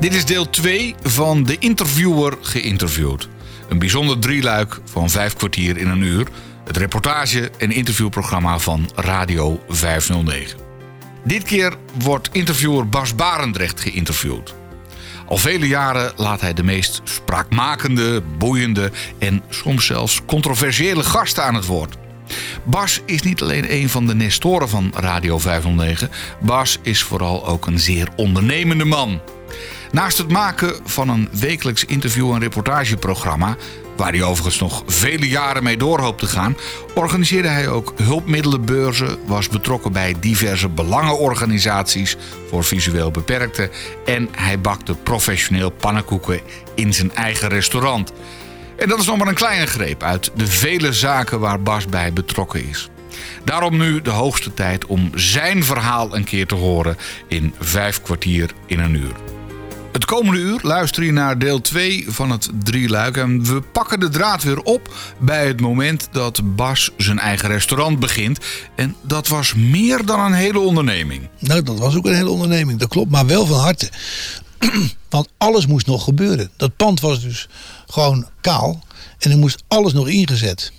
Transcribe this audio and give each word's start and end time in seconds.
Dit 0.00 0.14
is 0.14 0.24
deel 0.24 0.50
2 0.50 0.94
van 1.02 1.42
De 1.42 1.58
Interviewer 1.58 2.38
geïnterviewd. 2.40 3.28
Een 3.68 3.78
bijzonder 3.78 4.18
drieluik 4.18 4.80
van 4.84 5.10
vijf 5.10 5.34
kwartier 5.34 5.76
in 5.76 5.88
een 5.88 6.02
uur. 6.02 6.26
Het 6.64 6.76
reportage- 6.76 7.50
en 7.58 7.70
interviewprogramma 7.70 8.58
van 8.58 8.90
Radio 8.94 9.62
509. 9.68 10.58
Dit 11.24 11.42
keer 11.42 11.74
wordt 12.02 12.28
interviewer 12.32 12.88
Bas 12.88 13.14
Barendrecht 13.14 13.80
geïnterviewd. 13.80 14.54
Al 15.26 15.36
vele 15.36 15.66
jaren 15.66 16.12
laat 16.16 16.40
hij 16.40 16.52
de 16.52 16.62
meest 16.62 17.00
spraakmakende, 17.04 18.22
boeiende 18.38 18.90
en 19.18 19.42
soms 19.48 19.86
zelfs 19.86 20.20
controversiële 20.26 21.04
gasten 21.04 21.44
aan 21.44 21.54
het 21.54 21.66
woord. 21.66 21.96
Bas 22.64 23.00
is 23.06 23.22
niet 23.22 23.42
alleen 23.42 23.72
een 23.72 23.88
van 23.88 24.06
de 24.06 24.14
nestoren 24.14 24.68
van 24.68 24.92
Radio 24.96 25.38
509. 25.38 26.10
Bas 26.40 26.78
is 26.82 27.02
vooral 27.02 27.46
ook 27.46 27.66
een 27.66 27.78
zeer 27.78 28.08
ondernemende 28.16 28.84
man. 28.84 29.20
Naast 29.92 30.18
het 30.18 30.30
maken 30.30 30.74
van 30.84 31.08
een 31.08 31.28
wekelijks 31.32 31.84
interview- 31.84 32.32
en 32.32 32.40
reportageprogramma, 32.40 33.56
waar 33.96 34.12
hij 34.12 34.22
overigens 34.22 34.58
nog 34.58 34.82
vele 34.86 35.28
jaren 35.28 35.62
mee 35.62 35.76
door 35.76 36.00
hoopt 36.00 36.18
te 36.18 36.26
gaan, 36.26 36.56
organiseerde 36.94 37.48
hij 37.48 37.68
ook 37.68 37.92
hulpmiddelenbeurzen, 37.96 39.18
was 39.26 39.48
betrokken 39.48 39.92
bij 39.92 40.14
diverse 40.20 40.68
belangenorganisaties 40.68 42.16
voor 42.50 42.64
visueel 42.64 43.10
beperkten 43.10 43.70
en 44.04 44.28
hij 44.36 44.60
bakte 44.60 44.94
professioneel 44.94 45.70
pannenkoeken 45.70 46.40
in 46.74 46.94
zijn 46.94 47.14
eigen 47.14 47.48
restaurant. 47.48 48.12
En 48.76 48.88
dat 48.88 48.98
is 48.98 49.06
nog 49.06 49.18
maar 49.18 49.28
een 49.28 49.34
kleine 49.34 49.66
greep 49.66 50.02
uit 50.02 50.30
de 50.34 50.46
vele 50.46 50.92
zaken 50.92 51.40
waar 51.40 51.62
Bas 51.62 51.86
bij 51.86 52.12
betrokken 52.12 52.68
is. 52.68 52.88
Daarom 53.44 53.76
nu 53.76 54.02
de 54.02 54.10
hoogste 54.10 54.54
tijd 54.54 54.86
om 54.86 55.10
zijn 55.14 55.64
verhaal 55.64 56.16
een 56.16 56.24
keer 56.24 56.46
te 56.46 56.54
horen 56.54 56.96
in 57.28 57.54
vijf 57.58 58.02
kwartier 58.02 58.50
in 58.66 58.78
een 58.78 58.94
uur. 58.94 59.27
Het 59.92 60.04
komende 60.04 60.40
uur 60.40 60.60
luister 60.62 61.04
je 61.04 61.12
naar 61.12 61.38
deel 61.38 61.60
2 61.60 62.04
van 62.08 62.30
het 62.30 62.48
drieluik. 62.64 63.16
En 63.16 63.44
we 63.44 63.60
pakken 63.60 64.00
de 64.00 64.08
draad 64.08 64.42
weer 64.42 64.62
op 64.62 64.94
bij 65.18 65.46
het 65.46 65.60
moment 65.60 66.08
dat 66.12 66.56
Bas 66.56 66.90
zijn 66.96 67.18
eigen 67.18 67.48
restaurant 67.48 67.98
begint. 67.98 68.38
En 68.74 68.96
dat 69.02 69.28
was 69.28 69.54
meer 69.54 70.06
dan 70.06 70.20
een 70.20 70.32
hele 70.32 70.58
onderneming. 70.58 71.28
Nou, 71.38 71.62
dat 71.62 71.78
was 71.78 71.96
ook 71.96 72.06
een 72.06 72.14
hele 72.14 72.30
onderneming, 72.30 72.78
dat 72.78 72.88
klopt. 72.88 73.10
Maar 73.10 73.26
wel 73.26 73.46
van 73.46 73.60
harte. 73.60 73.90
Want 75.08 75.28
alles 75.38 75.66
moest 75.66 75.86
nog 75.86 76.04
gebeuren. 76.04 76.50
Dat 76.56 76.76
pand 76.76 77.00
was 77.00 77.20
dus 77.20 77.48
gewoon 77.86 78.28
kaal. 78.40 78.84
En 79.18 79.30
er 79.30 79.38
moest 79.38 79.62
alles 79.68 79.92
nog 79.92 80.08
ingezet. 80.08 80.72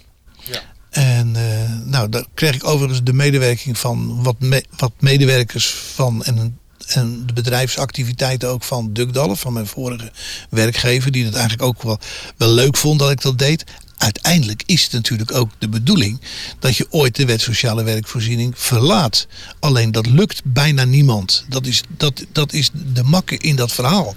Ja. 0.43 0.61
En 0.89 1.33
uh, 1.35 1.43
nou, 1.85 2.09
daar 2.09 2.25
kreeg 2.33 2.55
ik 2.55 2.63
overigens 2.63 3.03
de 3.03 3.13
medewerking 3.13 3.77
van 3.77 4.23
wat, 4.23 4.39
me, 4.39 4.63
wat 4.77 4.91
medewerkers 4.99 5.73
van 5.73 6.23
en 6.23 6.37
een 6.37 6.57
en 6.93 7.23
de 7.25 7.33
bedrijfsactiviteiten 7.33 8.49
ook 8.49 8.63
van 8.63 8.93
Dukdalf, 8.93 9.39
van 9.39 9.53
mijn 9.53 9.67
vorige 9.67 10.11
werkgever, 10.49 11.11
die 11.11 11.25
het 11.25 11.33
eigenlijk 11.33 11.63
ook 11.63 11.83
wel, 11.83 11.99
wel 12.37 12.49
leuk 12.49 12.77
vond 12.77 12.99
dat 12.99 13.11
ik 13.11 13.21
dat 13.21 13.37
deed 13.37 13.63
uiteindelijk 13.99 14.63
is 14.65 14.83
het 14.83 14.91
natuurlijk 14.91 15.33
ook 15.33 15.49
de 15.57 15.69
bedoeling 15.69 16.19
dat 16.59 16.75
je 16.75 16.87
ooit 16.89 17.15
de 17.15 17.25
wet 17.25 17.41
sociale 17.41 17.83
werkvoorziening 17.83 18.53
verlaat. 18.57 19.27
Alleen 19.59 19.91
dat 19.91 20.05
lukt 20.05 20.41
bijna 20.43 20.83
niemand. 20.83 21.45
Dat 21.49 21.65
is, 21.65 21.81
dat, 21.97 22.25
dat 22.31 22.53
is 22.53 22.69
de 22.93 23.03
makke 23.03 23.37
in 23.37 23.55
dat 23.55 23.71
verhaal. 23.71 24.15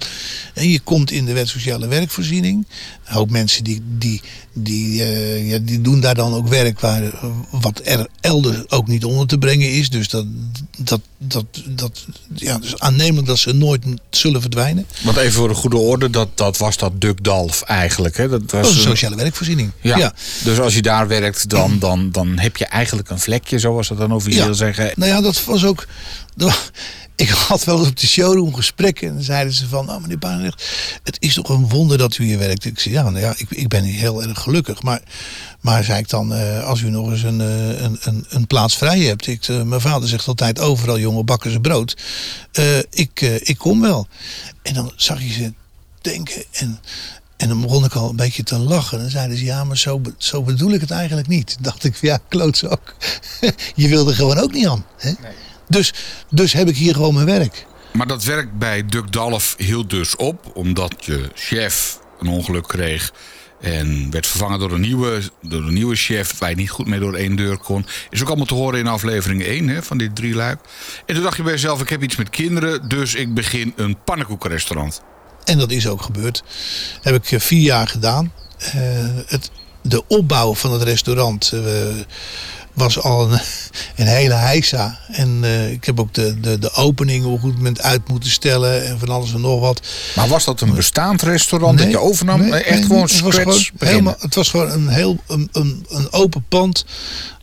En 0.54 0.68
je 0.68 0.80
komt 0.80 1.10
in 1.10 1.24
de 1.24 1.32
wet 1.32 1.48
sociale 1.48 1.86
werkvoorziening. 1.86 2.66
Een 3.04 3.14
hoop 3.14 3.30
mensen 3.30 3.64
die, 3.64 3.80
die, 3.98 4.22
die, 4.52 5.00
uh, 5.00 5.50
ja, 5.50 5.58
die 5.58 5.80
doen 5.80 6.00
daar 6.00 6.14
dan 6.14 6.34
ook 6.34 6.48
werk 6.48 6.80
waar, 6.80 7.02
wat 7.50 7.80
er 7.84 8.06
elders 8.20 8.70
ook 8.70 8.86
niet 8.86 9.04
onder 9.04 9.26
te 9.26 9.38
brengen 9.38 9.70
is. 9.70 9.90
Dus 9.90 10.08
dat, 10.08 10.26
dat, 10.78 11.00
dat, 11.18 11.44
dat 11.66 12.06
ja, 12.34 12.58
dus 12.58 12.78
aannemelijk 12.78 13.26
dat 13.26 13.38
ze 13.38 13.52
nooit 13.52 13.84
zullen 14.10 14.40
verdwijnen. 14.40 14.86
Want 15.02 15.16
even 15.16 15.32
voor 15.32 15.48
de 15.48 15.54
goede 15.54 15.76
orde, 15.76 16.10
dat, 16.10 16.28
dat 16.34 16.58
was 16.58 16.76
dat 16.76 17.00
Dukdalf 17.00 17.62
eigenlijk. 17.62 18.16
Hè? 18.16 18.28
Dat 18.28 18.50
was 18.50 18.74
een 18.74 18.80
sociale 18.80 19.16
werkvoorziening. 19.16 19.71
Ja. 19.80 20.12
Dus 20.44 20.58
als 20.60 20.74
je 20.74 20.82
daar 20.82 21.08
werkt, 21.08 21.48
dan, 21.48 21.78
dan, 21.78 22.10
dan 22.10 22.38
heb 22.38 22.56
je 22.56 22.64
eigenlijk 22.66 23.10
een 23.10 23.18
vlekje, 23.18 23.58
zoals 23.58 23.86
ze 23.86 23.94
dan 23.94 24.12
officieel 24.12 24.46
ja. 24.46 24.52
zeggen. 24.52 24.92
Nou 24.96 25.10
ja, 25.10 25.20
dat 25.20 25.44
was 25.44 25.64
ook. 25.64 25.86
Ik 27.16 27.28
had 27.28 27.64
wel 27.64 27.78
eens 27.78 27.88
op 27.88 27.96
de 27.96 28.06
showroom 28.06 28.54
gesprekken 28.54 29.08
en 29.08 29.14
dan 29.14 29.22
zeiden 29.22 29.52
ze 29.52 29.68
van, 29.68 29.90
oh 29.90 30.00
meneer 30.00 30.18
Baanrecht, 30.18 30.64
het 31.02 31.16
is 31.20 31.34
toch 31.34 31.48
een 31.48 31.68
wonder 31.68 31.98
dat 31.98 32.18
u 32.18 32.24
hier 32.24 32.38
werkt. 32.38 32.64
Ik 32.64 32.80
zei, 32.80 32.94
ja, 32.94 33.02
nou 33.02 33.18
ja, 33.18 33.34
ik, 33.36 33.50
ik 33.50 33.68
ben 33.68 33.84
heel 33.84 34.22
erg 34.22 34.40
gelukkig. 34.40 34.82
Maar, 34.82 35.02
maar 35.60 35.84
zei 35.84 35.98
ik 35.98 36.08
dan, 36.08 36.32
uh, 36.32 36.64
als 36.64 36.80
u 36.80 36.90
nog 36.90 37.10
eens 37.10 37.22
een, 37.22 37.40
uh, 37.40 37.82
een, 37.82 37.98
een, 38.00 38.26
een, 38.28 38.46
plaats 38.46 38.76
vrij 38.76 39.00
hebt. 39.00 39.26
Ik, 39.26 39.48
uh, 39.48 39.62
mijn 39.62 39.80
vader 39.80 40.08
zegt 40.08 40.26
altijd, 40.26 40.58
overal 40.60 40.98
jongen 40.98 41.24
bakken 41.24 41.50
ze 41.50 41.60
brood. 41.60 41.96
ik, 42.90 43.20
ik 43.20 43.58
kom 43.58 43.80
wel. 43.80 44.06
En 44.62 44.74
dan 44.74 44.92
zag 44.96 45.22
je 45.22 45.32
ze 45.32 45.52
denken 46.00 46.44
en 46.50 46.78
en 47.42 47.48
dan 47.48 47.60
begon 47.60 47.84
ik 47.84 47.94
al 47.94 48.10
een 48.10 48.16
beetje 48.16 48.42
te 48.42 48.58
lachen. 48.58 48.96
En 48.96 49.02
dan 49.02 49.12
zeiden 49.12 49.36
ze, 49.36 49.44
ja, 49.44 49.64
maar 49.64 49.78
zo, 49.78 50.00
zo 50.16 50.42
bedoel 50.42 50.70
ik 50.70 50.80
het 50.80 50.90
eigenlijk 50.90 51.28
niet. 51.28 51.56
dacht 51.60 51.84
ik, 51.84 51.96
ja, 51.96 52.18
klootzak. 52.28 52.94
je 53.74 53.88
wilde 53.88 54.14
gewoon 54.14 54.38
ook 54.38 54.52
niet 54.52 54.66
aan. 54.66 54.84
Hè? 54.98 55.10
Nee. 55.20 55.32
Dus, 55.68 55.94
dus 56.30 56.52
heb 56.52 56.68
ik 56.68 56.76
hier 56.76 56.94
gewoon 56.94 57.14
mijn 57.14 57.26
werk. 57.26 57.66
Maar 57.92 58.06
dat 58.06 58.24
werk 58.24 58.58
bij 58.58 58.86
Duck 58.86 59.12
Dalf 59.12 59.54
hield 59.58 59.90
dus 59.90 60.16
op, 60.16 60.50
omdat 60.54 60.94
je 60.98 61.30
chef 61.34 61.98
een 62.20 62.28
ongeluk 62.28 62.66
kreeg. 62.66 63.12
En 63.60 64.10
werd 64.10 64.26
vervangen 64.26 64.58
door 64.58 64.72
een 64.72 64.80
nieuwe, 64.80 65.22
door 65.40 65.62
een 65.62 65.74
nieuwe 65.74 65.96
chef 65.96 66.38
waar 66.38 66.50
je 66.50 66.56
niet 66.56 66.70
goed 66.70 66.86
mee 66.86 67.00
door 67.00 67.14
één 67.14 67.36
deur 67.36 67.58
kon. 67.58 67.86
Is 68.10 68.20
ook 68.22 68.28
allemaal 68.28 68.46
te 68.46 68.54
horen 68.54 68.78
in 68.78 68.86
aflevering 68.86 69.42
1 69.42 69.68
hè, 69.68 69.82
van 69.82 69.98
dit 69.98 70.16
drie 70.16 70.34
luik. 70.34 70.60
En 71.06 71.14
toen 71.14 71.24
dacht 71.24 71.36
je 71.36 71.42
bij 71.42 71.52
jezelf, 71.52 71.80
ik 71.80 71.88
heb 71.88 72.02
iets 72.02 72.16
met 72.16 72.30
kinderen, 72.30 72.88
dus 72.88 73.14
ik 73.14 73.34
begin 73.34 73.72
een 73.76 73.98
pannenkoekenrestaurant. 74.04 75.02
En 75.44 75.58
dat 75.58 75.70
is 75.70 75.86
ook 75.86 76.02
gebeurd. 76.02 76.42
heb 77.02 77.14
ik 77.14 77.32
eh, 77.32 77.40
vier 77.40 77.62
jaar 77.62 77.88
gedaan. 77.88 78.32
Uh, 78.66 78.72
het, 79.26 79.50
de 79.82 80.06
opbouw 80.06 80.54
van 80.54 80.72
het 80.72 80.82
restaurant 80.82 81.52
uh, 81.54 81.62
was 82.72 83.00
al 83.00 83.32
een, 83.32 83.40
een, 83.96 84.06
hele 84.06 84.34
heisa. 84.34 84.98
En 85.12 85.40
uh, 85.42 85.70
ik 85.70 85.84
heb 85.84 86.00
ook 86.00 86.14
de, 86.14 86.40
de, 86.40 86.58
de 86.58 86.72
opening 86.74 87.24
op 87.24 87.32
een 87.32 87.40
goed 87.40 87.56
moment 87.56 87.82
uit 87.82 88.08
moeten 88.08 88.30
stellen. 88.30 88.86
En 88.86 88.98
van 88.98 89.08
alles 89.08 89.34
en 89.34 89.40
nog 89.40 89.60
wat. 89.60 89.86
Maar 90.16 90.28
was 90.28 90.44
dat 90.44 90.60
een 90.60 90.74
bestaand 90.74 91.22
restaurant 91.22 91.76
nee, 91.76 91.84
dat 91.84 91.94
je 91.94 92.00
overnam? 92.00 92.40
Nee, 92.40 92.62
Echt 92.62 92.78
nee, 92.78 92.86
gewoon 92.86 93.08
scratch 93.08 93.36
het 93.36 93.44
was 93.44 93.70
gewoon, 93.76 93.88
helemaal, 93.88 94.16
het 94.18 94.34
was 94.34 94.48
gewoon 94.48 94.70
een 94.70 94.88
heel 94.88 95.16
een, 95.26 95.48
een, 95.52 95.86
een 95.88 96.12
open 96.12 96.44
pand. 96.48 96.84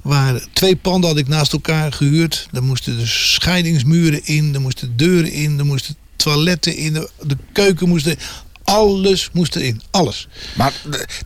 Waar 0.01 0.47
twee 0.53 0.75
panden 0.75 1.09
had 1.09 1.19
ik 1.19 1.27
naast 1.27 1.53
elkaar 1.53 1.93
gehuurd. 1.93 2.47
Er 2.53 2.63
moesten 2.63 2.97
dus 2.97 3.33
scheidingsmuren 3.33 4.25
in. 4.25 4.53
Er 4.53 4.61
moesten 4.61 4.97
deuren 4.97 5.31
in. 5.31 5.59
Er 5.59 5.65
moesten 5.65 5.95
toiletten 6.19 6.75
in, 6.75 6.93
de, 6.93 7.09
de 7.21 7.37
keuken 7.53 7.87
moest 7.87 8.15
Alles 8.63 9.29
moest 9.33 9.55
erin, 9.55 9.81
alles. 9.91 10.27
Maar 10.55 10.73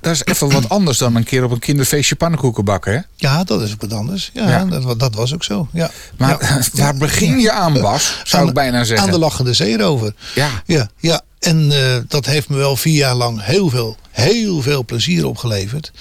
dat 0.01 0.13
is 0.13 0.25
even 0.25 0.49
wat 0.51 0.69
anders 0.69 0.97
dan 0.97 1.15
een 1.15 1.23
keer 1.23 1.43
op 1.43 1.51
een 1.51 1.59
kinderfeestje 1.59 2.15
pannenkoeken 2.15 2.65
bakken, 2.65 2.93
hè? 2.93 2.99
Ja, 3.15 3.43
dat 3.43 3.61
is 3.61 3.71
ook 3.71 3.81
wat 3.81 3.93
anders. 3.93 4.29
Ja, 4.33 4.65
Dat, 4.65 4.99
dat, 4.99 5.15
was 5.15 5.33
ook 5.33 5.43
zo. 5.43 5.67
Ja. 5.73 5.91
Maar 6.17 6.59
waar 6.73 6.95
begin 6.95 7.39
je 7.39 7.51
aan, 7.51 7.73
Bas? 7.73 8.21
Zou 8.23 8.47
ik 8.47 8.53
bijna 8.53 8.83
zeggen. 8.83 9.07
Aan 9.07 9.13
de 9.13 9.19
lachende 9.19 9.53
zeerover. 9.53 10.13
Ja. 10.35 10.49
Ja, 10.65 10.89
ja. 10.97 11.21
En 11.39 11.71
uh, 11.71 11.97
dat 12.07 12.25
heeft 12.25 12.49
me 12.49 12.57
wel 12.57 12.75
vier 12.75 12.95
jaar 12.95 13.15
lang 13.15 13.43
heel 13.43 13.69
veel, 13.69 13.97
heel 14.11 14.61
veel 14.61 14.85
plezier 14.85 15.25
opgeleverd. 15.25 15.91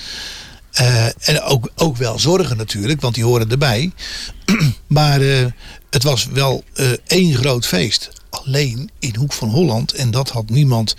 Uh, 0.80 1.04
en 1.04 1.40
ook, 1.42 1.70
ook 1.76 1.96
wel 1.96 2.18
zorgen 2.18 2.56
natuurlijk, 2.56 3.00
want 3.00 3.14
die 3.14 3.24
horen 3.24 3.50
erbij. 3.50 3.92
maar 4.86 5.20
uh, 5.20 5.46
het 5.90 6.02
was 6.02 6.28
wel 6.32 6.64
één 7.06 7.34
groot 7.34 7.66
feest 7.66 8.10
alleen 8.32 8.90
in 8.98 9.16
Hoek 9.16 9.32
van 9.32 9.48
Holland. 9.48 9.92
En 9.92 10.10
dat 10.10 10.28
had 10.28 10.50
niemand 10.50 10.96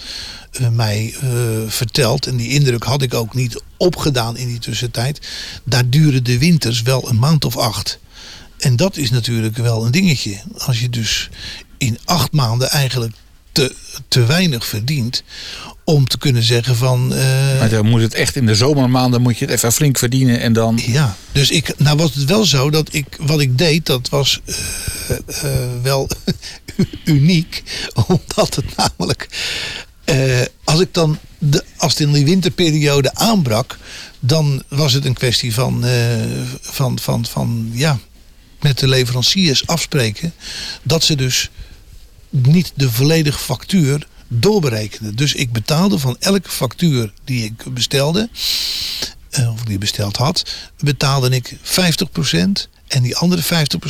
uh, 0.61 0.69
mij 0.69 1.15
uh, 1.23 1.29
verteld. 1.67 2.27
En 2.27 2.35
die 2.35 2.49
indruk 2.49 2.83
had 2.83 3.01
ik 3.01 3.13
ook 3.13 3.33
niet 3.33 3.61
opgedaan 3.77 4.37
in 4.37 4.47
die 4.47 4.59
tussentijd. 4.59 5.27
Daar 5.63 5.89
duren 5.89 6.23
de 6.23 6.37
winters 6.37 6.81
wel 6.81 7.09
een 7.09 7.19
maand 7.19 7.45
of 7.45 7.57
acht. 7.57 7.99
En 8.57 8.75
dat 8.75 8.97
is 8.97 9.09
natuurlijk 9.09 9.57
wel 9.57 9.85
een 9.85 9.91
dingetje. 9.91 10.41
Als 10.57 10.79
je 10.79 10.89
dus 10.89 11.29
in 11.77 11.97
acht 12.05 12.31
maanden 12.31 12.69
eigenlijk 12.69 13.13
te, 13.51 13.75
te 14.07 14.25
weinig 14.25 14.65
verdient 14.65 15.23
om 15.83 16.07
te 16.07 16.17
kunnen 16.17 16.43
zeggen 16.43 16.75
van. 16.75 17.13
Uh, 17.13 17.59
maar 17.59 17.69
dan 17.69 17.85
moet 17.85 18.01
het 18.01 18.13
echt 18.13 18.35
in 18.35 18.45
de 18.45 18.55
zomermaanden 18.55 19.21
moet 19.21 19.37
je 19.37 19.45
het 19.45 19.53
even 19.53 19.71
flink 19.71 19.97
verdienen 19.97 20.39
en 20.39 20.53
dan. 20.53 20.79
Ja, 20.85 21.15
dus 21.31 21.51
ik, 21.51 21.73
nou 21.77 21.97
was 21.97 22.13
het 22.13 22.25
wel 22.25 22.45
zo 22.45 22.69
dat 22.69 22.87
ik 22.91 23.05
wat 23.19 23.39
ik 23.39 23.57
deed, 23.57 23.85
dat 23.85 24.09
was 24.09 24.41
uh, 24.45 25.17
uh, 25.43 25.51
wel 25.81 26.09
uniek, 27.03 27.63
omdat 28.07 28.55
het 28.55 28.75
namelijk 28.75 29.27
als 30.63 30.79
ik 30.79 30.93
dan 30.93 31.19
de, 31.37 31.63
als 31.77 31.91
het 31.91 32.01
in 32.01 32.13
die 32.13 32.25
winterperiode 32.25 33.15
aanbrak, 33.15 33.77
dan 34.19 34.63
was 34.67 34.93
het 34.93 35.05
een 35.05 35.13
kwestie 35.13 35.53
van, 35.53 35.85
van, 36.61 36.99
van, 36.99 37.25
van 37.25 37.69
ja, 37.73 37.99
met 38.61 38.79
de 38.79 38.87
leveranciers 38.87 39.67
afspreken 39.67 40.33
dat 40.83 41.03
ze 41.03 41.15
dus 41.15 41.49
niet 42.29 42.71
de 42.75 42.91
volledige 42.91 43.39
factuur 43.39 44.07
doorberekende. 44.27 45.13
Dus 45.13 45.33
ik 45.33 45.51
betaalde 45.51 45.99
van 45.99 46.15
elke 46.19 46.49
factuur 46.49 47.13
die 47.23 47.43
ik 47.43 47.73
bestelde, 47.73 48.29
uh, 49.39 49.51
of 49.51 49.63
die 49.63 49.77
besteld 49.77 50.17
had, 50.17 50.45
betaalde 50.79 51.29
ik 51.29 51.55
50%. 51.63 52.35
En 52.87 53.03
die 53.03 53.15
andere 53.15 53.43
50% 53.43 53.45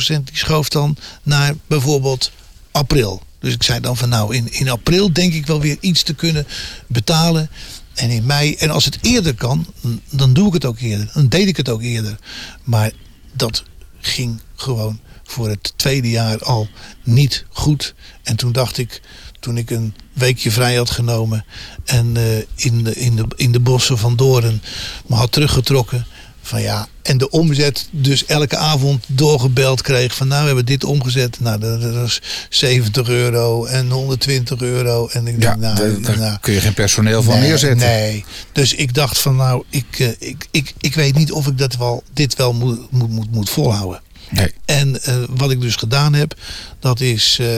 die 0.06 0.22
schoof 0.32 0.68
dan 0.68 0.96
naar 1.22 1.54
bijvoorbeeld 1.66 2.30
april. 2.74 3.22
Dus 3.38 3.54
ik 3.54 3.62
zei 3.62 3.80
dan 3.80 3.96
van 3.96 4.08
nou, 4.08 4.34
in, 4.34 4.52
in 4.52 4.68
april 4.68 5.12
denk 5.12 5.32
ik 5.32 5.46
wel 5.46 5.60
weer 5.60 5.76
iets 5.80 6.02
te 6.02 6.14
kunnen 6.14 6.46
betalen. 6.86 7.50
En 7.94 8.10
in 8.10 8.26
mei, 8.26 8.54
en 8.54 8.70
als 8.70 8.84
het 8.84 8.98
eerder 9.00 9.34
kan, 9.34 9.66
dan 10.10 10.32
doe 10.32 10.46
ik 10.46 10.52
het 10.52 10.64
ook 10.64 10.78
eerder. 10.78 11.10
Dan 11.14 11.28
deed 11.28 11.48
ik 11.48 11.56
het 11.56 11.68
ook 11.68 11.82
eerder. 11.82 12.18
Maar 12.62 12.90
dat 13.32 13.62
ging 14.00 14.40
gewoon 14.54 15.00
voor 15.24 15.48
het 15.48 15.72
tweede 15.76 16.10
jaar 16.10 16.38
al 16.38 16.68
niet 17.02 17.44
goed. 17.48 17.94
En 18.22 18.36
toen 18.36 18.52
dacht 18.52 18.78
ik, 18.78 19.00
toen 19.40 19.56
ik 19.56 19.70
een 19.70 19.94
weekje 20.12 20.50
vrij 20.50 20.74
had 20.74 20.90
genomen 20.90 21.44
en 21.84 22.14
uh, 22.16 22.36
in, 22.54 22.84
de, 22.84 22.94
in, 22.94 23.16
de, 23.16 23.26
in 23.36 23.52
de 23.52 23.60
bossen 23.60 23.98
van 23.98 24.16
Doorn 24.16 24.62
me 25.06 25.14
had 25.14 25.32
teruggetrokken. 25.32 26.06
Van 26.46 26.62
ja, 26.62 26.88
en 27.02 27.18
de 27.18 27.30
omzet 27.30 27.88
dus 27.90 28.24
elke 28.24 28.56
avond 28.56 29.04
doorgebeld 29.06 29.82
kreeg 29.82 30.14
van 30.14 30.28
nou 30.28 30.40
we 30.40 30.46
hebben 30.46 30.66
dit 30.66 30.84
omgezet. 30.84 31.40
Nou 31.40 31.58
dat, 31.58 31.82
dat 31.82 32.06
is 32.06 32.22
70 32.48 33.08
euro 33.08 33.64
en 33.64 33.90
120 33.90 34.60
euro. 34.60 35.08
En 35.12 35.26
ik 35.26 35.42
ja, 35.42 35.48
denk, 35.48 35.60
nou, 35.60 36.00
daar 36.02 36.18
nou, 36.18 36.38
kun 36.40 36.52
je 36.52 36.60
geen 36.60 36.74
personeel 36.74 37.22
van 37.22 37.38
nee, 37.38 37.48
neerzetten. 37.48 37.88
Nee, 37.88 38.24
dus 38.52 38.74
ik 38.74 38.94
dacht 38.94 39.18
van 39.18 39.36
nou 39.36 39.64
ik, 39.68 39.98
uh, 39.98 40.08
ik, 40.18 40.46
ik, 40.50 40.72
ik 40.80 40.94
weet 40.94 41.14
niet 41.14 41.32
of 41.32 41.46
ik 41.46 41.58
dat 41.58 41.76
wel, 41.76 42.02
dit 42.12 42.36
wel 42.36 42.52
moet, 42.52 42.90
moet, 42.90 43.10
moet, 43.10 43.30
moet 43.30 43.50
volhouden. 43.50 44.00
Nee. 44.30 44.52
En 44.64 44.98
uh, 45.08 45.16
wat 45.28 45.50
ik 45.50 45.60
dus 45.60 45.76
gedaan 45.76 46.14
heb, 46.14 46.34
dat 46.80 47.00
is 47.00 47.38
uh, 47.40 47.48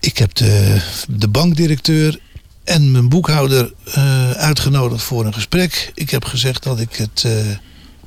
ik 0.00 0.18
heb 0.18 0.34
de, 0.34 0.80
de 1.08 1.28
bankdirecteur 1.28 2.18
en 2.66 2.90
mijn 2.90 3.08
boekhouder 3.08 3.72
uh, 3.88 4.30
uitgenodigd 4.30 5.02
voor 5.02 5.26
een 5.26 5.34
gesprek. 5.34 5.92
Ik 5.94 6.10
heb 6.10 6.24
gezegd 6.24 6.62
dat 6.62 6.80
ik 6.80 6.96
het 6.96 7.22
uh, 7.26 7.32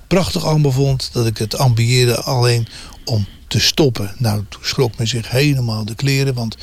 prachtig 0.07 0.45
allemaal 0.45 0.71
vond. 0.71 1.09
Dat 1.13 1.25
ik 1.25 1.37
het 1.37 1.57
ambieerde 1.57 2.21
alleen 2.21 2.67
om 3.05 3.27
te 3.47 3.59
stoppen. 3.59 4.13
Nou, 4.17 4.43
toen 4.49 4.61
schrok 4.63 4.97
men 4.97 5.07
zich 5.07 5.29
helemaal 5.29 5.85
de 5.85 5.95
kleren. 5.95 6.33
Want 6.33 6.57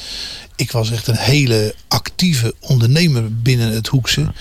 ik 0.56 0.72
was 0.72 0.90
echt 0.90 1.06
een 1.06 1.16
hele 1.16 1.74
actieve 1.88 2.54
ondernemer 2.60 3.36
binnen 3.42 3.72
het 3.72 3.86
Hoekse. 3.86 4.32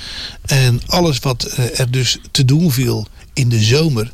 En 0.46 0.81
alles 0.86 1.19
wat 1.19 1.56
uh, 1.60 1.80
er 1.80 1.92
dus 1.92 2.19
te 2.31 2.46
doen 2.46 2.72
viel 2.72 3.08
in 3.34 3.50
de 3.50 3.63
zomer 3.63 4.12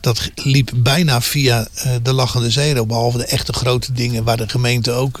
dat 0.00 0.30
liep 0.34 0.70
bijna 0.74 1.20
via 1.20 1.68
de 2.02 2.12
Lachende 2.12 2.50
Zero. 2.50 2.86
Behalve 2.86 3.18
de 3.18 3.26
echte 3.26 3.52
grote 3.52 3.92
dingen 3.92 4.24
waar 4.24 4.36
de 4.36 4.48
gemeente 4.48 4.92
ook 4.92 5.18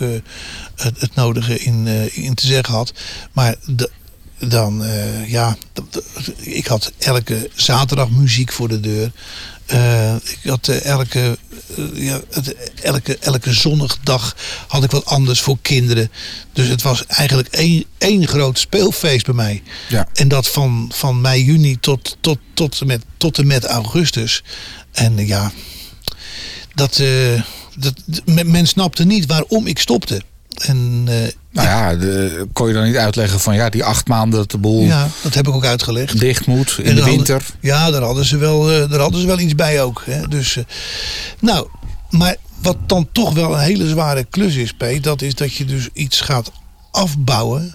het, 0.82 1.00
het, 1.00 1.14
nodige 1.14 1.58
in, 1.58 1.86
uh, 1.86 2.16
in 2.16 2.34
te 2.34 2.46
zeggen 2.46 2.74
had. 2.74 2.92
Maar 3.32 3.54
de, 3.66 3.90
dan, 4.38 4.84
ja, 5.26 5.56
ik 6.38 6.66
had 6.66 6.92
elke 6.98 7.50
zaterdag 7.54 8.10
muziek 8.10 8.52
voor 8.52 8.68
de 8.68 8.80
deur. 8.80 9.12
ik 10.22 10.50
had 10.50 10.68
elke, 10.68 11.38
ja, 11.94 12.20
elke, 12.82 13.18
elke 13.18 13.54
had 14.68 14.84
ik 14.84 14.90
wat 14.90 15.04
anders 15.04 15.40
voor 15.40 15.58
kinderen. 15.62 16.10
Dus 16.52 16.68
het 16.68 16.82
was 16.82 17.06
eigenlijk 17.06 17.48
één, 17.48 17.84
één 17.98 18.28
groot 18.28 18.58
speelfeest 18.58 19.24
bij 19.24 19.34
mij. 19.34 19.62
Ja. 19.88 20.08
En 20.12 20.28
dat 20.28 20.48
van, 20.48 20.90
van 20.94 21.20
mei, 21.20 21.44
juni 21.44 21.80
tot, 21.80 22.16
tot, 22.20 22.38
tot, 22.54 22.80
en 22.80 22.86
met, 22.86 23.02
tot 23.16 23.38
en 23.38 23.46
met 23.46 23.64
augustus. 23.64 24.42
En 24.92 25.26
ja, 25.26 25.52
dat, 26.74 27.02
dat, 27.76 27.94
men 28.24 28.66
snapte 28.66 29.04
niet 29.04 29.26
waarom 29.26 29.66
ik 29.66 29.78
stopte. 29.78 30.22
En, 30.54 31.06
uh, 31.08 31.14
nou 31.50 31.68
ja, 31.68 31.94
de, 31.94 32.46
kon 32.52 32.68
je 32.68 32.74
dan 32.74 32.84
niet 32.84 32.96
uitleggen 32.96 33.40
van 33.40 33.54
ja, 33.54 33.68
die 33.68 33.84
acht 33.84 34.08
maanden 34.08 34.38
dat 34.38 34.50
de 34.50 34.58
boel 34.58 34.82
ja, 34.82 35.08
dat 35.22 35.34
heb 35.34 35.48
ik 35.48 35.54
ook 35.54 35.64
uitgelegd. 35.64 36.20
dicht 36.20 36.46
moet 36.46 36.78
in 36.82 36.94
de 36.94 37.04
winter. 37.04 37.34
Hadden, 37.34 37.56
ja, 37.60 37.90
daar 37.90 38.02
hadden, 38.02 38.24
ze 38.24 38.36
wel, 38.36 38.72
uh, 38.72 38.90
daar 38.90 39.00
hadden 39.00 39.20
ze 39.20 39.26
wel 39.26 39.38
iets 39.38 39.54
bij 39.54 39.82
ook. 39.82 40.02
Hè. 40.06 40.28
Dus, 40.28 40.56
uh, 40.56 40.64
nou, 41.40 41.68
maar 42.10 42.36
wat 42.62 42.76
dan 42.86 43.08
toch 43.12 43.34
wel 43.34 43.54
een 43.54 43.60
hele 43.60 43.88
zware 43.88 44.24
klus 44.24 44.54
is, 44.54 44.72
P, 44.72 44.84
dat 45.00 45.22
is 45.22 45.34
dat 45.34 45.54
je 45.54 45.64
dus 45.64 45.88
iets 45.92 46.20
gaat 46.20 46.52
afbouwen 46.90 47.74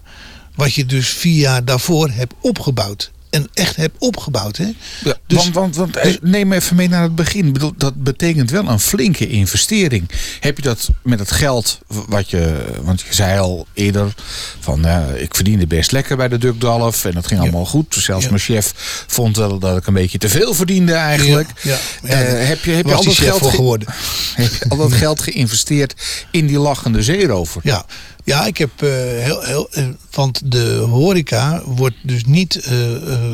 wat 0.56 0.74
je 0.74 0.86
dus 0.86 1.10
vier 1.10 1.40
jaar 1.40 1.66
daarvoor 1.66 2.10
hebt 2.10 2.34
opgebouwd 2.42 3.12
en 3.38 3.48
echt 3.54 3.76
heb 3.76 3.92
opgebouwd. 3.98 4.58
Hè? 4.58 4.74
Ja, 5.04 5.18
dus, 5.28 5.50
want, 5.50 5.54
want, 5.54 5.76
want 5.76 5.94
dus, 5.94 6.18
neem 6.22 6.52
even 6.52 6.76
mee 6.76 6.90
naar 6.90 7.04
het 7.04 7.16
begin. 7.16 7.54
Bedoel, 7.54 7.74
dat 7.78 8.04
betekent 8.04 8.50
wel 8.50 8.68
een 8.68 8.80
flinke 8.80 9.28
investering. 9.28 10.10
Heb 10.40 10.58
je 10.58 10.64
dat 10.64 10.90
met 11.04 11.20
het 11.20 11.32
geld 11.32 11.80
wat 11.88 12.30
je... 12.30 12.66
Want 12.82 13.02
je 13.02 13.14
zei 13.14 13.40
al 13.40 13.68
eerder 13.74 14.14
van... 14.60 14.82
Ja, 14.82 15.06
ik 15.06 15.36
verdiende 15.36 15.68
best 15.68 15.92
lekker 15.92 16.18
bij 16.18 16.28
de 16.28 16.38
Dukdalf. 16.38 17.06
En 17.06 17.12
dat 17.12 17.28
ging 17.28 17.40
allemaal 17.40 17.62
ja. 17.62 17.68
goed. 17.68 17.96
Zelfs 18.00 18.24
ja. 18.24 18.30
mijn 18.30 18.42
chef 18.42 18.74
vond 19.08 19.38
wel 19.38 19.60
dat 19.60 19.78
ik 19.78 19.88
een 19.88 19.94
beetje 19.94 20.18
te 20.18 20.30
veel 20.30 20.54
verdiende 20.54 20.94
eigenlijk. 20.94 21.50
Ja, 21.62 21.78
uh, 22.04 22.12
heb 22.48 22.64
je, 22.64 22.72
heb 22.72 22.86
je 22.86 22.94
al 22.94 23.04
dat 23.04 23.16
geld 23.16 23.40
voor 23.40 23.52
geworden? 23.52 23.88
Heb 24.36 24.54
je 24.54 24.66
al 24.70 24.78
dat 24.78 24.94
geld 24.94 25.22
geïnvesteerd 25.22 25.94
in 26.32 26.48
die 26.48 26.60
lachende 26.60 27.04
zeerover? 27.04 27.62
Ja. 27.64 27.86
Ja, 28.28 28.46
ik 28.46 28.58
heb 28.58 28.70
uh, 28.82 28.90
heel, 29.24 29.42
heel. 29.42 29.70
Uh, 29.78 29.86
want 30.12 30.42
de 30.52 30.74
horeca 30.90 31.62
wordt 31.66 31.96
dus 32.02 32.26
niet 32.26 32.68
uh, 32.72 32.74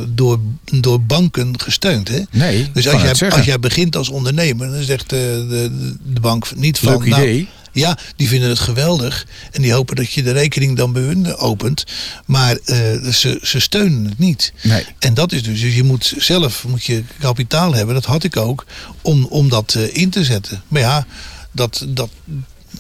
door, 0.08 0.40
door 0.72 1.02
banken 1.02 1.60
gesteund. 1.60 2.08
Hè? 2.08 2.20
Nee. 2.32 2.72
Dus 2.74 2.88
als 2.88 3.02
jij, 3.02 3.30
als 3.30 3.46
jij 3.46 3.60
begint 3.60 3.96
als 3.96 4.10
ondernemer, 4.10 4.72
dan 4.72 4.84
zegt 4.84 5.10
de, 5.10 5.46
de, 5.50 5.96
de 6.14 6.20
bank 6.20 6.56
niet 6.56 6.80
van. 6.80 6.92
Leuk 6.94 7.06
idee. 7.06 7.36
Nou, 7.36 7.48
ja, 7.72 7.98
die 8.16 8.28
vinden 8.28 8.50
het 8.50 8.60
geweldig. 8.60 9.26
En 9.52 9.62
die 9.62 9.74
hopen 9.74 9.96
dat 9.96 10.12
je 10.12 10.24
de 10.24 10.32
rekening 10.32 10.78
dan 10.78 10.94
bij 10.94 11.02
hun 11.02 11.36
opent. 11.36 11.84
Maar 12.26 12.58
uh, 12.66 12.78
ze, 13.12 13.40
ze 13.42 13.60
steunen 13.60 14.06
het 14.06 14.20
niet. 14.20 14.54
Nee. 14.62 14.86
En 15.00 15.14
dat 15.14 15.32
is 15.32 15.44
dus, 15.44 15.62
dus 15.62 15.76
je 15.76 15.84
moet 15.84 16.14
zelf 16.18 16.64
moet 16.68 16.84
je 16.84 17.04
kapitaal 17.20 17.74
hebben. 17.74 17.96
Dat 17.96 18.06
had 18.06 18.24
ik 18.24 18.38
ook. 18.38 18.66
Om, 19.02 19.26
om 19.26 19.50
dat 19.50 19.78
in 19.92 20.10
te 20.10 20.24
zetten. 20.24 20.62
Maar 20.68 20.82
ja, 20.82 21.06
dat, 21.52 21.86
dat, 21.88 22.10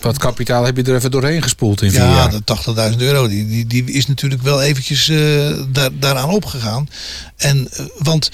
wat 0.01 0.17
kapitaal 0.17 0.63
heb 0.63 0.77
je 0.77 0.83
er 0.83 0.95
even 0.95 1.11
doorheen 1.11 1.41
gespoeld 1.41 1.81
in 1.81 1.91
vier 1.91 1.99
ja, 1.99 2.15
jaar? 2.15 2.31
Ja, 2.31 2.39
de 2.45 2.91
80.000 2.93 2.97
euro. 2.97 3.27
Die, 3.27 3.47
die, 3.47 3.65
die 3.65 3.91
is 3.91 4.07
natuurlijk 4.07 4.41
wel 4.41 4.61
eventjes 4.61 5.09
uh, 5.09 5.51
daar, 5.67 5.89
daaraan 5.99 6.29
opgegaan. 6.29 6.89
En, 7.37 7.67
uh, 7.79 7.85
want 7.97 8.31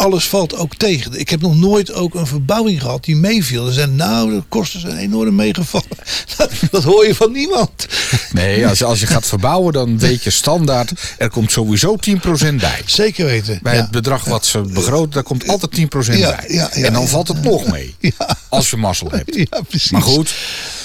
alles 0.00 0.28
valt 0.28 0.56
ook 0.56 0.74
tegen. 0.74 1.18
Ik 1.20 1.28
heb 1.28 1.40
nog 1.40 1.56
nooit 1.56 1.92
ook 1.92 2.14
een 2.14 2.26
verbouwing 2.26 2.80
gehad 2.80 3.04
die 3.04 3.16
meeviel. 3.16 3.66
Er 3.66 3.72
zijn 3.72 3.96
nou, 3.96 4.30
de 4.34 4.42
kosten 4.48 4.80
zijn 4.80 4.96
enorm 4.96 5.34
meegevallen. 5.34 5.88
Dat, 6.36 6.50
dat 6.70 6.82
hoor 6.82 7.06
je 7.06 7.14
van 7.14 7.32
niemand. 7.32 7.70
Nee, 8.32 8.66
als, 8.66 8.82
als 8.82 9.00
je 9.00 9.06
gaat 9.06 9.26
verbouwen, 9.26 9.72
dan 9.72 9.98
weet 9.98 10.22
je 10.22 10.30
standaard, 10.30 10.92
er 11.18 11.30
komt 11.30 11.52
sowieso 11.52 11.96
10% 12.50 12.54
bij. 12.54 12.82
Zeker 12.86 13.24
weten. 13.24 13.58
Bij 13.62 13.74
ja. 13.74 13.80
het 13.80 13.90
bedrag 13.90 14.24
wat 14.24 14.46
ze 14.46 14.60
begroten, 14.60 15.10
daar 15.10 15.22
komt 15.22 15.48
altijd 15.48 15.78
10% 15.78 15.82
Ja, 16.18 16.36
bij. 16.36 16.44
ja, 16.48 16.70
ja, 16.74 16.86
en 16.86 16.92
dan 16.92 17.08
valt 17.08 17.28
het 17.28 17.42
nog 17.42 17.66
mee. 17.70 17.94
Als 18.48 18.70
je 18.70 18.76
mazzel 18.76 19.10
hebt. 19.10 19.34
Ja, 19.34 19.60
precies. 19.68 19.90
Maar 19.90 20.02
goed, 20.02 20.34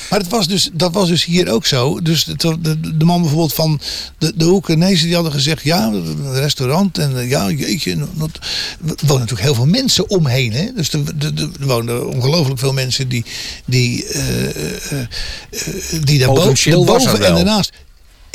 Maar 0.09 0.19
het 0.19 0.29
was 0.29 0.47
dus, 0.47 0.69
dat 0.73 0.93
was 0.93 1.07
dus 1.07 1.25
hier 1.25 1.51
ook 1.51 1.65
zo. 1.65 2.01
Dus 2.01 2.23
de, 2.23 2.61
de, 2.61 2.97
de 2.97 3.05
man 3.05 3.21
bijvoorbeeld 3.21 3.53
van 3.53 3.79
de, 4.17 4.33
de 4.35 4.45
Hoekenezen, 4.45 5.05
die 5.05 5.15
hadden 5.15 5.33
gezegd... 5.33 5.63
ja, 5.63 5.85
een 5.87 6.33
restaurant 6.33 6.97
en 6.97 7.11
uh, 7.15 7.29
ja, 7.29 7.51
jeetje. 7.51 7.91
Er 7.91 8.07
wonen 8.79 8.97
natuurlijk 9.07 9.41
heel 9.41 9.55
veel 9.55 9.65
mensen 9.65 10.09
omheen. 10.09 10.53
Hè? 10.53 10.73
Dus 10.75 10.93
er, 10.93 11.19
de, 11.19 11.33
de, 11.33 11.49
er 11.59 11.65
wonen 11.65 12.07
ongelooflijk 12.07 12.59
veel 12.59 12.73
mensen 12.73 13.07
die, 13.07 13.25
die, 13.65 14.05
uh, 14.13 14.43
uh, 14.45 15.07
die 16.03 16.19
daar 16.19 16.29
er 16.29 16.85
boven 16.85 17.25
en 17.25 17.35
daarnaast... 17.35 17.71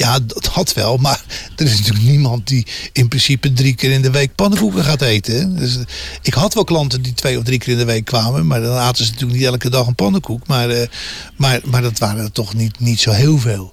Ja, 0.00 0.18
dat 0.26 0.46
had 0.46 0.72
wel, 0.72 0.96
maar 0.96 1.24
er 1.56 1.64
is 1.64 1.76
natuurlijk 1.76 2.04
niemand 2.04 2.46
die 2.46 2.66
in 2.92 3.08
principe 3.08 3.52
drie 3.52 3.74
keer 3.74 3.90
in 3.90 4.02
de 4.02 4.10
week 4.10 4.34
pannenkoeken 4.34 4.84
gaat 4.84 5.02
eten. 5.02 5.56
Dus 5.56 5.76
eh, 5.76 5.82
ik 6.22 6.34
had 6.34 6.54
wel 6.54 6.64
klanten 6.64 7.02
die 7.02 7.14
twee 7.14 7.38
of 7.38 7.44
drie 7.44 7.58
keer 7.58 7.72
in 7.72 7.78
de 7.78 7.84
week 7.84 8.04
kwamen, 8.04 8.46
maar 8.46 8.60
dan 8.60 8.76
aten 8.76 9.04
ze 9.04 9.10
natuurlijk 9.10 9.38
niet 9.38 9.48
elke 9.48 9.70
dag 9.70 9.86
een 9.86 9.94
pannenkoek. 9.94 10.46
Maar, 10.46 10.70
eh, 10.70 10.88
maar, 11.36 11.60
maar 11.64 11.82
dat 11.82 11.98
waren 11.98 12.24
er 12.24 12.32
toch 12.32 12.54
niet, 12.54 12.80
niet 12.80 13.00
zo 13.00 13.10
heel 13.10 13.38
veel. 13.38 13.72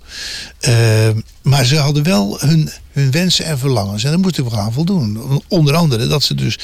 Eh, 0.59 1.09
maar 1.41 1.65
ze 1.65 1.77
hadden 1.77 2.03
wel 2.03 2.37
hun, 2.39 2.69
hun 2.91 3.11
wensen 3.11 3.45
en 3.45 3.59
verlangens 3.59 4.03
en 4.03 4.09
daar 4.09 4.19
moesten 4.19 4.43
we 4.43 4.49
gaan 4.49 4.73
voldoen. 4.73 5.41
Onder 5.47 5.75
andere 5.75 6.07
dat 6.07 6.23
ze 6.23 6.35
dus 6.35 6.59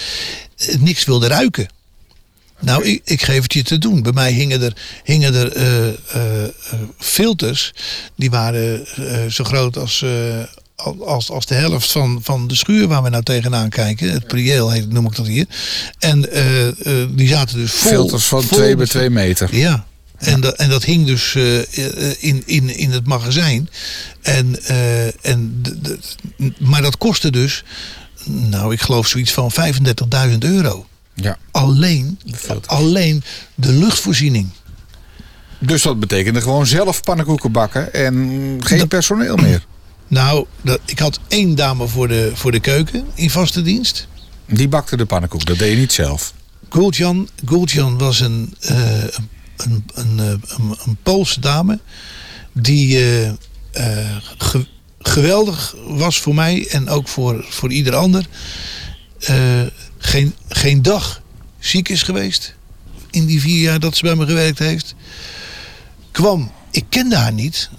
eh, 0.58 0.76
niks 0.80 1.06
wilden 1.06 1.30
ruiken. 1.30 1.68
Nou, 2.60 2.84
ik, 2.84 3.02
ik, 3.06 3.22
geef 3.22 3.42
het 3.42 3.54
je 3.54 3.64
te 3.64 3.78
doen. 3.78 4.02
Bij 4.02 4.12
mij 4.12 4.32
hingen 4.32 4.62
er, 4.62 4.74
hingen 5.04 5.34
er 5.34 5.58
uh, 5.58 5.88
uh, 5.88 5.94
filters. 6.98 7.74
Die 8.16 8.30
waren 8.30 8.88
uh, 9.00 9.26
zo 9.30 9.44
groot 9.44 9.78
als, 9.78 10.06
als, 11.00 11.30
als 11.30 11.46
de 11.46 11.56
helft 11.56 11.92
van, 11.92 12.20
van 12.24 12.48
de 12.48 12.56
schuur 12.56 12.88
waar 12.88 13.04
we 13.04 13.10
nou 13.10 13.24
tegenaan 13.24 13.70
kijken. 13.70 14.12
Het 14.12 14.28
prieel 14.28 14.70
heet, 14.70 14.92
noem 14.92 15.06
ik 15.06 15.16
dat 15.16 15.28
hier. 15.28 15.46
En 16.00 16.22
die 17.16 17.28
zaten 17.28 17.58
dus 17.58 17.72
vol. 17.72 17.92
Filters 17.92 18.26
van 18.26 18.46
2 18.48 18.76
bij 18.76 18.86
2 18.86 19.10
meter. 19.10 19.56
Ja. 19.56 19.86
En, 20.18 20.42
dat, 20.42 20.56
en 20.56 20.70
dat 20.70 20.84
hing 20.84 21.06
dus 21.06 21.36
in, 22.20 22.44
in, 22.46 22.78
in 22.78 22.92
het 22.92 23.08
magazijn. 23.08 23.70
En, 24.22 24.66
en 25.22 25.62
maar 26.60 26.82
dat 26.82 26.98
kostte 26.98 27.32
dus, 27.32 27.64
nou 28.26 28.74
ik 28.74 28.82
geloof 28.82 29.08
zoiets 29.08 29.32
van 29.32 29.52
35.000 30.30 30.38
euro. 30.40 30.86
Ja. 31.14 31.38
Alleen, 31.52 32.20
alleen 32.66 33.24
de 33.56 33.72
luchtvoorziening. 33.72 34.50
Dus 35.60 35.82
dat 35.82 36.00
betekende 36.00 36.42
gewoon 36.42 36.66
zelf 36.66 37.02
pannenkoeken 37.04 37.52
bakken 37.52 37.94
en 37.94 38.14
geen 38.60 38.78
Dat- 38.78 38.88
personeel 38.88 39.36
meer. 39.36 39.66
Nou, 40.08 40.46
dat, 40.62 40.80
ik 40.86 41.00
had 41.00 41.20
één 41.28 41.56
dame 41.56 41.88
voor 41.88 42.08
de, 42.08 42.32
voor 42.34 42.52
de 42.52 42.60
keuken 42.60 43.06
in 43.14 43.30
vaste 43.30 43.62
dienst. 43.62 44.08
Die 44.46 44.68
bakte 44.68 44.98
de 44.98 45.06
pannenkoek, 45.06 45.46
dat 45.46 45.58
deed 45.58 45.72
je 45.72 45.78
niet 45.78 45.92
zelf. 45.94 46.34
Gultjan, 46.70 47.30
Gultjan 47.46 47.98
was 47.98 48.20
een, 48.20 48.56
eh, 48.60 49.04
een, 49.04 49.30
een, 49.58 49.84
een, 49.94 50.20
een, 50.20 50.76
een 50.86 50.98
Poolse 51.04 51.40
dame. 51.40 51.80
die 52.52 52.98
eh, 52.98 53.28
eh, 53.28 53.36
ge- 54.38 54.68
geweldig 55.00 55.76
was 55.88 56.20
voor 56.20 56.36
mij 56.36 56.68
en 56.70 56.90
ook 56.90 57.08
voor, 57.08 57.46
voor 57.50 57.72
ieder 57.72 57.96
ander. 57.96 58.26
Geen, 60.06 60.36
geen 60.48 60.82
dag 60.82 61.22
ziek 61.60 61.90
is 61.90 62.04
geweest 62.04 62.56
in 63.10 63.26
die 63.26 63.42
vier 63.42 63.62
jaar 63.62 63.80
dat 63.80 63.96
ze 63.96 64.04
bij 64.04 64.16
me 64.16 64.26
gewerkt 64.26 64.60
heeft. 64.60 64.96
Kwam, 66.12 66.52
ik 66.72 66.86
kende 66.90 67.16
haar 67.16 67.34
niet, 67.34 67.70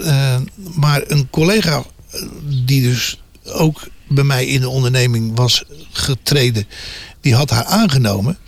eh, 0.00 0.36
maar 0.74 1.02
een 1.06 1.30
collega 1.30 1.84
eh, 2.10 2.22
die 2.64 2.82
dus 2.82 3.22
ook 3.44 3.88
bij 4.08 4.24
mij 4.24 4.46
in 4.46 4.60
de 4.60 4.68
onderneming 4.68 5.36
was 5.36 5.64
getreden, 5.92 6.66
die 7.20 7.34
had 7.34 7.50
haar 7.50 7.64
aangenomen. 7.64 8.38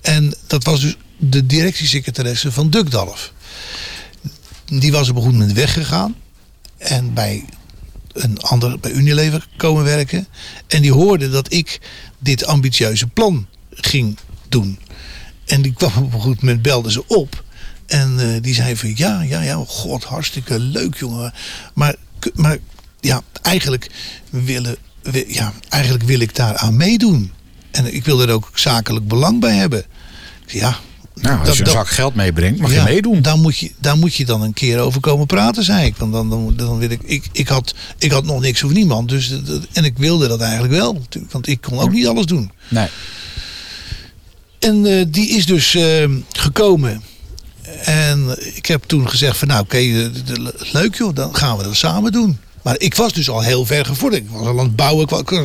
En 0.00 0.34
dat 0.46 0.64
was 0.64 0.80
dus 0.80 0.96
de 1.16 1.46
directiesecretaresse 1.46 2.52
van 2.52 2.70
Dukdalf. 2.70 3.32
Die 4.64 4.92
was 4.92 5.08
op 5.08 5.16
een 5.16 5.22
goed 5.22 5.32
moment 5.32 5.52
weggegaan. 5.52 6.16
En 6.76 7.14
bij 7.14 7.44
een 8.12 8.38
ander, 8.38 8.80
bij 8.80 8.90
Unilever 8.90 9.46
komen 9.56 9.84
werken. 9.84 10.26
En 10.66 10.82
die 10.82 10.92
hoorde 10.92 11.30
dat 11.30 11.52
ik 11.52 11.80
dit 12.18 12.46
ambitieuze 12.46 13.06
plan 13.06 13.46
ging 13.70 14.16
doen. 14.48 14.78
En 15.46 15.62
die 15.62 15.72
kwam 15.72 15.92
op 15.96 16.12
een 16.12 16.20
goed 16.20 16.40
moment, 16.40 16.62
belde 16.62 16.90
ze 16.92 17.06
op. 17.06 17.44
En 17.86 18.18
eh, 18.18 18.42
die 18.42 18.54
zei 18.54 18.76
van 18.76 18.92
ja, 18.96 19.22
ja, 19.22 19.40
ja, 19.40 19.64
god, 19.66 20.04
hartstikke 20.04 20.58
leuk 20.58 20.96
jongen. 20.96 21.32
Maar, 21.74 21.94
maar 22.34 22.58
ja, 23.00 23.22
eigenlijk, 23.42 23.90
willen, 24.30 24.76
wi- 25.02 25.24
ja, 25.28 25.52
eigenlijk 25.68 26.04
wil 26.04 26.20
ik 26.20 26.34
daar 26.34 26.56
aan 26.56 26.76
meedoen. 26.76 27.32
En 27.70 27.94
ik 27.94 28.04
wil 28.04 28.20
er 28.22 28.30
ook 28.30 28.50
zakelijk 28.54 29.08
belang 29.08 29.40
bij 29.40 29.54
hebben. 29.56 29.84
Ja, 30.46 30.78
Nou, 31.20 31.46
als 31.46 31.56
je 31.58 31.64
een 31.64 31.70
zak 31.70 31.88
geld 31.88 32.14
meebrengt, 32.14 32.60
mag 32.60 32.72
ja, 32.72 32.76
je 32.86 32.92
meedoen. 32.92 33.22
Daar 33.22 33.38
moet 33.38 33.58
je, 33.58 33.70
daar 33.78 33.98
moet 33.98 34.14
je 34.14 34.24
dan 34.24 34.42
een 34.42 34.52
keer 34.52 34.78
over 34.78 35.00
komen 35.00 35.26
praten, 35.26 35.64
zei 35.64 35.86
ik. 35.86 35.96
Want 35.96 36.12
dan, 36.12 36.30
dan, 36.30 36.52
dan 36.56 36.78
wil 36.78 36.90
ik, 36.90 37.00
ik, 37.04 37.24
ik, 37.32 37.48
had, 37.48 37.74
ik 37.98 38.10
had 38.10 38.24
nog 38.24 38.40
niks 38.40 38.62
of 38.62 38.70
niemand. 38.72 39.08
Dus, 39.08 39.28
dat- 39.28 39.66
en 39.72 39.84
ik 39.84 39.98
wilde 39.98 40.28
dat 40.28 40.40
eigenlijk 40.40 40.72
wel. 40.72 40.92
natuurlijk, 40.92 41.32
Want 41.32 41.48
ik 41.48 41.60
kon 41.60 41.78
ook 41.78 41.92
niet 41.92 42.06
alles 42.06 42.26
doen. 42.26 42.50
Nee. 42.68 42.88
En 44.58 44.86
eh, 44.86 45.04
die 45.08 45.28
is 45.28 45.46
dus 45.46 45.74
eh, 45.74 46.04
gekomen. 46.32 47.02
En 47.84 48.36
ik 48.54 48.66
heb 48.66 48.82
toen 48.86 49.08
gezegd 49.08 49.36
van 49.38 49.48
nou 49.48 49.60
oké, 49.62 49.76
eh, 49.76 50.06
leuk 50.72 50.94
joh, 50.94 51.14
dan 51.14 51.34
gaan 51.36 51.56
we 51.56 51.62
dat 51.62 51.76
samen 51.76 52.12
doen. 52.12 52.38
Maar 52.62 52.74
ik 52.78 52.94
was 52.94 53.12
dus 53.12 53.30
al 53.30 53.40
heel 53.42 53.66
ver 53.66 53.84
gevorderd. 53.84 54.22
Ik 54.22 54.28
was 54.30 54.46
al 54.46 54.58
aan 54.58 54.64
het 54.64 54.76
bouwen. 54.76 55.08
Eh, 55.08 55.38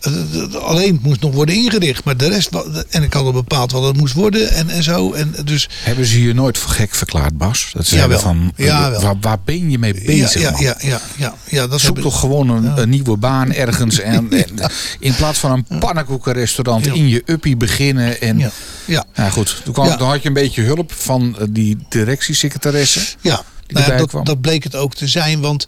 eh, 0.00 0.12
eh, 0.54 0.54
alleen 0.54 0.98
moest 1.02 1.20
nog 1.20 1.34
worden 1.34 1.54
ingericht. 1.54 2.04
Maar 2.04 2.16
de 2.16 2.28
rest, 2.28 2.50
en 2.90 3.02
ik 3.02 3.12
had 3.12 3.24
al 3.24 3.32
bepaald 3.32 3.72
wat 3.72 3.84
het 3.84 3.96
moest 3.96 4.14
worden 4.14 4.50
en, 4.50 4.68
en 4.68 4.82
zo. 4.82 5.12
En 5.12 5.34
dus 5.44 5.68
Hebben 5.82 6.06
ze 6.06 6.22
je 6.22 6.34
nooit 6.34 6.58
voor 6.58 6.70
gek 6.70 6.94
verklaard, 6.94 7.38
Bas? 7.38 7.70
Dat 7.72 7.86
ze 7.86 7.94
zeggen 7.94 8.20
van, 8.20 8.52
Jawel. 8.56 9.00
waar, 9.00 9.16
waar 9.20 9.38
ben 9.44 9.70
je 9.70 9.78
mee 9.78 9.94
bezig, 10.04 10.40
ja, 10.42 10.50
man? 10.50 10.60
ja, 10.60 10.76
ja, 10.78 11.00
ja, 11.16 11.34
ja, 11.48 11.66
dat 11.66 11.80
Zoek 11.80 11.98
toch 11.98 12.20
gewoon 12.20 12.48
een, 12.48 12.78
een 12.78 12.88
nieuwe 12.88 13.16
baan 13.16 13.52
ergens. 13.52 14.00
En, 14.10 14.32
en 14.32 14.70
in 14.98 15.14
plaats 15.14 15.38
van 15.38 15.64
een 15.68 15.78
pannenkoekenrestaurant 15.78 16.84
Ja. 16.84 16.92
in 16.92 17.08
je 17.08 17.22
uppie 17.26 17.56
beginnen. 17.56 18.20
En, 18.20 18.38
Ja, 18.38 18.50
ja, 18.84 19.04
ja, 19.14 19.30
goed. 19.30 19.60
Toen, 19.64 19.72
kwam, 19.72 19.86
Ja. 19.86 19.96
toen 19.96 20.08
had 20.08 20.22
je 20.22 20.28
een 20.28 20.34
beetje 20.34 20.62
hulp 20.62 20.92
van 20.92 21.36
eh, 21.38 21.46
die 21.50 21.76
directiesecretaresse. 21.88 23.00
ja. 23.20 23.42
Nou 23.68 23.92
ja, 23.92 23.98
dat, 23.98 24.26
dat 24.26 24.40
bleek 24.40 24.64
het 24.64 24.76
ook 24.76 24.94
te 24.94 25.06
zijn. 25.08 25.40
Want 25.40 25.66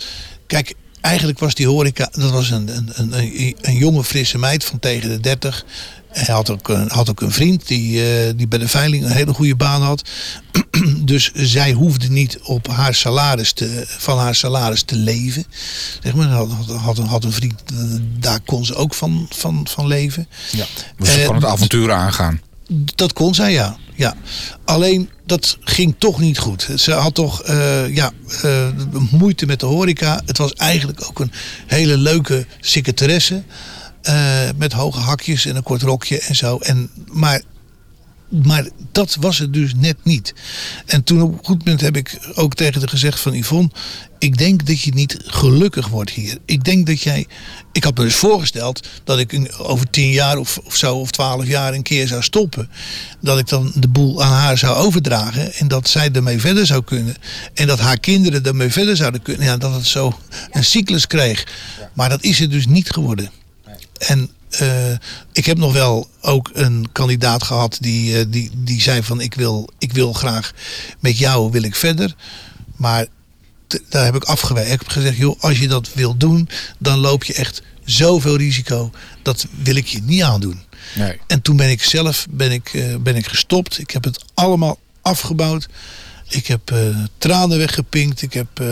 kijk, 0.53 0.75
eigenlijk 1.01 1.39
was 1.39 1.55
die 1.55 1.67
horeca, 1.67 2.09
dat 2.13 2.31
was 2.31 2.51
een, 2.51 2.69
een, 2.77 2.91
een, 2.95 3.55
een, 3.61 3.77
jonge 3.77 4.05
frisse 4.05 4.39
meid 4.39 4.65
van 4.65 4.79
tegen 4.79 5.09
de 5.09 5.21
30. 5.21 5.65
Hij 6.09 6.35
had 6.35 6.51
ook 6.51 6.69
een, 6.69 6.89
had 6.91 7.11
ook 7.11 7.21
een 7.21 7.33
vriend 7.33 7.67
die, 7.67 8.05
eh, 8.05 8.33
die 8.37 8.49
bij 8.49 8.59
de 8.59 8.69
veiling 8.69 9.05
een 9.05 9.11
hele 9.11 9.35
goede 9.35 9.57
baan 9.57 9.83
had. 9.83 10.09
dus 11.13 11.31
zij 11.35 11.73
hoefde 11.73 12.09
niet 12.09 12.39
op 12.43 12.69
haar 12.69 12.95
salaris 12.95 13.53
te, 13.53 13.85
van 13.87 14.19
haar 14.19 14.35
salaris 14.35 14.83
te 14.83 14.97
leven. 14.97 15.45
Zeg 16.03 16.15
maar, 16.15 16.29
had, 16.29 16.51
had, 16.51 16.77
had, 16.77 16.99
een, 16.99 17.07
had 17.07 17.25
een 17.25 17.33
vriend, 17.33 17.63
eh, 17.67 17.79
daar 18.19 18.41
kon 18.41 18.65
ze 18.65 18.75
ook 18.75 18.95
van, 18.95 19.27
van, 19.31 19.67
van 19.71 19.87
leven. 19.87 20.29
Ja. 20.51 20.67
Dus 20.99 21.13
ze 21.13 21.21
Eh, 21.21 21.27
kon 21.27 21.35
het 21.35 21.45
avontuur 21.45 21.93
aangaan. 21.93 22.41
Dat 22.95 23.13
kon 23.13 23.35
zij, 23.35 23.53
ja. 23.53 23.77
ja. 23.95 24.15
Alleen 24.65 25.11
dat 25.27 25.57
ging 25.61 25.95
toch 25.99 26.21
niet 26.21 26.39
goed. 26.39 26.69
Ze 26.77 26.93
had 26.93 27.15
toch 27.15 27.43
eh, 27.43 27.95
ja, 27.95 28.13
eh, 28.43 28.69
moeite 29.11 29.47
met 29.47 29.61
de 29.61 29.67
horeca. 29.67 30.21
Het 30.27 30.39
was 30.39 30.53
eigenlijk 30.53 31.09
ook 31.09 31.21
een 31.21 31.33
hele 31.67 31.97
leuke 31.97 32.47
secretaresse. 32.61 33.43
eh, 34.03 34.49
met 34.57 34.73
hoge 34.73 34.99
hakjes 35.01 35.47
en 35.47 35.57
een 35.57 35.63
kort 35.63 35.83
rokje 35.83 36.19
en 36.21 36.37
zo. 36.37 36.59
En, 36.59 36.91
maar, 37.07 37.43
maar 38.33 38.69
dat 38.93 39.17
was 39.21 39.39
het 39.39 39.53
dus 39.53 39.73
net 39.77 39.97
niet. 40.03 40.35
En 40.87 41.05
toen 41.05 41.23
op 41.23 41.33
een 41.33 41.45
goed 41.45 41.59
moment 41.59 41.81
heb 41.81 41.97
ik 41.97 42.19
ook 42.35 42.55
tegen 42.55 42.81
haar 42.81 42.89
gezegd 42.89 43.21
van 43.21 43.35
Yvonne... 43.35 43.71
ik 44.19 44.39
denk 44.39 44.67
dat 44.67 44.81
je 44.81 44.95
niet 44.95 45.17
gelukkig 45.27 45.89
wordt 45.89 46.11
hier. 46.11 46.39
Ik 46.45 46.65
denk 46.65 46.87
dat 46.87 47.01
jij... 47.01 47.27
Ik 47.73 47.85
had 47.85 47.97
me 47.97 48.05
dus 48.05 48.15
voorgesteld 48.15 48.89
dat 49.05 49.19
ik 49.19 49.55
over 49.59 49.91
tien 49.91 50.11
jaar 50.11 50.37
of, 50.37 50.59
of 50.65 50.77
zo... 50.77 50.97
of 50.97 51.11
twaalf 51.11 51.47
jaar 51.47 51.75
een 51.75 51.83
keer 51.83 52.09
zou 52.09 52.23
stoppen. 52.23 52.71
Dat 53.21 53.39
ik 53.39 53.49
dan 53.49 53.73
de 53.75 53.89
boel 53.89 54.23
aan 54.23 54.33
haar 54.33 54.59
zou 54.59 54.77
overdragen... 54.77 55.55
en 55.55 55.69
dat 55.69 55.89
zij 55.89 56.11
ermee 56.13 56.41
verder 56.41 56.67
zou 56.67 56.85
kunnen. 56.85 57.15
En 57.55 57.67
dat 57.67 57.79
haar 57.79 58.01
kinderen 58.01 58.45
ermee 58.45 58.71
verder 58.71 58.97
zouden 58.97 59.23
kunnen. 59.23 59.47
Ja, 59.47 59.57
dat 59.57 59.75
het 59.75 59.87
zo 59.87 60.19
een 60.51 60.65
cyclus 60.65 61.07
kreeg. 61.07 61.47
Maar 61.93 62.09
dat 62.09 62.23
is 62.23 62.39
het 62.39 62.51
dus 62.51 62.67
niet 62.67 62.91
geworden. 62.91 63.31
En 63.99 64.31
eh, 64.59 64.93
ik 65.33 65.47
heb 65.47 65.59
nog 65.59 65.73
wel 65.73 66.09
ook 66.21 66.51
een 66.53 66.89
kandidaat 66.93 67.43
gehad 67.43 67.77
die, 67.81 68.19
eh, 68.19 68.25
die, 68.29 68.51
die 68.55 68.81
zei 68.81 69.03
van 69.03 69.21
ik 69.21 69.35
wil, 69.35 69.69
ik 69.79 69.93
wil 69.93 70.13
graag 70.13 70.53
met 71.01 71.19
jou 71.19 71.51
wil 71.51 71.63
ik 71.63 71.75
verder. 71.75 72.15
Maar 72.77 73.07
daar 73.89 74.05
heb 74.05 74.15
ik 74.15 74.25
afgewezen. 74.25 74.73
Ik 74.73 74.79
heb 74.79 74.89
gezegd, 74.89 75.17
joh, 75.17 75.41
als 75.41 75.59
je 75.59 75.69
dat 75.69 75.93
wil 75.95 76.17
doen, 76.17 76.49
dan 76.79 76.99
loop 76.99 77.25
je 77.25 77.35
echt 77.35 77.63
zoveel 77.85 78.37
risico. 78.37 78.91
Dat 79.23 79.47
wil 79.63 79.77
ik 79.77 79.87
je 79.87 80.01
niet 80.03 80.23
aandoen. 80.23 80.61
Nee. 80.95 81.21
En 81.27 81.43
toen 81.43 81.57
ben 81.57 81.71
ik 81.71 81.83
zelf 81.83 82.27
ben 82.31 82.53
ik, 82.53 82.75
eh, 82.75 82.97
ben 82.97 83.17
ik 83.17 83.27
gestopt. 83.27 83.79
Ik 83.79 83.91
heb 83.91 84.05
het 84.05 84.25
allemaal 84.35 84.79
afgebouwd. 85.03 85.69
Ik 86.35 86.47
heb 86.47 86.71
eh, 86.71 86.79
tranen 87.19 87.59
weggepinkt. 87.59 88.23
Ik 88.23 88.33
heb 88.33 88.47
eh, 88.61 88.67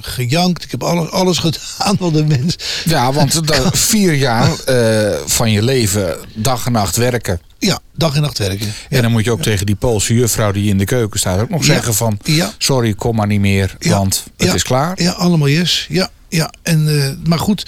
gejankt. 0.00 0.64
Ik 0.64 0.70
heb 0.70 0.82
alles, 0.82 1.10
alles 1.10 1.38
gedaan 1.44 1.96
wat 1.98 2.14
een 2.14 2.26
mens. 2.26 2.56
Ja, 2.84 3.12
want 3.12 3.40
vier 3.72 4.14
jaar 4.14 4.58
eh, 4.64 5.18
van 5.26 5.50
je 5.50 5.62
leven 5.62 6.16
dag 6.34 6.66
en 6.66 6.72
nacht 6.72 6.96
werken. 6.96 7.40
Ja, 7.58 7.78
dag 7.94 8.14
en 8.14 8.22
nacht 8.22 8.38
werken. 8.38 8.72
En 8.88 9.02
dan 9.02 9.10
moet 9.10 9.24
je 9.24 9.30
ook 9.30 9.42
tegen 9.42 9.66
die 9.66 9.74
Poolse 9.74 10.14
juffrouw 10.14 10.52
die 10.52 10.68
in 10.68 10.78
de 10.78 10.84
keuken 10.84 11.18
staat 11.18 11.40
ook 11.40 11.50
nog 11.50 11.60
Ja. 11.66 11.72
zeggen 11.72 11.94
van... 11.94 12.18
Sorry, 12.58 12.94
kom 12.94 13.16
maar 13.16 13.26
niet 13.26 13.40
meer, 13.40 13.76
want 13.80 14.24
het 14.36 14.54
is 14.54 14.62
klaar. 14.62 15.02
Ja, 15.02 15.10
allemaal 15.10 15.48
yes. 15.48 15.86
Ja, 15.88 16.10
ja. 16.28 16.52
En, 16.62 17.20
maar 17.26 17.38
goed, 17.38 17.66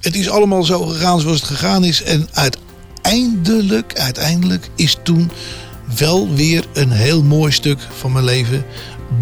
het 0.00 0.14
is 0.14 0.28
allemaal 0.28 0.62
zo 0.62 0.86
gegaan 0.86 1.20
zoals 1.20 1.40
het 1.40 1.48
gegaan 1.50 1.84
is. 1.84 2.02
En 2.02 2.28
uiteindelijk, 2.32 3.92
uiteindelijk 3.98 4.68
is 4.76 4.96
toen 5.02 5.30
wel 5.96 6.34
weer 6.34 6.64
een 6.72 6.90
heel 6.90 7.22
mooi 7.22 7.52
stuk 7.52 7.78
van 7.90 8.12
mijn 8.12 8.24
leven 8.24 8.64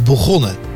begonnen. 0.04 0.75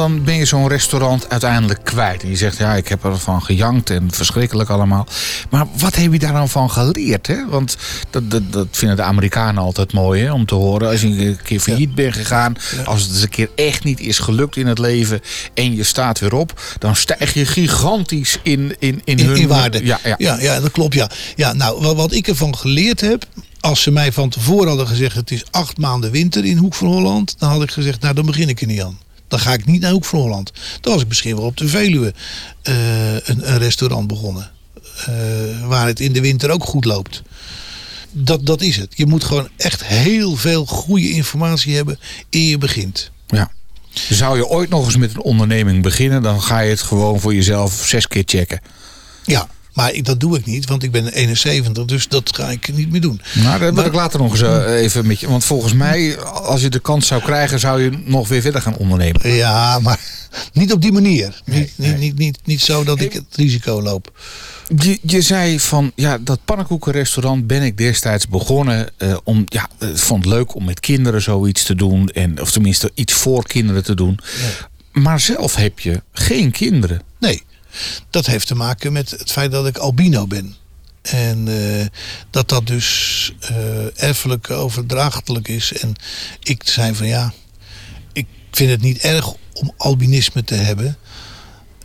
Dan 0.00 0.24
ben 0.24 0.34
je 0.34 0.44
zo'n 0.44 0.68
restaurant 0.68 1.28
uiteindelijk 1.30 1.84
kwijt. 1.84 2.22
En 2.22 2.28
je 2.28 2.36
zegt, 2.36 2.56
ja, 2.56 2.74
ik 2.74 2.88
heb 2.88 3.04
ervan 3.04 3.42
gejankt 3.42 3.90
en 3.90 4.12
verschrikkelijk 4.12 4.70
allemaal. 4.70 5.06
Maar 5.50 5.66
wat 5.78 5.96
heb 5.96 6.12
je 6.12 6.18
daar 6.18 6.32
dan 6.32 6.48
van 6.48 6.70
geleerd? 6.70 7.26
Hè? 7.26 7.48
Want 7.48 7.76
dat, 8.10 8.30
dat, 8.30 8.52
dat 8.52 8.66
vinden 8.70 8.96
de 8.96 9.02
Amerikanen 9.02 9.62
altijd 9.62 9.92
mooi 9.92 10.22
hè? 10.22 10.32
om 10.32 10.46
te 10.46 10.54
horen. 10.54 10.88
Als 10.88 11.00
je 11.00 11.06
een 11.06 11.38
keer 11.42 11.60
failliet 11.60 11.94
bent 11.94 12.14
gegaan. 12.14 12.56
Als 12.84 13.02
het 13.02 13.10
eens 13.10 13.22
een 13.22 13.28
keer 13.28 13.50
echt 13.54 13.84
niet 13.84 14.00
is 14.00 14.18
gelukt 14.18 14.56
in 14.56 14.66
het 14.66 14.78
leven. 14.78 15.20
En 15.54 15.74
je 15.74 15.82
staat 15.82 16.18
weer 16.18 16.34
op. 16.34 16.60
Dan 16.78 16.96
stijg 16.96 17.34
je 17.34 17.46
gigantisch 17.46 18.38
in, 18.42 18.76
in, 18.78 19.00
in, 19.04 19.16
In, 19.16 19.26
hun 19.26 19.36
in 19.36 19.48
waarde. 19.48 19.84
Ja, 19.84 19.98
ja. 20.04 20.14
Ja, 20.18 20.40
ja, 20.40 20.60
dat 20.60 20.70
klopt. 20.70 20.94
Ja. 20.94 21.10
Ja, 21.36 21.52
nou, 21.52 21.80
wat, 21.80 21.96
wat 21.96 22.12
ik 22.12 22.28
ervan 22.28 22.56
geleerd 22.56 23.00
heb. 23.00 23.26
Als 23.60 23.82
ze 23.82 23.90
mij 23.90 24.12
van 24.12 24.28
tevoren 24.28 24.68
hadden 24.68 24.86
gezegd: 24.86 25.16
het 25.16 25.30
is 25.30 25.44
acht 25.50 25.78
maanden 25.78 26.10
winter 26.10 26.44
in 26.44 26.56
Hoek 26.56 26.74
van 26.74 26.88
Holland. 26.88 27.34
Dan 27.38 27.50
had 27.50 27.62
ik 27.62 27.70
gezegd: 27.70 28.00
nou, 28.00 28.14
dan 28.14 28.26
begin 28.26 28.48
ik 28.48 28.60
er 28.60 28.66
niet 28.66 28.82
aan. 28.82 28.98
Dan 29.30 29.38
ga 29.40 29.52
ik 29.52 29.66
niet 29.66 29.80
naar 29.80 29.90
Hoek 29.90 30.04
van 30.04 30.20
Holland. 30.20 30.52
Dan 30.80 30.92
was 30.92 31.02
ik 31.02 31.08
misschien 31.08 31.36
wel 31.36 31.44
op 31.44 31.56
de 31.56 31.68
Veluwe 31.68 32.14
eh, 32.62 33.12
een, 33.14 33.52
een 33.52 33.58
restaurant 33.58 34.06
begonnen. 34.06 34.50
eh, 35.06 35.66
waar 35.66 35.86
het 35.86 36.00
in 36.00 36.12
de 36.12 36.20
winter 36.20 36.50
ook 36.50 36.64
goed 36.64 36.84
loopt. 36.84 37.22
Dat, 38.10 38.46
dat 38.46 38.60
is 38.60 38.76
het. 38.76 38.92
Je 38.96 39.06
moet 39.06 39.24
gewoon 39.24 39.48
echt 39.56 39.84
heel 39.84 40.36
veel 40.36 40.66
goede 40.66 41.10
informatie 41.10 41.74
hebben 41.76 41.98
eer 42.30 42.48
je 42.50 42.58
begint. 42.58 43.10
Ja. 43.26 43.50
Zou 44.10 44.36
je 44.36 44.46
ooit 44.46 44.68
nog 44.70 44.84
eens 44.84 44.96
met 44.96 45.14
een 45.14 45.20
onderneming 45.22 45.82
beginnen, 45.82 46.22
dan 46.22 46.42
ga 46.42 46.60
je 46.60 46.70
het 46.70 46.80
gewoon 46.80 47.20
voor 47.20 47.34
jezelf 47.34 47.82
zes 47.86 48.06
keer 48.08 48.22
checken. 48.26 48.60
Ja, 49.24 49.48
maar 49.72 49.92
ik, 49.92 50.04
dat 50.04 50.20
doe 50.20 50.38
ik 50.38 50.46
niet, 50.46 50.66
want 50.66 50.82
ik 50.82 50.90
ben 50.90 51.12
71, 51.12 51.84
dus 51.84 52.08
dat 52.08 52.36
ga 52.36 52.50
ik 52.50 52.72
niet 52.74 52.90
meer 52.90 53.00
doen. 53.00 53.20
Nou, 53.34 53.58
daar 53.58 53.74
wil 53.74 53.84
ik 53.84 53.92
later 53.92 54.20
nog 54.20 54.30
eens 54.30 54.42
eh, 54.42 54.82
even 54.82 55.06
met 55.06 55.20
je. 55.20 55.28
Want 55.28 55.44
volgens 55.44 55.72
mij, 55.72 56.18
als 56.24 56.60
je 56.60 56.68
de 56.68 56.78
kans 56.80 57.06
zou 57.06 57.22
krijgen, 57.22 57.60
zou 57.60 57.82
je 57.82 57.90
nog 58.04 58.28
weer 58.28 58.40
verder 58.40 58.62
gaan 58.62 58.76
ondernemen. 58.76 59.34
Ja, 59.34 59.78
maar 59.78 60.00
niet 60.52 60.72
op 60.72 60.82
die 60.82 60.92
manier. 60.92 61.42
Nee, 61.44 61.58
niet, 61.58 61.72
nee. 61.76 61.90
Niet, 61.90 62.00
niet, 62.00 62.18
niet, 62.18 62.38
niet 62.44 62.60
zo 62.60 62.84
dat 62.84 63.00
ik 63.00 63.12
het 63.12 63.24
risico 63.30 63.82
loop. 63.82 64.12
Je, 64.76 64.98
je 65.02 65.22
zei 65.22 65.60
van 65.60 65.92
ja, 65.94 66.18
dat 66.18 66.44
pannenkoekenrestaurant 66.44 67.46
ben 67.46 67.62
ik 67.62 67.76
destijds 67.76 68.28
begonnen. 68.28 68.88
Uh, 68.98 69.16
om, 69.24 69.44
ja, 69.46 69.68
het 69.78 70.00
vond 70.00 70.24
het 70.24 70.34
leuk 70.34 70.54
om 70.54 70.64
met 70.64 70.80
kinderen 70.80 71.22
zoiets 71.22 71.64
te 71.64 71.74
doen. 71.74 72.08
En, 72.08 72.40
of 72.40 72.50
tenminste 72.50 72.90
iets 72.94 73.12
voor 73.12 73.46
kinderen 73.46 73.84
te 73.84 73.94
doen. 73.94 74.18
Maar 74.92 75.20
zelf 75.20 75.54
heb 75.54 75.78
je 75.78 76.02
geen 76.12 76.50
kinderen. 76.50 77.02
Nee, 77.18 77.42
dat 78.10 78.26
heeft 78.26 78.46
te 78.46 78.54
maken 78.54 78.92
met 78.92 79.10
het 79.10 79.32
feit 79.32 79.50
dat 79.50 79.66
ik 79.66 79.78
albino 79.78 80.26
ben. 80.26 80.56
En 81.02 81.46
uh, 81.46 81.86
dat 82.30 82.48
dat 82.48 82.66
dus 82.66 83.32
uh, 83.50 84.02
erfelijk 84.02 84.50
overdraaglijk 84.50 85.48
is. 85.48 85.72
En 85.72 85.94
ik 86.42 86.62
zei 86.64 86.94
van 86.94 87.06
ja, 87.06 87.32
ik 88.12 88.26
vind 88.50 88.70
het 88.70 88.80
niet 88.80 88.98
erg 88.98 89.32
om 89.52 89.72
albinisme 89.76 90.44
te 90.44 90.54
hebben. 90.54 90.96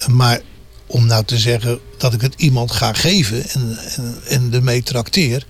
Maar 0.08 0.42
om 0.86 1.06
nou 1.06 1.25
te 1.25 1.38
zeggen 1.38 1.80
dat 1.98 2.13
ik 2.13 2.22
het 2.22 2.34
iemand 2.38 2.72
ga 2.72 2.94
geven 2.94 3.50
en, 3.50 3.77
en, 3.96 4.18
en 4.27 4.54
ermee 4.54 4.84
trakteer, 4.84 5.46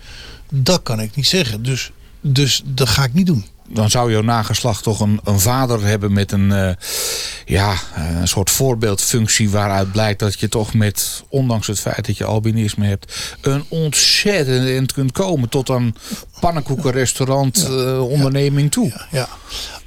dat 0.50 0.84
kan 0.84 1.00
ik 1.00 1.16
niet 1.16 1.28
zeggen. 1.28 1.64
Dus, 1.64 1.92
dus 2.22 2.62
dat 2.66 2.90
ga 2.90 3.04
ik 3.04 3.14
niet 3.14 3.26
doen. 3.26 3.46
Dan 3.68 3.90
zou 3.90 4.12
jouw 4.12 4.22
nageslacht 4.22 4.84
toch 4.84 5.00
een, 5.00 5.20
een 5.24 5.40
vader 5.40 5.84
hebben 5.84 6.14
met 6.14 6.32
een, 6.32 6.50
uh, 6.50 6.70
ja, 7.46 7.76
een 7.96 8.28
soort 8.28 8.50
voorbeeldfunctie 8.50 9.50
waaruit 9.50 9.92
blijkt 9.92 10.20
dat 10.20 10.40
je 10.40 10.50
toch 10.50 10.74
met, 10.74 11.24
ondanks 11.30 11.68
het 11.68 11.80
feit 11.80 12.06
dat 12.06 12.18
je 12.18 12.26
albinisme 12.26 12.86
hebt, 12.86 13.36
een 13.42 13.66
ontzettend 13.68 14.68
eind 14.68 14.94
kunt 14.94 15.12
komen 15.12 15.50
tot 15.50 15.70
een 15.70 15.96
pannenkoekenrestaurant 16.40 17.66
ja, 17.68 17.70
uh, 17.70 18.10
onderneming 18.10 18.72
toe. 18.72 18.88
Ja, 18.88 19.08
ja, 19.12 19.28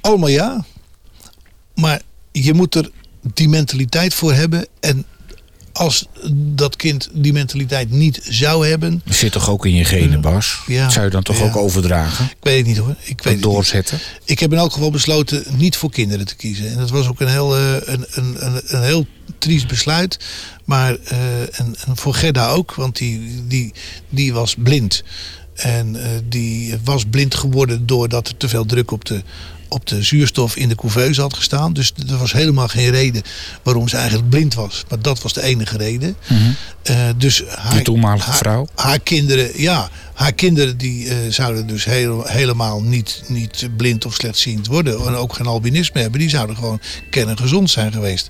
allemaal 0.01 0.29
ja. 0.29 0.65
Maar 1.75 2.01
je 2.31 2.53
moet 2.53 2.75
er 2.75 2.91
die 3.21 3.49
mentaliteit 3.49 4.13
voor 4.13 4.33
hebben 4.33 4.67
en 4.79 5.05
als 5.79 6.05
dat 6.31 6.75
kind 6.75 7.09
die 7.13 7.33
mentaliteit 7.33 7.91
niet 7.91 8.19
zou 8.23 8.67
hebben. 8.67 9.01
Dat 9.05 9.15
zit 9.15 9.31
toch 9.31 9.49
ook 9.49 9.65
in 9.65 9.75
je 9.75 9.85
genen, 9.85 10.21
Bas? 10.21 10.59
Ja, 10.67 10.89
zou 10.89 11.05
je 11.05 11.11
dan 11.11 11.23
toch 11.23 11.37
ja. 11.37 11.43
ook 11.43 11.55
overdragen? 11.55 12.25
Ik 12.25 12.35
weet 12.39 12.57
het 12.57 12.65
niet 12.65 12.77
hoor. 12.77 12.95
Ik 12.99 13.21
weet 13.21 13.41
doorzetten? 13.41 13.97
Niet. 13.97 14.29
Ik 14.29 14.39
heb 14.39 14.51
in 14.51 14.57
elk 14.57 14.73
geval 14.73 14.91
besloten 14.91 15.43
niet 15.49 15.77
voor 15.77 15.91
kinderen 15.91 16.25
te 16.25 16.35
kiezen. 16.35 16.71
En 16.71 16.77
dat 16.77 16.89
was 16.89 17.07
ook 17.07 17.19
een 17.19 17.27
heel, 17.27 17.57
een, 17.57 18.05
een, 18.09 18.35
een, 18.45 18.61
een 18.65 18.83
heel 18.83 19.05
triest 19.37 19.67
besluit. 19.67 20.19
Maar 20.65 20.97
uh, 21.11 21.41
en, 21.41 21.75
en 21.85 21.97
voor 21.97 22.13
Gerda 22.13 22.49
ook, 22.49 22.75
want 22.75 22.97
die, 22.97 23.43
die, 23.47 23.73
die 24.09 24.33
was 24.33 24.55
blind. 24.57 25.03
En 25.53 25.95
uh, 25.95 26.01
die 26.29 26.77
was 26.83 27.03
blind 27.09 27.35
geworden 27.35 27.85
doordat 27.85 28.27
er 28.27 28.37
te 28.37 28.49
veel 28.49 28.65
druk 28.65 28.91
op 28.91 29.05
de, 29.05 29.23
op 29.69 29.87
de 29.87 30.03
zuurstof 30.03 30.55
in 30.55 30.69
de 30.69 30.75
couveuse 30.75 31.21
had 31.21 31.33
gestaan. 31.33 31.73
Dus 31.73 31.93
er 32.09 32.17
was 32.17 32.31
helemaal 32.31 32.67
geen 32.67 32.89
reden 32.89 33.21
waarom 33.63 33.87
ze 33.87 33.97
eigenlijk 33.97 34.29
blind 34.29 34.53
was. 34.53 34.83
Maar 34.89 35.01
dat 35.01 35.21
was 35.21 35.33
de 35.33 35.41
enige 35.41 35.77
reden. 35.77 36.15
Mm 36.27 36.37
-hmm. 36.37 36.55
uh, 36.89 36.97
dus 37.17 37.43
haar, 37.55 37.77
de 37.77 37.81
toenmalige 37.81 38.29
haar, 38.29 38.37
vrouw? 38.37 38.67
Haar 38.75 38.99
kinderen, 38.99 39.61
ja. 39.61 39.89
Haar 40.13 40.33
kinderen 40.33 40.77
die 40.77 41.05
uh, 41.05 41.15
zouden 41.29 41.67
dus 41.67 41.85
heel, 41.85 42.23
helemaal 42.25 42.81
niet, 42.81 43.23
niet 43.27 43.69
blind 43.77 44.05
of 44.05 44.13
slechtziend 44.13 44.67
worden. 44.67 45.05
En 45.07 45.15
ook 45.15 45.33
geen 45.33 45.45
albinisme 45.45 46.01
hebben. 46.01 46.19
Die 46.19 46.29
zouden 46.29 46.55
gewoon 46.55 46.81
kerngezond 47.09 47.69
zijn 47.69 47.91
geweest. 47.91 48.29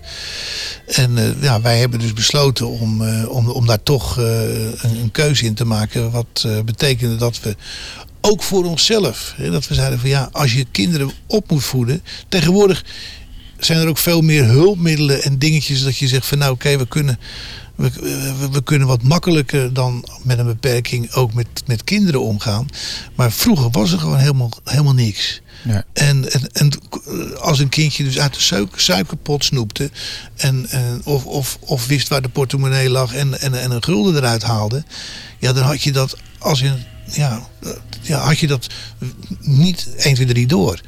En 0.88 1.18
uh, 1.18 1.42
ja, 1.42 1.62
wij 1.62 1.80
hebben 1.80 2.00
dus 2.00 2.14
besloten 2.14 2.68
om, 2.68 3.04
om, 3.26 3.50
om 3.50 3.66
daar 3.66 3.84
toch 3.84 4.18
een, 4.18 4.78
een, 4.82 5.12
keuze 5.12 5.46
in 5.46 5.54
te 5.54 5.66
maken. 5.66 6.12
Wat 6.12 6.48
betekende 6.66 7.16
dat 7.16 7.40
we 7.40 7.56
ook 8.22 8.44
voor 8.44 8.66
onszelf. 8.66 9.34
Hè, 9.36 9.52
dat 9.52 9.68
we 9.68 9.74
zeiden 9.74 10.00
van 10.00 10.10
ja, 10.10 10.30
als 10.32 10.54
je 10.54 10.66
kinderen 10.72 11.12
op 11.28 11.50
moet 11.50 11.64
voeden. 11.64 12.04
Tegenwoordig 12.28 12.84
zijn 13.58 13.80
er 13.80 13.88
ook 13.88 13.98
veel 13.98 14.22
meer 14.22 14.46
hulpmiddelen 14.46 15.24
en 15.24 15.38
dingetjes 15.38 15.84
dat 15.84 15.98
je 15.98 16.08
zegt 16.08 16.26
van 16.26 16.38
nou 16.38 16.52
oké, 16.52 16.66
okay, 16.66 16.80
we 16.80 16.88
kunnen. 16.88 17.20
We, 17.76 17.92
we, 17.92 18.50
we, 18.52 18.64
kunnen 18.64 18.88
wat 18.88 19.04
makkelijker 19.04 19.74
dan 19.74 20.06
met 20.24 20.40
een 20.40 20.46
beperking 20.46 21.12
ook 21.12 21.34
met, 21.34 21.48
met 21.66 21.84
kinderen 21.84 22.22
omgaan. 22.22 22.68
Maar 23.16 23.32
vroeger 23.32 23.70
was 23.70 23.92
er 23.92 24.00
gewoon 24.00 24.18
helemaal, 24.18 24.52
helemaal 24.64 24.94
niks. 24.94 25.42
Ja. 25.64 25.84
En, 25.94 26.32
en, 26.32 26.52
en 26.52 26.72
als 27.40 27.60
een 27.60 27.70
kindje 27.70 28.04
dus 28.04 28.20
uit 28.20 28.34
de 28.34 28.40
suiker, 28.40 28.82
suikerpot 28.82 29.46
snoepte. 29.46 29.90
En, 30.36 30.66
en, 30.70 31.02
of, 31.04 31.26
of, 31.26 31.58
of 31.60 31.88
wist 31.88 32.08
waar 32.08 32.22
de 32.22 32.30
portemonnee 32.30 32.90
lag 32.90 33.14
en, 33.14 33.42
en, 33.42 33.62
en 33.62 33.72
een 33.72 33.84
gulden 33.84 34.16
eruit 34.16 34.44
haalde. 34.44 34.84
Ja, 35.38 35.54
dan 35.54 35.64
had 35.64 35.82
je 35.82 35.92
dat 35.92 36.18
als 36.38 36.60
je 36.60 36.74
ja, 37.12 37.48
ja, 38.02 38.20
had 38.20 38.40
je 38.40 38.48
dat 38.48 38.68
niet 39.40 39.90
1, 39.98 40.16
2, 40.16 40.28
3 40.28 40.48
door. 40.48 40.82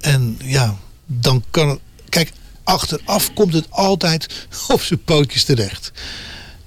En 0.00 0.38
ja, 0.44 0.76
dan 1.06 1.44
kan 1.50 1.68
het. 1.68 1.78
Kijk, 2.08 2.32
achteraf 2.64 3.32
komt 3.34 3.52
het 3.52 3.66
altijd 3.70 4.46
op 4.68 4.82
zijn 4.82 5.04
pootjes 5.04 5.44
terecht. 5.44 5.92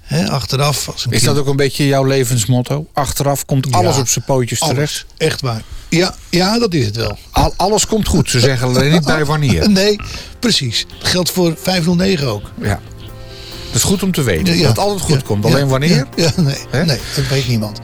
He, 0.02 0.30
achteraf. 0.30 0.90
Als 0.90 1.06
Is 1.10 1.24
dat 1.24 1.38
ook 1.38 1.48
een 1.48 1.56
beetje 1.56 1.88
jouw 1.88 2.04
levensmotto? 2.04 2.88
Achteraf 2.94 3.46
komt 3.46 3.72
alles 3.72 3.96
ja, 3.96 4.02
op 4.02 4.08
zijn 4.08 4.26
pootjes 4.26 4.60
alles, 4.60 4.74
terecht? 4.74 5.06
Echt 5.18 5.42
waar. 5.42 5.62
Ja, 5.90 6.16
ja, 6.30 6.60
dat 6.60 6.74
is 6.74 6.86
het 6.86 6.96
wel. 6.96 7.18
Al, 7.32 7.54
alles 7.58 7.88
komt 7.88 8.08
goed. 8.08 8.30
Ze 8.30 8.40
zeggen 8.40 8.68
alleen 8.68 8.92
niet 8.92 9.06
bij 9.06 9.26
wanneer. 9.26 9.70
Nee, 9.84 10.00
precies. 10.40 10.86
Dat 11.00 11.08
geldt 11.08 11.32
voor 11.32 11.56
509 11.58 12.28
ook. 12.28 12.52
Ja. 12.62 12.80
Dat 13.66 13.76
is 13.76 13.84
goed 13.84 14.04
om 14.04 14.12
te 14.12 14.24
weten. 14.24 14.54
Ja, 14.54 14.60
dat 14.60 14.70
het 14.70 14.78
altijd 14.78 15.02
goed 15.02 15.20
ja, 15.20 15.26
komt. 15.26 15.46
Alleen 15.46 15.68
wanneer? 15.68 16.08
Ja, 16.16 16.32
nee, 16.36 16.84
nee, 16.86 17.00
dat 17.16 17.28
weet 17.28 17.48
niemand. 17.48 17.80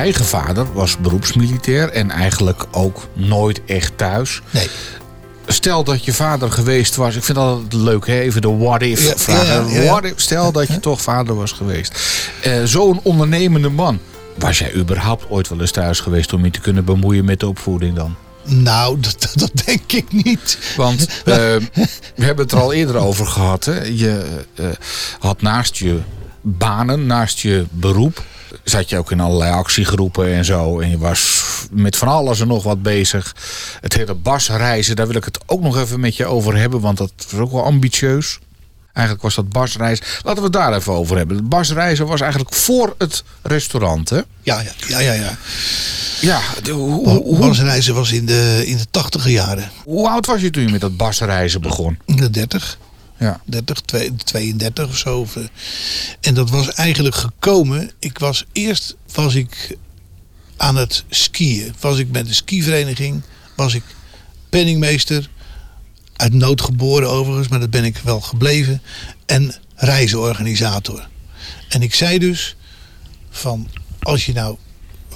Eigen 0.00 0.24
vader 0.24 0.72
was 0.72 0.96
beroepsmilitair 0.96 1.90
en 1.90 2.10
eigenlijk 2.10 2.66
ook 2.70 3.08
nooit 3.12 3.60
echt 3.66 3.92
thuis. 3.96 4.40
Nee. 4.50 4.68
Stel 5.46 5.84
dat 5.84 6.04
je 6.04 6.12
vader 6.12 6.52
geweest 6.52 6.96
was. 6.96 7.16
Ik 7.16 7.22
vind 7.22 7.38
dat 7.38 7.46
altijd 7.46 7.72
leuk, 7.72 8.06
hè? 8.06 8.20
even 8.20 8.40
de 8.40 8.56
what 8.56 8.82
if 8.82 9.08
ja, 9.08 9.16
vragen. 9.16 9.68
Ja, 9.68 9.82
ja, 9.82 9.90
what 9.90 10.04
if, 10.04 10.12
stel 10.16 10.52
dat 10.52 10.68
je 10.68 10.80
toch 10.80 11.02
vader 11.02 11.34
was 11.34 11.52
geweest. 11.52 12.00
Uh, 12.46 12.64
Zo'n 12.64 13.00
ondernemende 13.02 13.68
man. 13.68 14.00
Was 14.38 14.58
jij 14.58 14.74
überhaupt 14.74 15.24
ooit 15.28 15.48
wel 15.48 15.60
eens 15.60 15.70
thuis 15.70 16.00
geweest 16.00 16.32
om 16.32 16.44
je 16.44 16.50
te 16.50 16.60
kunnen 16.60 16.84
bemoeien 16.84 17.24
met 17.24 17.40
de 17.40 17.48
opvoeding 17.48 17.96
dan? 17.96 18.16
Nou, 18.44 19.00
dat, 19.00 19.32
dat 19.34 19.50
denk 19.64 19.92
ik 19.92 20.12
niet. 20.12 20.58
Want 20.76 21.00
uh, 21.00 21.34
we 22.16 22.24
hebben 22.24 22.44
het 22.44 22.52
er 22.52 22.60
al 22.60 22.72
eerder 22.72 22.96
over 22.96 23.26
gehad. 23.26 23.64
Hè? 23.64 23.82
Je 23.82 24.24
uh, 24.54 24.66
had 25.18 25.42
naast 25.42 25.76
je 25.76 25.98
banen, 26.40 27.06
naast 27.06 27.38
je 27.38 27.66
beroep, 27.70 28.24
zat 28.64 28.88
je 28.88 28.98
ook 28.98 29.10
in 29.10 29.20
allerlei 29.20 29.52
actiegroepen 29.52 30.32
en 30.32 30.44
zo. 30.44 30.80
En 30.80 30.90
je 30.90 30.98
was 30.98 31.44
met 31.70 31.96
van 31.96 32.08
alles 32.08 32.40
en 32.40 32.48
nog 32.48 32.62
wat 32.62 32.82
bezig. 32.82 33.34
Het 33.80 33.94
hele 33.94 34.14
basreizen, 34.14 34.96
daar 34.96 35.06
wil 35.06 35.16
ik 35.16 35.24
het 35.24 35.38
ook 35.46 35.60
nog 35.60 35.78
even 35.78 36.00
met 36.00 36.16
je 36.16 36.26
over 36.26 36.56
hebben. 36.56 36.80
Want 36.80 36.98
dat 36.98 37.12
was 37.30 37.40
ook 37.40 37.52
wel 37.52 37.64
ambitieus. 37.64 38.38
Eigenlijk 38.92 39.24
was 39.26 39.34
dat 39.34 39.48
basreizen. 39.48 40.04
Laten 40.22 40.38
we 40.38 40.44
het 40.44 40.52
daar 40.52 40.74
even 40.74 40.92
over 40.92 41.16
hebben. 41.16 41.36
Het 41.36 41.48
basreizen 41.48 42.06
was 42.06 42.20
eigenlijk 42.20 42.54
voor 42.54 42.94
het 42.98 43.24
restaurant, 43.42 44.08
hè? 44.08 44.20
Ja, 44.42 44.60
ja, 44.60 44.72
ja, 44.88 44.98
ja. 44.98 45.12
ja. 45.12 45.36
Ja, 46.20 46.40
de, 46.62 46.70
hoe, 46.70 47.08
hoe, 47.08 47.38
basreizen 47.38 47.94
was 47.94 48.12
in 48.12 48.26
de, 48.26 48.62
in 48.66 48.76
de 48.76 48.86
tachtige 48.90 49.30
jaren. 49.30 49.70
Hoe 49.84 50.08
oud 50.08 50.26
was 50.26 50.40
je 50.40 50.50
toen 50.50 50.62
je 50.62 50.70
met 50.70 50.80
dat 50.80 50.96
basreizen 50.96 51.60
begon? 51.60 51.98
In 52.04 52.16
de 52.16 52.30
dertig. 52.30 52.78
Ja. 53.20 53.40
30, 53.44 53.80
32 54.24 54.88
of 54.88 54.96
zo. 54.96 55.26
En 56.20 56.34
dat 56.34 56.50
was 56.50 56.72
eigenlijk 56.72 57.14
gekomen. 57.14 57.90
Ik 57.98 58.18
was 58.18 58.44
eerst 58.52 58.96
was 59.12 59.34
ik 59.34 59.76
aan 60.56 60.76
het 60.76 61.04
skiën. 61.10 61.74
Was 61.80 61.98
ik 61.98 62.10
met 62.10 62.26
de 62.26 62.34
skivereniging. 62.34 63.22
Was 63.56 63.74
ik 63.74 63.82
penningmeester. 64.48 65.30
Uit 66.16 66.32
nood 66.32 66.60
geboren 66.60 67.10
overigens, 67.10 67.48
maar 67.48 67.60
dat 67.60 67.70
ben 67.70 67.84
ik 67.84 67.96
wel 67.96 68.20
gebleven. 68.20 68.82
En 69.26 69.54
reizenorganisator. 69.74 71.08
En 71.68 71.82
ik 71.82 71.94
zei 71.94 72.18
dus 72.18 72.56
van 73.30 73.68
als 74.00 74.26
je 74.26 74.32
nou 74.32 74.56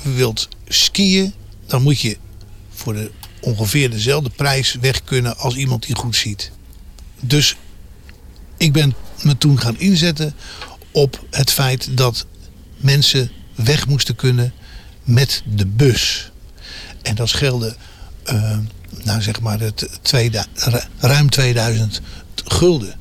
wilt 0.03 0.49
skiën, 0.69 1.35
dan 1.67 1.83
moet 1.83 2.01
je 2.01 2.17
voor 2.71 2.95
de 2.95 3.11
ongeveer 3.41 3.91
dezelfde 3.91 4.31
prijs 4.31 4.75
weg 4.75 5.05
kunnen 5.05 5.37
als 5.37 5.57
iemand 5.57 5.87
die 5.87 5.97
goed 5.97 6.17
ziet. 6.17 6.51
Dus 7.21 7.57
ik 8.57 8.73
ben 8.73 8.95
me 9.23 9.39
toen 9.39 9.61
gaan 9.61 9.79
inzetten 9.79 10.35
op 10.91 11.25
het 11.31 11.51
feit 11.51 11.97
dat 11.97 12.27
mensen 12.77 13.31
weg 13.55 13.87
moesten 13.87 14.17
kunnen 14.17 14.53
met 15.05 15.43
de 15.55 15.67
bus. 15.67 16.31
En 17.03 17.15
dat 17.15 17.29
scheelde, 17.29 17.77
uh, 18.33 18.59
nou 19.03 19.23
zeg 19.23 19.41
maar, 19.41 19.61
het 19.61 19.89
ruim 20.99 21.31
2000 21.31 22.01
gulden. 22.45 22.95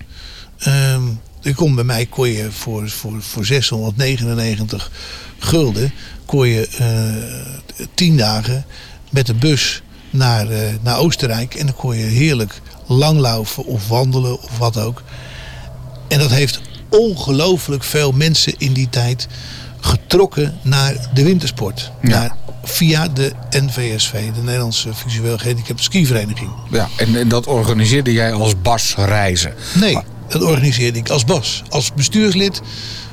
Uh, 0.67 1.55
kon 1.55 1.75
bij 1.75 1.83
mij 1.83 2.05
kon 2.05 2.29
je 2.29 2.51
voor, 2.51 2.89
voor, 2.89 3.21
voor 3.21 3.45
699 3.45 4.91
gulden 5.39 5.93
kon 6.25 6.47
je 6.47 6.67
uh, 6.81 7.85
tien 7.93 8.17
dagen 8.17 8.65
met 9.09 9.25
de 9.25 9.33
bus 9.33 9.81
naar, 10.09 10.51
uh, 10.51 10.59
naar 10.81 10.97
Oostenrijk. 10.97 11.55
En 11.55 11.65
dan 11.65 11.75
kon 11.75 11.97
je 11.97 12.05
heerlijk 12.05 12.61
langlaufen 12.87 13.65
of 13.65 13.87
wandelen 13.87 14.41
of 14.41 14.57
wat 14.57 14.77
ook. 14.77 15.03
En 16.07 16.19
dat 16.19 16.31
heeft 16.31 16.59
ongelooflijk 16.89 17.83
veel 17.83 18.11
mensen 18.11 18.53
in 18.57 18.73
die 18.73 18.89
tijd 18.89 19.27
getrokken 19.79 20.59
naar 20.61 21.09
de 21.13 21.23
wintersport. 21.23 21.91
Ja. 22.01 22.09
Naar 22.09 22.35
via 22.63 23.07
de 23.07 23.31
NVSV, 23.49 24.11
de 24.11 24.41
Nederlandse 24.41 24.93
Visueel 24.93 25.37
Gehandicapte 25.37 25.83
Skivereniging. 25.83 26.49
Ja, 26.71 26.89
en, 26.97 27.15
en 27.15 27.27
dat 27.27 27.47
organiseerde 27.47 28.13
jij 28.13 28.33
als 28.33 28.61
Bas 28.61 28.95
Reizen? 28.95 29.53
Nee, 29.79 29.97
dat 30.27 30.43
organiseerde 30.43 30.99
ik 30.99 31.09
als 31.09 31.25
Bas, 31.25 31.63
als 31.69 31.93
bestuurslid 31.93 32.61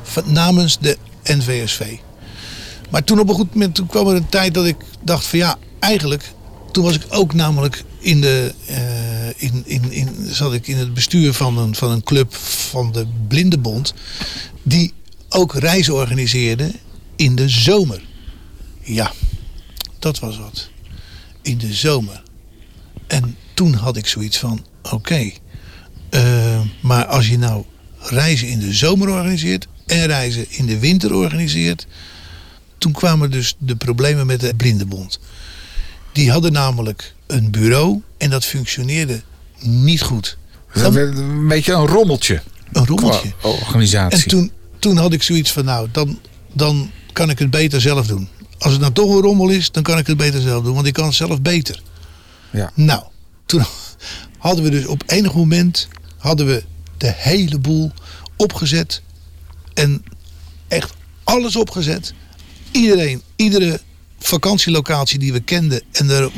van, 0.02 0.22
namens 0.26 0.78
de 0.78 0.96
NVSV. 1.24 1.96
Maar 2.90 3.04
toen 3.04 3.20
op 3.20 3.28
een 3.28 3.34
goed 3.34 3.54
moment 3.54 3.74
toen 3.74 3.86
kwam 3.86 4.08
er 4.08 4.14
een 4.14 4.28
tijd 4.28 4.54
dat 4.54 4.66
ik 4.66 4.76
dacht 5.02 5.26
van 5.26 5.38
ja, 5.38 5.56
eigenlijk, 5.78 6.32
toen 6.72 6.84
was 6.84 6.94
ik 6.94 7.02
ook 7.08 7.34
namelijk 7.34 7.84
in 7.98 8.20
de, 8.20 8.54
uh, 8.70 8.76
in, 9.36 9.62
in, 9.66 9.92
in, 9.92 10.08
zat 10.28 10.52
ik 10.52 10.66
in 10.66 10.76
het 10.76 10.94
bestuur 10.94 11.32
van 11.32 11.58
een, 11.58 11.74
van 11.74 11.90
een 11.90 12.02
club 12.02 12.34
van 12.34 12.92
de 12.92 13.06
Blindenbond, 13.28 13.94
die 14.62 14.92
ook 15.28 15.54
reizen 15.54 15.94
organiseerde 15.94 16.72
in 17.16 17.34
de 17.34 17.48
zomer. 17.48 18.02
Ja, 18.80 19.12
dat 19.98 20.18
was 20.18 20.38
wat. 20.38 20.70
In 21.42 21.58
de 21.58 21.74
zomer. 21.74 22.22
En 23.06 23.36
toen 23.54 23.74
had 23.74 23.96
ik 23.96 24.06
zoiets 24.06 24.38
van: 24.38 24.66
oké, 24.82 25.30
uh, 26.10 26.60
maar 26.80 27.06
als 27.06 27.28
je 27.28 27.38
nou 27.38 27.64
reizen 27.98 28.48
in 28.48 28.58
de 28.58 28.74
zomer 28.74 29.08
organiseert 29.08 29.66
en 29.86 30.06
reizen 30.06 30.46
in 30.48 30.66
de 30.66 30.78
winter 30.78 31.14
organiseert. 31.14 31.86
Toen 32.78 32.92
kwamen 32.92 33.30
dus 33.30 33.56
de 33.58 33.76
problemen 33.76 34.26
met 34.26 34.40
de 34.40 34.54
Blindenbond. 34.54 35.18
Die 36.12 36.30
hadden 36.30 36.52
namelijk 36.52 37.14
een 37.26 37.50
bureau 37.50 38.02
en 38.18 38.30
dat 38.30 38.44
functioneerde 38.44 39.22
niet 39.60 40.02
goed. 40.02 40.38
Dan, 40.72 40.96
een 40.96 41.48
beetje 41.48 41.72
een 41.72 41.86
rommeltje. 41.86 42.42
Een 42.72 42.86
rommeltje. 42.86 43.32
Organisatie. 43.42 44.22
En 44.22 44.28
toen, 44.28 44.52
toen 44.78 44.96
had 44.96 45.12
ik 45.12 45.22
zoiets 45.22 45.52
van, 45.52 45.64
nou, 45.64 45.88
dan, 45.92 46.18
dan 46.52 46.90
kan 47.12 47.30
ik 47.30 47.38
het 47.38 47.50
beter 47.50 47.80
zelf 47.80 48.06
doen. 48.06 48.28
Als 48.58 48.72
het 48.72 48.80
nou 48.80 48.92
toch 48.92 49.14
een 49.14 49.22
rommel 49.22 49.48
is, 49.48 49.70
dan 49.70 49.82
kan 49.82 49.98
ik 49.98 50.06
het 50.06 50.16
beter 50.16 50.40
zelf 50.40 50.64
doen, 50.64 50.74
want 50.74 50.86
ik 50.86 50.92
kan 50.92 51.04
het 51.04 51.14
zelf 51.14 51.40
beter. 51.40 51.82
Ja. 52.50 52.70
Nou, 52.74 53.02
toen 53.46 53.64
hadden 54.38 54.64
we 54.64 54.70
dus 54.70 54.86
op 54.86 55.02
enig 55.06 55.34
moment 55.34 55.88
hadden 56.16 56.46
we 56.46 56.64
de 56.96 57.12
hele 57.16 57.58
boel 57.58 57.92
opgezet 58.36 59.02
en 59.74 60.04
echt 60.68 60.92
alles 61.24 61.56
opgezet. 61.56 62.12
Iedereen, 62.70 63.22
iedere 63.36 63.80
vakantielocatie 64.20 65.18
die 65.18 65.32
we 65.32 65.40
kenden 65.40 65.82
en 65.92 66.10
er 66.10 66.30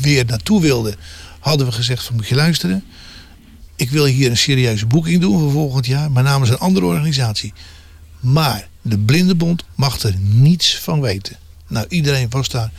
weer 0.00 0.24
naartoe 0.24 0.60
wilden, 0.60 0.94
hadden 1.38 1.66
we 1.66 1.72
gezegd 1.72 2.04
van 2.04 2.14
moet 2.14 2.28
je 2.28 2.34
luisteren. 2.34 2.84
Ik 3.76 3.90
wil 3.90 4.04
hier 4.04 4.30
een 4.30 4.36
serieuze 4.36 4.86
boeking 4.86 5.20
doen 5.20 5.38
voor 5.38 5.50
volgend 5.50 5.86
jaar, 5.86 6.10
maar 6.10 6.22
namens 6.22 6.50
een 6.50 6.58
andere 6.58 6.86
organisatie. 6.86 7.52
Maar 8.20 8.68
de 8.82 8.98
Blindenbond 8.98 9.64
mag 9.74 10.00
er 10.00 10.14
niets 10.18 10.78
van 10.78 11.00
weten. 11.00 11.36
Nou, 11.68 11.86
iedereen 11.88 12.30
was 12.30 12.48
daar 12.48 12.70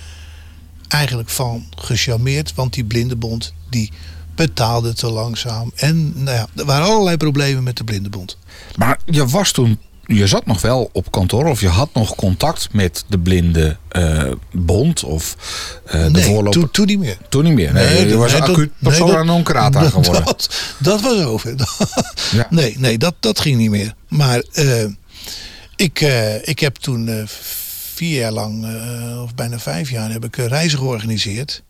eigenlijk 0.87 1.29
van 1.29 1.65
gecharmeerd, 1.75 2.53
want 2.53 2.73
die 2.73 2.83
Blindenbond 2.83 3.53
die 3.69 3.91
betaalde 4.35 4.93
te 4.93 5.09
langzaam. 5.09 5.71
En 5.75 6.23
nou 6.23 6.37
ja, 6.37 6.47
er 6.55 6.65
waren 6.65 6.87
allerlei 6.87 7.17
problemen 7.17 7.63
met 7.63 7.77
de 7.77 7.83
Blindenbond. 7.83 8.37
Maar 8.75 8.99
je 9.05 9.27
was 9.27 9.51
toen 9.51 9.79
je 10.07 10.27
zat 10.27 10.45
nog 10.45 10.61
wel 10.61 10.89
op 10.93 11.11
kantoor 11.11 11.45
of 11.45 11.61
je 11.61 11.67
had 11.67 11.89
nog 11.93 12.15
contact 12.15 12.67
met 12.71 13.03
de 13.07 13.19
blinde 13.19 13.77
uh, 13.91 14.31
bond 14.51 15.03
of 15.03 15.35
uh, 15.85 15.91
de 15.91 16.09
nee, 16.09 16.23
voorloper? 16.23 16.51
Toen, 16.51 16.71
toen 16.71 16.85
niet 16.85 16.99
meer. 16.99 17.17
Toen 17.29 17.43
niet 17.43 17.53
meer. 17.53 17.73
Nee, 17.73 17.93
nee 17.93 18.07
je 18.07 18.17
was 18.17 18.31
nee, 18.31 18.41
acuut 18.41 18.71
persona 18.79 19.15
nee, 19.15 19.23
non 19.23 19.45
grata 19.45 19.89
geworden. 19.89 20.25
Dat, 20.35 20.49
dat 20.77 21.01
was 21.01 21.23
over. 21.23 21.55
ja. 22.31 22.47
Nee, 22.49 22.75
nee 22.77 22.97
dat, 22.97 23.15
dat 23.19 23.39
ging 23.39 23.57
niet 23.57 23.69
meer. 23.69 23.93
Maar 24.07 24.43
uh, 24.53 24.83
ik, 25.75 26.01
ik 26.43 26.59
heb 26.59 26.75
toen 26.75 27.27
vier 27.93 28.19
jaar 28.19 28.31
lang, 28.31 28.65
of 29.23 29.35
bijna 29.35 29.59
vijf 29.59 29.89
jaar, 29.89 30.11
heb 30.11 30.25
ik 30.25 30.35
reizen 30.35 30.79
georganiseerd. 30.79 31.63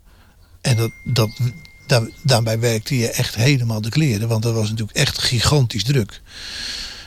En 0.62 0.76
dat, 0.76 0.92
dat, 1.04 1.30
daar, 1.88 2.02
daarbij 2.24 2.60
werkte 2.60 2.98
je 2.98 3.10
echt 3.10 3.36
helemaal 3.36 3.82
de 3.82 3.90
kleren. 3.90 4.28
Want 4.28 4.44
dat 4.44 4.54
was 4.54 4.70
natuurlijk 4.70 4.98
echt 4.98 5.22
gigantisch 5.22 5.84
druk. 5.84 6.22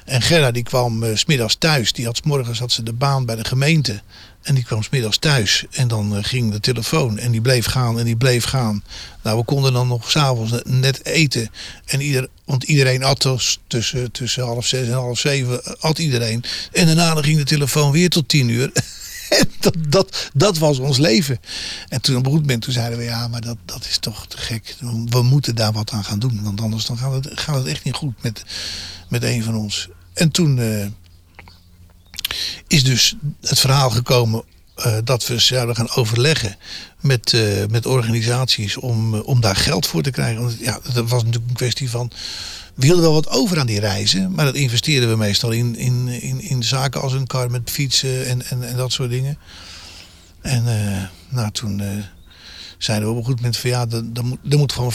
En 0.09 0.23
Gerda 0.23 0.51
die 0.51 0.63
kwam 0.63 1.03
uh, 1.03 1.17
smiddags 1.17 1.55
thuis. 1.59 1.93
Die 1.93 2.05
had 2.05 2.17
s 2.17 2.23
morgens 2.23 2.59
had 2.59 2.73
ze 2.73 2.83
de 2.83 2.93
baan 2.93 3.25
bij 3.27 3.37
de 3.37 3.45
gemeente. 3.45 4.01
En 4.43 4.55
die 4.55 4.65
kwam 4.65 4.83
smiddags 4.83 5.19
thuis. 5.19 5.65
En 5.71 5.89
dan 5.89 6.17
uh, 6.17 6.19
ging 6.25 6.53
de 6.53 6.61
telefoon. 6.61 7.19
En 7.19 7.31
die 7.31 7.41
bleef 7.41 7.67
gaan 7.67 7.99
en 7.99 8.05
die 8.05 8.17
bleef 8.17 8.45
gaan. 8.45 8.85
Nou, 9.23 9.39
we 9.39 9.45
konden 9.45 9.73
dan 9.73 9.89
nog 9.89 10.11
s'avonds 10.11 10.53
net 10.65 11.05
eten. 11.05 11.51
En 11.85 12.01
ieder, 12.01 12.29
want 12.45 12.63
iedereen 12.63 13.03
at 13.05 13.23
dus 13.23 13.59
tussen, 13.67 14.13
tussen 14.13 14.45
half 14.45 14.67
zes 14.67 14.87
en 14.87 14.93
half 14.93 15.19
zeven. 15.19 15.65
eh, 15.65 15.73
At 15.81 15.99
iedereen. 15.99 16.45
En 16.73 16.87
daarna 16.87 17.23
ging 17.23 17.39
de 17.39 17.45
telefoon 17.45 17.93
weer 17.93 18.09
tot 18.09 18.29
tien 18.29 18.49
uur. 18.49 18.73
Dat, 19.61 19.75
dat, 19.89 20.31
dat 20.35 20.59
was 20.59 20.79
ons 20.79 20.99
leven. 20.99 21.41
En 21.89 22.01
toen 22.01 22.17
op 22.17 22.25
een 22.27 22.31
goed 22.33 22.41
moment 22.41 22.63
toen 22.63 22.73
zeiden 22.73 22.99
we, 22.99 23.05
ja, 23.05 23.29
maar 23.29 23.41
dat, 23.41 23.57
dat 23.65 23.85
is 23.89 23.99
toch 23.99 24.27
te 24.27 24.37
gek. 24.37 24.77
We 25.05 25.23
moeten 25.23 25.55
daar 25.55 25.73
wat 25.73 25.91
aan 25.91 26.05
gaan 26.05 26.19
doen. 26.19 26.41
Want 26.43 26.61
anders 26.61 26.85
dan 26.87 26.99
gaat, 26.99 27.25
het, 27.25 27.41
gaat 27.41 27.55
het 27.55 27.67
echt 27.67 27.85
niet 27.85 27.95
goed 27.95 28.23
met, 28.23 28.45
met 29.09 29.23
een 29.23 29.43
van 29.43 29.57
ons. 29.57 29.89
En 30.19 30.31
toen 30.31 30.57
uh, 30.57 30.87
is 32.67 32.85
dus 32.85 33.17
het 33.41 33.59
verhaal 33.59 33.91
gekomen 33.91 34.45
uh, 34.77 34.99
dat 35.05 35.27
we 35.27 35.39
zouden 35.39 35.77
gaan 35.77 35.91
overleggen 35.91 36.57
met, 37.01 37.33
uh, 37.33 37.67
met 37.67 37.87
organisaties 37.87 38.77
om, 38.77 39.15
om 39.15 39.41
daar 39.41 39.57
geld 39.57 39.87
voor 39.87 40.03
te 40.03 40.11
krijgen. 40.11 40.43
Want 40.43 40.59
ja, 40.59 40.81
dat 40.93 41.09
was 41.09 41.25
natuurlijk 41.25 41.51
een 41.51 41.57
kwestie 41.57 41.91
van. 41.91 42.11
We 42.75 42.85
hielden 42.85 43.05
wel 43.05 43.13
wat 43.13 43.29
over 43.29 43.59
aan 43.59 43.67
die 43.67 43.81
reizen, 43.81 44.33
maar 44.33 44.45
dat 44.45 44.55
investeerden 44.55 45.09
we 45.09 45.17
meestal 45.17 45.51
in, 45.51 45.77
in, 45.77 46.09
in, 46.09 46.41
in 46.41 46.63
zaken 46.63 47.01
als 47.01 47.13
een 47.13 47.27
kar 47.27 47.51
met 47.51 47.71
fietsen 47.71 48.27
en, 48.27 48.47
en, 48.47 48.69
en 48.69 48.77
dat 48.77 48.93
soort 48.93 49.11
dingen. 49.11 49.39
En 50.41 50.65
nou, 51.29 51.51
toen 51.51 51.83
zeiden 52.79 53.09
we 53.09 53.15
op 53.15 53.19
een 53.19 53.27
goed 53.27 53.37
moment 53.37 53.57
van 53.57 53.71
ja, 53.71 53.87
er, 53.91 54.25
moet, 54.25 54.57
moet 54.57 54.73
gewoon 54.73 54.93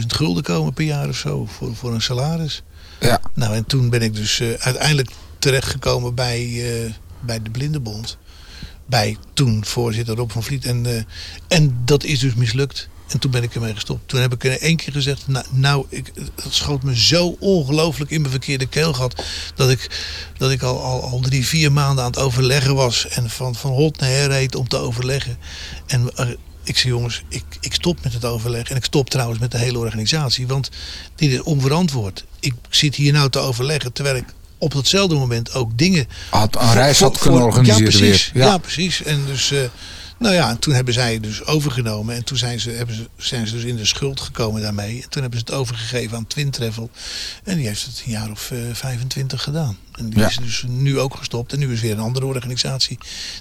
15.000 0.00 0.06
gulden 0.06 0.42
komen 0.42 0.72
per 0.72 0.84
jaar 0.84 1.08
of 1.08 1.16
zo 1.16 1.46
voor, 1.46 1.76
voor 1.76 1.94
een 1.94 2.02
salaris. 2.02 2.62
Ja. 3.00 3.20
Nou, 3.34 3.54
en 3.54 3.66
toen 3.66 3.90
ben 3.90 4.02
ik 4.02 4.14
dus 4.14 4.40
uh, 4.40 4.52
uiteindelijk 4.52 5.10
terechtgekomen 5.38 6.14
bij, 6.14 6.46
uh, 6.46 6.92
bij 7.20 7.42
de 7.42 7.50
Blindenbond. 7.50 8.18
Bij 8.86 9.16
toen 9.32 9.64
voorzitter 9.64 10.16
Rob 10.16 10.30
van 10.30 10.42
Vliet. 10.42 10.64
En, 10.64 10.84
uh, 10.86 11.02
en 11.48 11.80
dat 11.84 12.04
is 12.04 12.18
dus 12.18 12.34
mislukt. 12.34 12.88
En 13.08 13.18
toen 13.18 13.30
ben 13.30 13.42
ik 13.42 13.54
ermee 13.54 13.74
gestopt. 13.74 14.08
Toen 14.08 14.20
heb 14.20 14.32
ik 14.32 14.44
in 14.44 14.58
één 14.58 14.76
keer 14.76 14.92
gezegd, 14.92 15.28
nou, 15.28 15.44
nou 15.50 15.86
ik, 15.88 16.12
het 16.14 16.54
schoot 16.54 16.82
me 16.82 17.00
zo 17.00 17.36
ongelooflijk 17.38 18.10
in 18.10 18.20
mijn 18.20 18.32
verkeerde 18.32 18.66
keel 18.66 18.92
gehad. 18.92 19.24
Dat 19.54 19.70
ik, 19.70 19.90
dat 20.36 20.50
ik 20.50 20.62
al, 20.62 20.82
al, 20.82 21.02
al 21.02 21.20
drie, 21.20 21.46
vier 21.46 21.72
maanden 21.72 22.04
aan 22.04 22.10
het 22.10 22.20
overleggen 22.20 22.74
was. 22.74 23.08
En 23.08 23.30
van, 23.30 23.54
van 23.54 23.70
hot 23.70 23.98
naar 23.98 24.10
her 24.10 24.28
reed 24.28 24.54
om 24.54 24.68
te 24.68 24.76
overleggen. 24.76 25.38
En 25.86 26.10
ik 26.62 26.78
zei 26.78 26.92
jongens, 26.92 27.22
ik, 27.28 27.44
ik 27.60 27.74
stop 27.74 27.98
met 28.02 28.12
het 28.12 28.24
overleg. 28.24 28.70
En 28.70 28.76
ik 28.76 28.84
stop 28.84 29.10
trouwens 29.10 29.40
met 29.40 29.50
de 29.50 29.58
hele 29.58 29.78
organisatie. 29.78 30.46
Want 30.46 30.70
dit 31.14 31.32
is 31.32 31.42
onverantwoord. 31.42 32.24
Ik 32.40 32.54
zit 32.68 32.94
hier 32.94 33.12
nou 33.12 33.30
te 33.30 33.38
overleggen 33.38 33.92
terwijl 33.92 34.16
ik 34.16 34.24
op 34.58 34.72
datzelfde 34.72 35.14
moment 35.14 35.54
ook 35.54 35.78
dingen... 35.78 36.06
Had 36.30 36.56
een 36.60 36.72
reis 36.72 37.00
had 37.00 37.18
kunnen 37.18 37.42
organiseren 37.42 37.92
ja, 37.92 37.98
precies, 37.98 38.30
weer. 38.32 38.42
Ja. 38.42 38.48
ja, 38.48 38.58
precies. 38.58 39.02
En 39.02 39.24
dus... 39.26 39.52
Uh, 39.52 39.60
nou 40.20 40.34
ja, 40.34 40.48
en 40.50 40.58
toen 40.58 40.74
hebben 40.74 40.94
zij 40.94 41.20
dus 41.20 41.44
overgenomen. 41.46 42.14
En 42.14 42.24
toen 42.24 42.36
zijn 42.36 42.60
ze, 42.60 42.70
hebben 42.70 42.94
ze, 42.94 43.08
zijn 43.16 43.46
ze 43.46 43.54
dus 43.54 43.64
in 43.64 43.76
de 43.76 43.84
schuld 43.84 44.20
gekomen 44.20 44.62
daarmee. 44.62 45.02
En 45.02 45.08
toen 45.08 45.22
hebben 45.22 45.40
ze 45.40 45.44
het 45.46 45.54
overgegeven 45.54 46.16
aan 46.16 46.26
Twin 46.26 46.50
Travel. 46.50 46.90
En 47.44 47.56
die 47.56 47.66
heeft 47.66 47.84
het 47.86 48.02
een 48.06 48.12
jaar 48.12 48.30
of 48.30 48.50
uh, 48.50 48.58
25 48.72 49.42
gedaan. 49.42 49.78
En 49.92 50.10
die 50.10 50.18
Ja. 50.18 50.28
is 50.28 50.36
dus 50.36 50.64
nu 50.68 50.98
ook 50.98 51.14
gestopt. 51.16 51.52
En 51.52 51.58
nu 51.58 51.72
is 51.72 51.80
weer 51.80 51.92
een 51.92 51.98
andere 51.98 52.26
organisatie 52.26 52.98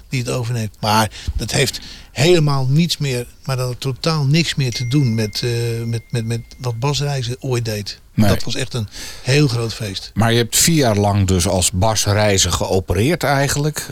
die 0.09 0.19
het 0.19 0.29
overneemt. 0.29 0.75
Maar 0.79 1.11
dat 1.33 1.51
heeft 1.51 1.79
helemaal 2.11 2.65
niets 2.69 2.97
meer, 2.97 3.25
maar 3.45 3.57
dan 3.57 3.77
totaal 3.77 4.25
niks 4.25 4.55
meer 4.55 4.71
te 4.73 4.87
doen 4.87 5.15
met, 5.15 5.41
uh, 5.41 5.83
met, 5.83 6.01
met, 6.09 6.25
met 6.25 6.41
wat 6.57 6.79
Bas 6.79 6.99
Reizen 6.99 7.35
ooit 7.39 7.65
deed. 7.65 7.99
Nee. 8.13 8.29
Dat 8.29 8.43
was 8.43 8.55
echt 8.55 8.73
een 8.73 8.87
heel 9.23 9.47
groot 9.47 9.73
feest. 9.73 10.11
Maar 10.13 10.31
je 10.31 10.37
hebt 10.37 10.57
vier 10.57 10.75
jaar 10.75 10.97
lang 10.97 11.27
dus 11.27 11.47
als 11.47 11.71
Bas 11.71 12.05
Reizen 12.05 12.53
geopereerd 12.53 13.23
eigenlijk. 13.23 13.85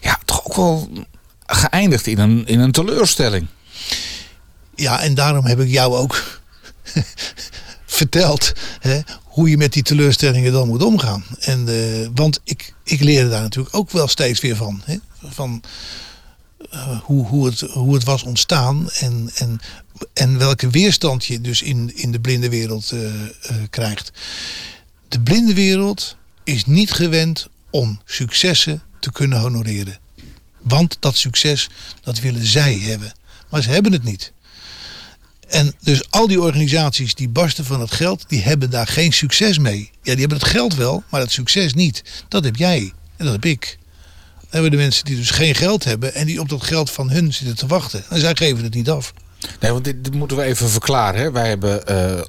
Ja, 0.00 0.18
toch 0.24 0.44
ook 0.46 0.56
wel 0.56 0.90
geëindigd 1.46 2.06
in 2.06 2.18
een, 2.18 2.46
in 2.46 2.60
een 2.60 2.72
teleurstelling. 2.72 3.46
Ja, 4.74 5.00
en 5.00 5.14
daarom 5.14 5.44
heb 5.44 5.60
ik 5.60 5.68
jou 5.68 5.96
ook 5.96 6.40
verteld 7.86 8.52
hè, 8.80 9.00
hoe 9.22 9.50
je 9.50 9.56
met 9.56 9.72
die 9.72 9.82
teleurstellingen 9.82 10.52
dan 10.52 10.68
moet 10.68 10.82
omgaan. 10.82 11.24
En, 11.40 11.68
uh, 11.68 12.08
want 12.14 12.40
ik, 12.44 12.74
ik 12.84 13.00
leerde 13.00 13.28
daar 13.28 13.42
natuurlijk 13.42 13.76
ook 13.76 13.90
wel 13.90 14.08
steeds 14.08 14.40
weer 14.40 14.56
van. 14.56 14.82
Hè, 14.84 14.96
van 15.22 15.62
uh, 16.72 17.00
hoe, 17.02 17.26
hoe, 17.26 17.46
het, 17.46 17.60
hoe 17.60 17.94
het 17.94 18.04
was 18.04 18.22
ontstaan 18.22 18.90
en, 18.90 19.30
en, 19.34 19.60
en 20.12 20.38
welke 20.38 20.70
weerstand 20.70 21.24
je 21.24 21.40
dus 21.40 21.62
in, 21.62 21.92
in 21.94 22.12
de 22.12 22.20
blinde 22.20 22.48
wereld 22.48 22.92
uh, 22.92 23.10
krijgt. 23.70 24.12
De 25.08 25.20
blinde 25.20 25.54
wereld 25.54 26.16
is 26.44 26.64
niet 26.64 26.92
gewend 26.92 27.48
om 27.70 28.00
successen 28.04 28.82
te 29.00 29.12
kunnen 29.12 29.40
honoreren. 29.40 29.98
Want 30.68 30.96
dat 31.00 31.16
succes, 31.16 31.68
dat 32.02 32.20
willen 32.20 32.46
zij 32.46 32.78
hebben. 32.78 33.12
Maar 33.50 33.62
ze 33.62 33.70
hebben 33.70 33.92
het 33.92 34.04
niet. 34.04 34.32
En 35.48 35.74
dus 35.80 36.10
al 36.10 36.26
die 36.26 36.40
organisaties 36.40 37.14
die 37.14 37.28
barsten 37.28 37.64
van 37.64 37.80
het 37.80 37.90
geld, 37.90 38.24
die 38.28 38.42
hebben 38.42 38.70
daar 38.70 38.86
geen 38.86 39.12
succes 39.12 39.58
mee. 39.58 39.90
Ja, 40.02 40.12
die 40.12 40.20
hebben 40.20 40.38
het 40.38 40.46
geld 40.46 40.74
wel, 40.74 41.02
maar 41.10 41.20
het 41.20 41.32
succes 41.32 41.74
niet. 41.74 42.02
Dat 42.28 42.44
heb 42.44 42.56
jij 42.56 42.92
en 43.16 43.24
dat 43.24 43.34
heb 43.34 43.44
ik. 43.44 43.78
hebben 44.40 44.70
we 44.70 44.76
de 44.76 44.82
mensen 44.82 45.04
die 45.04 45.16
dus 45.16 45.30
geen 45.30 45.54
geld 45.54 45.84
hebben 45.84 46.14
en 46.14 46.26
die 46.26 46.40
op 46.40 46.48
dat 46.48 46.62
geld 46.62 46.90
van 46.90 47.10
hun 47.10 47.34
zitten 47.34 47.56
te 47.56 47.66
wachten. 47.66 48.04
En 48.08 48.20
zij 48.20 48.36
geven 48.36 48.64
het 48.64 48.74
niet 48.74 48.90
af. 48.90 49.12
Nee, 49.60 49.72
want 49.72 49.84
dit, 49.84 50.14
moeten 50.14 50.36
we 50.36 50.42
even 50.42 50.68
verklaren. 50.68 51.20
Hè? 51.20 51.30
Wij 51.30 51.48
hebben 51.48 51.86
eh, 51.86 52.22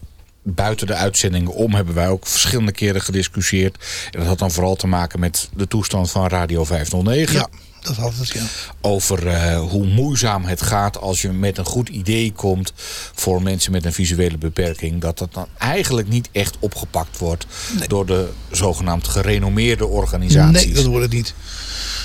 buiten 0.43 0.87
de 0.87 0.93
uitzendingen 0.93 1.53
om 1.53 1.73
hebben 1.73 1.93
wij 1.93 2.07
ook 2.07 2.27
verschillende 2.27 2.71
keren 2.71 3.01
gediscussieerd. 3.01 3.77
En 4.11 4.19
dat 4.19 4.27
had 4.27 4.39
dan 4.39 4.51
vooral 4.51 4.75
te 4.75 4.87
maken 4.87 5.19
met 5.19 5.49
de 5.55 5.67
toestand 5.67 6.11
van 6.11 6.27
Radio 6.27 6.63
509. 6.63 7.35
Ja. 7.35 7.49
Dat 7.95 8.27
ja. 8.27 8.43
Over 8.81 9.27
uh, 9.27 9.59
hoe 9.59 9.85
moeizaam 9.85 10.45
het 10.45 10.61
gaat 10.61 10.97
als 10.97 11.21
je 11.21 11.29
met 11.29 11.57
een 11.57 11.65
goed 11.65 11.89
idee 11.89 12.31
komt 12.31 12.73
voor 13.13 13.41
mensen 13.41 13.71
met 13.71 13.85
een 13.85 13.93
visuele 13.93 14.37
beperking. 14.37 15.01
Dat 15.01 15.17
dat 15.17 15.33
dan 15.33 15.47
eigenlijk 15.57 16.07
niet 16.07 16.29
echt 16.31 16.55
opgepakt 16.59 17.17
wordt 17.17 17.45
door 17.87 18.05
de 18.05 18.29
zogenaamd 18.51 19.07
gerenommeerde 19.07 19.85
organisaties. 19.85 20.65
Nee, 20.65 20.73
dat 20.73 20.85
wordt 20.85 21.03
het 21.03 21.13
niet. 21.13 21.33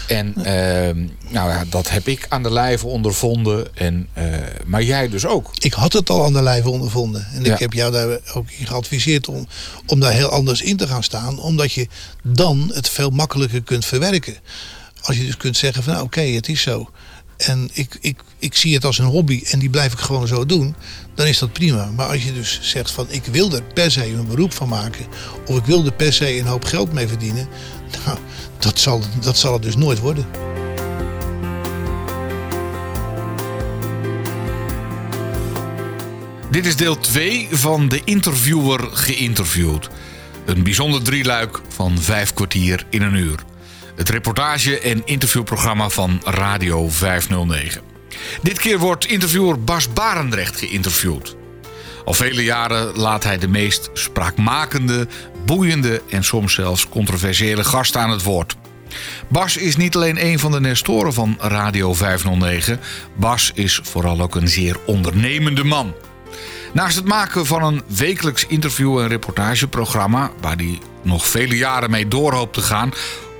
En 0.07 0.35
uh, 0.37 0.45
nou 1.33 1.51
ja, 1.51 1.65
dat 1.69 1.91
heb 1.91 2.09
ik 2.09 2.27
aan 2.29 2.43
de 2.43 2.53
lijve 2.53 2.87
ondervonden. 2.87 3.77
En, 3.77 4.09
uh, 4.19 4.25
maar 4.67 4.83
jij 4.83 5.09
dus 5.09 5.27
ook. 5.27 5.51
Ik 5.59 5.73
had 5.73 5.93
het 5.93 6.11
al 6.11 6.25
aan 6.25 6.33
de 6.33 6.43
lijve 6.43 6.71
ondervonden. 6.71 7.27
En 7.33 7.45
ik 7.45 7.59
heb 7.59 7.73
jou 7.73 7.93
daar 7.93 8.19
ook 8.35 8.51
in 8.51 8.67
geadviseerd 8.67 9.29
om, 9.29 9.47
om 9.87 10.01
daar 10.01 10.13
heel 10.13 10.29
anders 10.29 10.63
in 10.63 10.77
te 10.77 10.87
gaan 10.87 11.03
staan. 11.03 11.39
Omdat 11.39 11.73
je 11.73 11.89
dan 12.23 12.71
het 12.75 12.89
veel 12.89 13.11
makkelijker 13.11 13.63
kunt 13.63 13.85
verwerken. 13.85 14.37
Als 15.03 15.17
je 15.17 15.25
dus 15.25 15.37
kunt 15.37 15.57
zeggen 15.57 15.83
van 15.83 15.93
nou, 15.93 16.05
oké, 16.05 16.21
het 16.21 16.49
is 16.49 16.63
zo. 16.63 16.91
En 17.37 17.69
ik, 17.73 17.99
ik, 18.01 18.21
ik 18.39 18.57
zie 18.57 18.75
het 18.75 18.85
als 18.85 18.99
een 18.99 19.05
hobby 19.05 19.43
en 19.51 19.59
die 19.59 19.71
blijf 19.71 19.93
ik 19.93 19.99
gewoon 19.99 20.27
zo 20.27 20.47
doen. 20.47 20.75
Dan 21.15 21.27
is 21.27 21.39
dat 21.39 21.53
prima. 21.53 21.91
Maar 21.97 22.07
als 22.07 22.25
je 22.25 22.33
dus 22.33 22.59
zegt 22.63 22.91
van 22.91 23.07
ik 23.09 23.25
wil 23.25 23.53
er 23.53 23.63
per 23.63 23.91
se 23.91 24.07
een 24.07 24.27
beroep 24.27 24.53
van 24.53 24.69
maken. 24.69 25.07
Of 25.47 25.57
ik 25.59 25.65
wil 25.65 25.85
er 25.85 25.93
per 25.93 26.13
se 26.13 26.39
een 26.39 26.47
hoop 26.47 26.65
geld 26.65 26.93
mee 26.93 27.09
verdienen. 27.09 27.49
Nou, 28.07 28.19
dat 28.59 28.79
zal, 28.79 29.03
dat 29.21 29.39
zal 29.39 29.53
het 29.53 29.63
dus 29.63 29.77
nooit 29.77 29.99
worden. 29.99 30.27
Dit 36.51 36.67
is 36.67 36.77
deel 36.77 36.99
2 36.99 37.49
van 37.51 37.89
de 37.89 38.01
interviewer 38.05 38.89
geïnterviewd. 38.93 39.89
Een 40.45 40.63
bijzonder 40.63 41.03
drieluik 41.03 41.61
van 41.69 41.99
vijf 41.99 42.35
kwartier 42.35 42.87
in 42.91 43.03
een 43.03 43.15
uur. 43.15 43.45
Het 43.97 44.09
reportage- 44.09 44.79
en 44.79 45.03
interviewprogramma 45.05 45.89
van 45.89 46.21
Radio 46.25 46.89
509. 46.89 47.83
Dit 48.43 48.59
keer 48.59 48.79
wordt 48.79 49.07
interviewer 49.07 49.65
Bas 49.65 49.93
Barendrecht 49.93 50.59
geïnterviewd. 50.59 51.37
Al 52.05 52.15
vele 52.15 52.45
jaren 52.45 52.97
laat 52.97 53.25
hij 53.25 53.39
de 53.39 53.49
meest 53.49 53.91
spraakmakende, 53.93 55.07
boeiende 55.47 56.03
en 56.11 56.25
soms 56.25 56.55
zelfs 56.55 56.89
controversiële 56.89 57.65
gasten 57.65 58.01
aan 58.01 58.11
het 58.11 58.23
woord. 58.23 58.57
Bas 59.29 59.57
is 59.57 59.77
niet 59.77 59.97
alleen 59.97 60.25
een 60.25 60.39
van 60.39 60.53
de 60.53 60.61
nestoren 60.61 61.13
van 61.13 61.37
Radio 61.39 61.95
509. 61.95 62.81
Bas 63.15 63.51
is 63.55 63.81
vooral 63.83 64.21
ook 64.21 64.35
een 64.35 64.49
zeer 64.49 64.77
ondernemende 64.87 65.65
man. 65.65 65.95
Naast 66.73 66.97
het 66.97 67.05
maken 67.05 67.47
van 67.47 67.63
een 67.63 67.83
wekelijks 67.87 68.47
interview- 68.47 68.99
en 68.99 69.09
reportageprogramma, 69.09 70.31
waar 70.41 70.57
hij 70.57 70.79
nog 71.03 71.27
vele 71.27 71.57
jaren 71.57 71.91
mee 71.91 72.09
door 72.09 72.33
hoopt 72.33 72.55
te 72.55 72.61
gaan, 72.61 72.93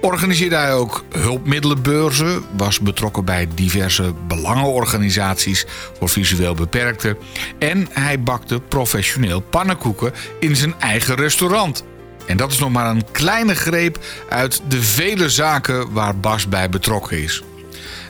organiseerde 0.03 0.57
hij 0.57 0.75
ook 0.75 1.05
hulpmiddelenbeurzen, 1.19 2.43
was 2.57 2.81
betrokken 2.81 3.25
bij 3.25 3.49
diverse 3.55 4.15
belangenorganisaties 4.29 5.67
voor 5.99 6.09
visueel 6.09 6.55
beperkten 6.55 7.17
en 7.59 7.89
hij 7.91 8.23
bakte 8.23 8.61
professioneel 8.61 9.41
pannenkoeken 9.41 10.13
in 10.41 10.57
zijn 10.57 10.75
eigen 10.79 11.15
restaurant. 11.15 11.85
En 12.27 12.37
dat 12.37 12.53
is 12.53 12.59
nog 12.59 12.71
maar 12.71 12.91
een 12.91 13.11
kleine 13.13 13.55
greep 13.55 13.99
uit 14.29 14.63
de 14.69 14.83
vele 14.83 15.29
zaken 15.29 15.93
waar 15.93 16.17
Bas 16.17 16.49
bij 16.49 16.69
betrokken 16.69 17.23
is. 17.23 17.43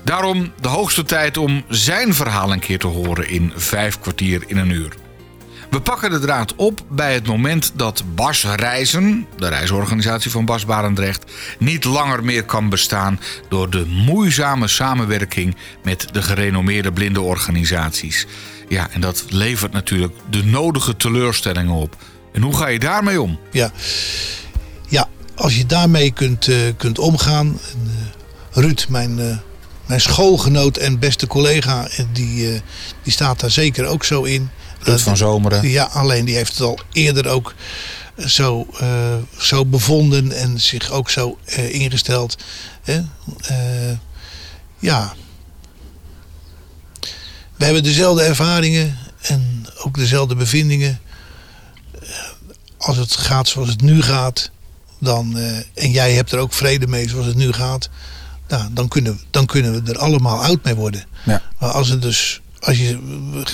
Daarom 0.04 0.52
de 0.60 0.68
hoogste 0.68 1.02
tijd 1.02 1.36
om 1.36 1.64
zijn 1.68 2.14
verhaal 2.14 2.52
een 2.52 2.60
keer 2.60 2.78
te 2.78 2.86
horen 2.86 3.28
in 3.28 3.52
vijf 3.56 4.00
kwartier 4.00 4.42
in 4.46 4.56
een 4.56 4.70
uur. 4.70 5.01
We 5.72 5.80
pakken 5.80 6.10
de 6.10 6.18
draad 6.18 6.54
op 6.54 6.84
bij 6.88 7.14
het 7.14 7.26
moment 7.26 7.72
dat 7.74 8.02
Bas 8.14 8.44
Reizen, 8.44 9.26
de 9.36 9.48
reisorganisatie 9.48 10.30
van 10.30 10.44
Bas 10.44 10.64
Barendrecht, 10.64 11.24
niet 11.58 11.84
langer 11.84 12.24
meer 12.24 12.44
kan 12.44 12.68
bestaan 12.68 13.20
door 13.48 13.70
de 13.70 13.86
moeizame 13.86 14.68
samenwerking 14.68 15.56
met 15.82 16.06
de 16.12 16.22
gerenommeerde 16.22 16.92
blindenorganisaties. 16.92 18.26
Ja, 18.68 18.88
en 18.90 19.00
dat 19.00 19.24
levert 19.28 19.72
natuurlijk 19.72 20.12
de 20.30 20.44
nodige 20.44 20.96
teleurstellingen 20.96 21.74
op. 21.74 21.96
En 22.32 22.42
hoe 22.42 22.56
ga 22.56 22.66
je 22.66 22.78
daarmee 22.78 23.22
om? 23.22 23.38
Ja, 23.50 23.70
ja 24.88 25.08
als 25.34 25.56
je 25.56 25.66
daarmee 25.66 26.12
kunt, 26.12 26.48
uh, 26.48 26.56
kunt 26.76 26.98
omgaan. 26.98 27.46
En, 27.46 27.80
uh, 27.84 28.62
Ruud, 28.62 28.86
mijn, 28.88 29.18
uh, 29.18 29.36
mijn 29.86 30.00
schoolgenoot 30.00 30.76
en 30.76 30.98
beste 30.98 31.26
collega, 31.26 31.88
die, 32.12 32.62
die 33.02 33.12
staat 33.12 33.40
daar 33.40 33.50
zeker 33.50 33.86
ook 33.86 34.04
zo 34.04 34.22
in. 34.22 34.50
Ruud 34.82 35.00
van 35.00 35.16
Zomeren. 35.16 35.68
Ja, 35.68 35.84
alleen 35.84 36.24
die 36.24 36.34
heeft 36.34 36.52
het 36.52 36.60
al 36.60 36.78
eerder 36.92 37.28
ook 37.28 37.54
zo, 38.26 38.66
zo 39.38 39.66
bevonden 39.66 40.32
en 40.32 40.60
zich 40.60 40.90
ook 40.90 41.10
zo 41.10 41.38
ingesteld. 41.70 42.36
ja. 44.78 45.14
We 47.56 47.64
hebben 47.64 47.82
dezelfde 47.82 48.22
ervaringen 48.22 48.98
en 49.20 49.66
ook 49.84 49.96
dezelfde 49.96 50.34
bevindingen 50.34 51.00
als 52.82 52.96
het 52.96 53.16
gaat 53.16 53.48
zoals 53.48 53.68
het 53.68 53.82
nu 53.82 54.02
gaat, 54.02 54.50
dan, 54.98 55.36
en 55.74 55.90
jij 55.90 56.12
hebt 56.12 56.32
er 56.32 56.38
ook 56.38 56.52
vrede 56.52 56.86
mee 56.86 57.08
zoals 57.08 57.26
het 57.26 57.36
nu 57.36 57.52
gaat, 57.52 57.88
nou, 58.48 58.68
dan, 58.72 58.88
kunnen, 58.88 59.20
dan 59.30 59.46
kunnen 59.46 59.84
we 59.84 59.92
er 59.92 59.98
allemaal 59.98 60.44
oud 60.44 60.64
mee 60.64 60.74
worden. 60.74 61.04
Ja. 61.24 61.42
Maar 61.58 61.70
als 61.70 61.88
het 61.88 62.02
dus 62.02 62.41
als 62.62 62.78
je 62.78 62.98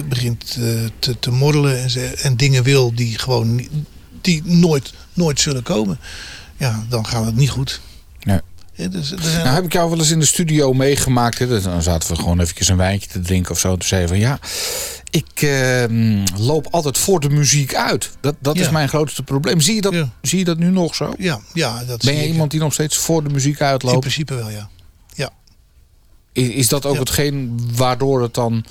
begint 0.09 0.57
uh, 0.59 0.81
te, 0.99 1.19
te 1.19 1.31
morrelen 1.31 1.83
en, 1.83 2.19
en 2.19 2.37
dingen 2.37 2.63
wil 2.63 2.95
die 2.95 3.19
gewoon 3.19 3.69
die 4.21 4.43
nooit, 4.45 4.93
nooit 5.13 5.41
zullen 5.41 5.63
komen, 5.63 5.99
ja, 6.57 6.85
dan 6.89 7.07
gaat 7.07 7.25
het 7.25 7.37
niet 7.37 7.51
goed. 7.51 7.81
Nee. 8.23 8.41
Ja, 8.73 8.89
dus, 8.89 9.11
nou, 9.11 9.49
heb 9.49 9.65
ik 9.65 9.73
jou 9.73 9.91
wel 9.91 9.99
eens 9.99 10.11
in 10.11 10.19
de 10.19 10.27
studio 10.27 10.73
meegemaakt. 10.73 11.39
Hè? 11.39 11.61
Dan 11.61 11.83
zaten 11.83 12.09
we 12.11 12.17
gewoon 12.17 12.41
even 12.41 12.71
een 12.71 12.77
wijntje 12.77 13.09
te 13.09 13.21
drinken 13.21 13.51
of 13.51 13.59
zo. 13.59 13.77
Te 13.77 13.87
zeggen 13.87 14.09
van 14.09 14.19
ja, 14.19 14.39
ik 15.11 15.43
uh, 15.43 15.85
loop 16.37 16.67
altijd 16.71 16.99
voor 16.99 17.21
de 17.21 17.31
muziek 17.31 17.75
uit. 17.75 18.11
Dat, 18.21 18.35
dat 18.41 18.59
is 18.59 18.71
mijn 18.71 18.89
grootste 18.89 19.23
probleem. 19.23 19.61
Zie 19.61 19.75
je, 19.75 19.81
dat, 19.81 19.95
zie 20.23 20.39
je 20.39 20.45
dat 20.45 20.59
nu 20.59 20.71
nog 20.71 20.95
zo? 20.95 21.15
Ja, 21.19 21.41
ja 21.53 21.85
dat 21.85 22.05
Ben 22.05 22.15
je 22.15 22.27
iemand 22.27 22.51
die 22.51 22.61
nog 22.61 22.73
steeds 22.73 22.97
voor 22.97 23.25
de 23.25 23.31
muziek 23.31 23.61
uitloopt? 23.61 23.95
In 23.95 24.01
principe 24.01 24.35
wel, 24.35 24.51
ja. 24.51 24.69
Is, 26.39 26.49
is 26.49 26.69
dat 26.69 26.87
ook 26.87 26.99
hetgeen 26.99 27.61
waardoor 27.75 28.23
het 28.23 28.35
dan 28.35 28.65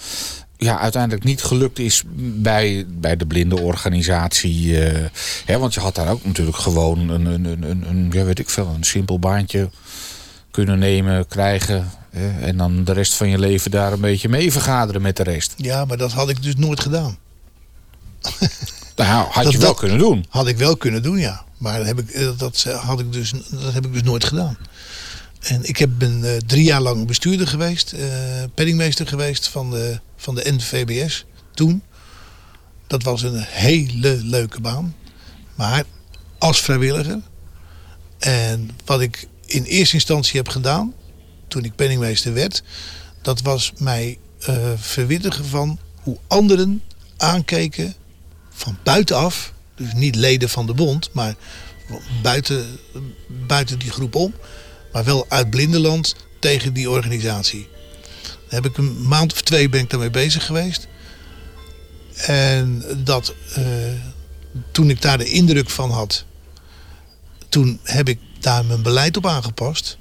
ja, 0.58 0.80
uiteindelijk 0.80 1.24
niet 1.24 1.44
gelukt 1.44 1.80
is 1.80 2.04
bij, 2.16 2.86
bij 2.88 3.18
de 3.18 3.26
blinde 3.26 3.60
organisatie? 3.60 4.66
Uh, 4.66 5.06
hè, 5.46 5.60
want 5.60 5.74
je 5.74 5.80
had 5.80 5.96
daar 5.96 6.12
ook 6.12 6.26
natuurlijk 6.26 6.58
gewoon 6.58 7.10
een, 7.10 7.26
een, 7.26 7.46
een, 7.46 7.90
een, 7.90 8.10
ja, 8.12 8.24
weet 8.24 8.40
ik 8.40 8.50
veel, 8.50 8.68
een 8.76 8.84
simpel 8.84 9.20
baantje 9.20 9.70
kunnen 10.52 10.80
nemen, 10.80 11.28
krijgen. 11.28 11.92
En 12.42 12.58
dan 12.58 12.84
de 12.84 12.94
rest 12.94 13.14
van 13.14 13.30
je 13.30 13.40
leven 13.40 13.72
daar 13.72 13.94
een 13.94 14.02
beetje 14.02 14.30
mee 14.30 14.52
vergaderen 14.52 15.02
met 15.02 15.18
de 15.18 15.24
rest. 15.24 15.54
Ja, 15.58 15.86
maar 15.86 15.98
dat 15.98 16.12
had 16.12 16.30
ik 16.30 16.44
dus 16.44 16.56
nooit 16.56 16.80
gedaan. 16.80 17.18
Nou, 18.98 19.28
had 19.32 19.52
je 19.52 19.58
wel 19.58 19.74
kunnen 19.74 19.98
doen. 19.98 20.26
Had 20.30 20.48
ik 20.48 20.58
wel 20.58 20.78
kunnen 20.78 21.04
doen, 21.04 21.18
ja. 21.18 21.44
Maar 21.58 21.78
dat 21.78 21.88
heb 21.88 22.00
ik, 22.00 22.10
eh, 22.10 22.30
dat, 22.38 22.64
had 22.64 23.00
ik 23.00 23.14
dus, 23.14 23.34
dat 23.50 23.74
heb 23.74 23.86
ik 23.86 23.94
dus 23.94 24.04
nooit 24.04 24.24
gedaan. 24.24 24.58
En 25.40 25.64
ik 25.64 25.78
heb, 25.78 25.90
ben 25.98 26.24
uh, 26.24 26.38
drie 26.38 26.64
jaar 26.64 26.82
lang 26.82 27.08
bestuurder 27.08 27.48
geweest, 27.48 27.94
uh, 27.94 28.00
penningmeester 28.54 29.08
geweest 29.08 29.48
van 29.48 29.72
de, 29.72 30.00
van 30.16 30.36
de 30.36 30.52
NVBS 30.52 31.26
toen. 31.54 31.82
Dat 32.88 33.04
was 33.04 33.22
een 33.22 33.40
hele 33.40 34.24
leuke 34.24 34.62
baan. 34.62 34.96
Maar 35.56 35.84
als 36.38 36.62
vrijwilliger. 36.62 37.20
En 38.18 38.70
wat 38.86 39.02
ik 39.02 39.28
in 39.46 39.64
eerste 39.64 39.96
instantie 39.96 40.38
heb 40.38 40.48
gedaan, 40.48 40.94
toen 41.48 41.64
ik 41.64 41.76
penningmeester 41.76 42.34
werd, 42.34 42.64
dat 43.22 43.42
was 43.42 43.74
mij 43.78 44.18
uh, 44.50 44.56
verwittigen 44.76 45.46
van 45.46 45.80
hoe 46.02 46.18
anderen 46.28 46.82
aankeken 47.18 47.94
van 48.50 48.78
buitenaf. 48.84 49.54
Dus 49.76 49.94
niet 49.94 50.16
leden 50.16 50.50
van 50.50 50.66
de 50.66 50.74
bond, 50.74 51.10
maar 51.14 51.36
buiten, 52.22 52.80
buiten 53.48 53.80
die 53.80 53.92
groep 53.92 54.16
om. 54.16 54.34
Maar 54.92 55.04
wel 55.04 55.26
uit 55.30 55.50
Blindeland 55.50 56.16
tegen 56.40 56.74
die 56.74 56.90
organisatie. 56.90 57.68
Daar 58.22 58.62
heb 58.62 58.66
ik 58.66 58.78
een 58.78 59.08
maand 59.08 59.34
of 59.34 59.42
twee 59.42 59.70
ben 59.70 59.82
ik 59.82 59.90
daarmee 59.90 60.10
bezig 60.10 60.46
geweest. 60.46 60.88
En 62.16 62.84
dat 63.04 63.34
uh, 63.58 63.66
toen 64.72 64.90
ik 64.90 65.02
daar 65.02 65.18
de 65.18 65.30
indruk 65.30 65.70
van 65.70 65.92
had, 65.92 66.26
toen 67.50 67.80
heb 67.84 68.10
ik 68.10 68.20
daar 68.40 68.66
mijn 68.66 68.82
beleid 68.82 69.18
op 69.18 69.26
aangepast. 69.26 69.98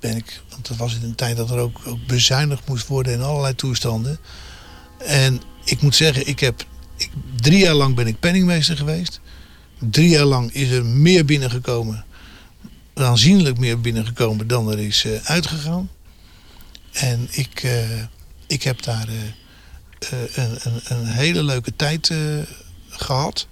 Ben 0.00 0.16
ik, 0.16 0.40
want 0.50 0.68
dat 0.68 0.76
was 0.76 0.94
in 0.94 1.02
een 1.02 1.14
tijd 1.14 1.36
dat 1.36 1.50
er 1.50 1.58
ook, 1.58 1.80
bezuinigd 2.06 2.68
moest 2.68 2.86
worden 2.86 3.12
in 3.12 3.22
allerlei 3.22 3.54
toestanden. 3.54 4.18
En 4.98 5.42
ik 5.64 5.80
moet 5.80 5.94
zeggen, 5.94 6.26
ik 6.26 6.40
heb 6.40 6.64
drie 7.40 7.58
jaar 7.58 7.74
lang 7.74 7.94
ben 7.94 8.06
ik 8.06 8.20
penningmeester 8.20 8.76
geweest. 8.76 9.20
Drie 9.78 10.08
jaar 10.08 10.24
lang 10.24 10.52
is 10.52 10.70
er 10.70 10.84
meer 10.84 11.24
binnengekomen 11.24 12.05
aanzienlijk 13.04 13.58
meer 13.58 13.80
binnengekomen 13.80 14.46
dan 14.46 14.70
er 14.70 14.78
is 14.78 15.04
eh, 15.04 15.12
uitgegaan. 15.24 15.88
En 16.96 17.28
ik, 17.30 17.62
eh, 17.62 18.02
ik 18.46 18.62
heb 18.62 18.82
daar 18.82 19.08
eh, 19.98 20.20
een, 20.34 20.58
een, 20.62 20.80
een 20.84 21.06
hele 21.06 21.42
leuke 21.42 21.76
tijd 21.76 22.10
eh, 22.10 22.18
gehad. 22.88 23.46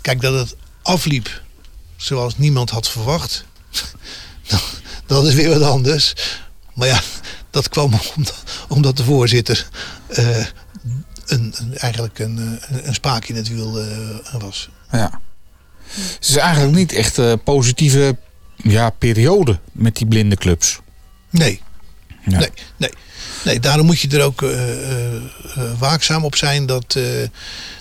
Kijk, 0.00 0.20
dat 0.20 0.34
het 0.34 0.56
afliep 0.82 1.42
zoals 1.96 2.38
niemand 2.38 2.70
had 2.70 2.88
verwacht. 2.88 3.44
dat 5.06 5.26
is 5.26 5.34
weer 5.34 5.48
wat 5.58 5.62
anders. 5.62 6.14
Maar 6.74 6.88
ja, 6.88 7.00
dat 7.50 7.68
kwam 7.68 7.92
omdat, 8.16 8.42
omdat 8.68 8.96
de 8.96 9.04
voorzitter 9.04 9.68
een, 11.26 11.54
eigenlijk 11.76 12.18
een, 12.18 12.58
een, 12.68 12.94
spaak 12.94 13.24
in 13.24 13.36
het 13.36 13.48
wiel 13.48 13.84
was. 14.38 14.68
Ja. 14.90 15.20
Het 15.94 16.28
is 16.28 16.36
eigenlijk 16.36 16.74
niet 16.74 16.92
echt 16.92 17.16
een 17.16 17.42
positieve 17.42 18.16
ja, 18.56 18.90
periode 18.90 19.58
met 19.72 19.96
die 19.96 20.06
blinde 20.06 20.36
clubs. 20.36 20.80
Nee, 21.30 21.60
Ja. 22.24 22.38
nee, 22.38 22.50
nee. 22.76 22.90
Nee, 23.44 23.60
daarom 23.60 23.86
moet 23.86 24.00
je 24.00 24.08
er 24.08 24.22
ook 24.22 24.42
eh, 24.42 24.50
eh, 24.50 25.14
eh, 25.14 25.78
waakzaam 25.78 26.24
op 26.24 26.36
zijn 26.36 26.66
dat, 26.66 26.98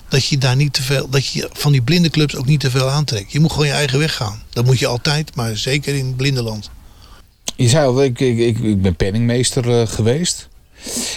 dat 0.08 0.26
je 0.26 0.38
daar 0.38 0.56
niet 0.56 0.74
te 0.74 0.82
veel, 0.82 1.10
dat 1.10 1.26
je 1.28 1.50
van 1.54 1.72
die 1.72 1.82
blinde 1.82 2.10
clubs 2.10 2.36
ook 2.36 2.46
niet 2.46 2.60
te 2.60 2.70
veel 2.70 2.90
aantrekt. 2.90 3.32
Je 3.32 3.40
moet 3.40 3.52
gewoon 3.52 3.68
je 3.68 3.74
eigen 3.74 4.00
weg 4.00 4.16
gaan. 4.16 4.42
Dat 4.50 4.66
moet 4.66 4.80
je 4.80 4.88
altijd, 4.88 5.36
maar 5.36 5.58
zeker 5.58 5.96
in 5.96 6.16
blindenland. 6.16 6.70
Je 7.56 7.70
zei 7.70 7.88
al, 7.88 8.04
ik, 8.04 8.20
ik, 8.20 8.60
ik, 8.60 8.82
ben 8.82 8.96
penningmeester 8.96 9.88
geweest. 9.88 10.48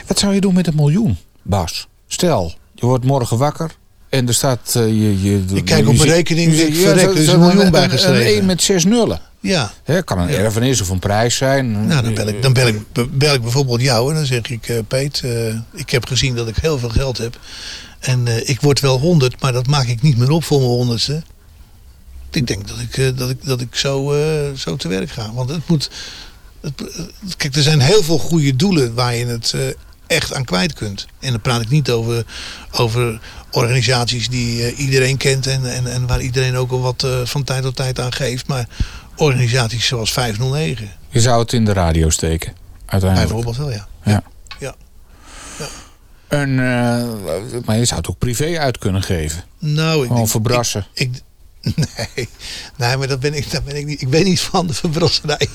Wat 0.06 0.18
zou 0.18 0.34
je 0.34 0.40
doen 0.40 0.54
met 0.54 0.66
een 0.66 0.74
miljoen, 0.74 1.16
Bas? 1.42 1.86
Stel, 2.06 2.54
je 2.74 2.86
wordt 2.86 3.04
morgen 3.04 3.38
wakker 3.38 3.76
en 4.14 4.28
er 4.28 4.34
staat... 4.34 4.74
eh, 4.76 4.86
je, 4.86 5.22
je, 5.22 5.44
Ik 5.54 5.64
kijk 5.64 5.88
op 5.88 5.96
mijn 5.96 6.08
rekening, 6.08 6.56
je- 6.56 6.66
ik 6.66 6.74
ja, 6.74 6.80
verrek, 6.80 7.04
er 7.04 7.16
is 7.16 7.26
een 7.28 7.40
miljoen 7.40 7.70
bijgeschreven. 7.70 8.36
een 8.38 8.46
met 8.46 8.62
zes 8.62 8.84
nullen. 8.84 9.20
Ja, 9.40 9.72
Hè, 9.84 10.02
kan 10.02 10.18
een 10.18 10.28
erfenis 10.28 10.80
of 10.80 10.88
een 10.88 10.98
prijs 10.98 11.36
zijn. 11.36 11.86
nou, 11.86 12.02
dan 12.02 12.14
bel 12.14 12.26
ik, 12.28 12.42
dan 12.42 12.52
bel 12.52 12.66
ik, 12.66 12.80
bel 13.10 13.34
ik 13.34 13.42
bijvoorbeeld 13.42 13.80
jou 13.80 14.08
en 14.10 14.14
dan 14.16 14.26
zeg 14.26 14.50
ik, 14.50 14.68
eh, 14.68 14.78
Peet, 14.88 15.20
eh, 15.24 15.56
ik 15.74 15.90
heb 15.90 16.06
gezien 16.06 16.34
dat 16.34 16.48
ik 16.48 16.56
heel 16.56 16.78
veel 16.78 16.88
geld 16.88 17.18
heb. 17.18 17.38
En 18.00 18.48
ik 18.48 18.60
word 18.60 18.80
wel 18.80 18.98
honderd, 18.98 19.40
maar 19.40 19.52
dat 19.52 19.66
maak 19.66 19.86
ik 19.86 20.02
niet 20.02 20.16
meer 20.16 20.30
op 20.30 20.44
voor 20.44 20.58
mijn 20.58 20.70
honderdste. 20.70 21.22
Ik 22.30 22.46
denk 22.46 22.68
dat 22.68 22.76
ik, 22.78 23.18
dat 23.18 23.30
ik, 23.30 23.36
dat 23.44 23.60
ik 23.60 23.74
zo, 23.74 24.14
zo 24.56 24.76
te 24.76 24.88
werk 24.88 25.10
ga. 25.10 25.32
Want 25.34 25.50
het 25.50 25.68
moet. 25.68 25.90
Het, 26.60 26.72
kijk, 27.36 27.56
er 27.56 27.62
zijn 27.62 27.80
heel 27.80 28.02
veel 28.02 28.18
goede 28.18 28.56
doelen 28.56 28.94
waar 28.94 29.14
je 29.14 29.26
het 29.26 29.54
echt 30.06 30.34
aan 30.34 30.44
kwijt 30.44 30.72
kunt. 30.72 31.06
En 31.20 31.30
dan 31.30 31.40
praat 31.40 31.60
ik 31.60 31.68
niet 31.68 31.90
over, 31.90 32.24
over 32.70 33.20
organisaties 33.50 34.28
die 34.28 34.64
eh, 34.64 34.78
iedereen 34.78 35.16
kent 35.16 35.46
en, 35.46 35.72
en, 35.74 35.86
en 35.86 36.06
waar 36.06 36.20
iedereen 36.20 36.56
ook 36.56 36.70
al 36.70 36.80
wat 36.80 37.02
eh, 37.02 37.20
van 37.24 37.44
tijd 37.44 37.62
tot 37.62 37.76
tijd 37.76 38.00
aan 38.00 38.12
geeft. 38.12 38.46
Maar 38.46 38.68
organisaties 39.16 39.86
zoals 39.86 40.12
509. 40.12 40.90
Je 41.08 41.20
zou 41.20 41.40
het 41.40 41.52
in 41.52 41.64
de 41.64 41.72
radio 41.72 42.10
steken, 42.10 42.52
uiteindelijk. 42.86 43.32
Bijvoorbeeld 43.32 43.66
wel, 43.66 43.70
ja. 43.70 43.88
Ja. 44.04 44.22
Ja. 44.58 44.74
En, 46.28 46.50
eh, 46.50 47.62
maar 47.64 47.76
je 47.78 47.84
zou 47.84 48.00
het 48.00 48.08
ook 48.08 48.18
privé 48.18 48.58
uit 48.58 48.78
kunnen 48.78 49.02
geven. 49.02 49.44
Nou, 49.58 50.02
ik 50.02 50.08
Gewoon 50.08 50.28
verbrassen. 50.28 50.86
Ik, 50.92 51.10
nee, 51.74 52.28
nee, 52.76 52.96
maar 52.96 53.08
dat 53.08 53.20
ben 53.20 53.34
ik, 53.34 53.50
dat 53.50 53.64
ben 53.64 53.76
ik 53.76 53.86
niet. 53.86 54.00
Ik 54.00 54.08
ben 54.08 54.24
niet 54.24 54.40
van 54.40 54.66
de 54.66 54.74
verbrasserij. 54.84 55.48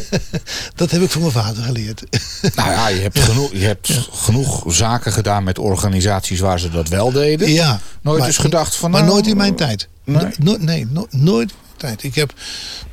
dat 0.74 0.90
heb 0.90 1.02
ik 1.02 1.10
van 1.10 1.20
mijn 1.20 1.32
vader 1.32 1.62
geleerd. 1.62 2.02
Nou 2.56 2.70
ja, 2.70 2.88
je 2.88 3.00
hebt, 3.00 3.18
genoeg, 3.18 3.50
je 3.52 3.64
hebt 3.64 4.08
genoeg 4.12 4.64
zaken 4.74 5.12
gedaan 5.12 5.44
met 5.44 5.58
organisaties 5.58 6.40
waar 6.40 6.60
ze 6.60 6.70
dat 6.70 6.88
wel 6.88 7.12
deden. 7.12 7.52
ja. 7.52 7.80
Nooit 8.02 8.18
maar- 8.18 8.26
eens 8.26 8.36
gedacht 8.36 8.74
van... 8.76 8.90
Maar 8.90 9.00
nou, 9.00 9.12
nooit 9.12 9.26
in 9.26 9.36
mijn 9.36 9.56
tijd. 9.56 9.88
nee? 10.04 10.26
No- 10.38 10.56
nee, 10.60 10.86
no- 10.90 11.06
nooit 11.10 11.50
in 11.50 11.56
mijn 11.66 11.76
tijd. 11.76 12.02
Ik 12.02 12.14
heb 12.14 12.32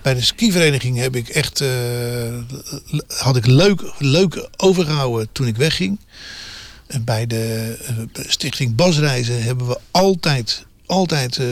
bij 0.01 0.13
de 0.13 0.21
skivereniging 0.21 0.97
heb 0.97 1.15
ik 1.15 1.29
echt 1.29 1.61
eh, 1.61 1.67
had 3.07 3.35
ik 3.35 3.45
leuk, 3.45 3.81
leuk 3.97 4.47
overgehouden 4.57 5.29
toen 5.31 5.47
ik 5.47 5.55
wegging. 5.57 5.99
En 6.87 7.03
bij 7.03 7.27
de 7.27 7.75
eh, 7.87 8.23
stichting 8.27 8.75
Basreizen 8.75 9.43
hebben 9.43 9.67
we 9.67 9.79
altijd, 9.91 10.65
altijd 10.85 11.37
eh, 11.37 11.45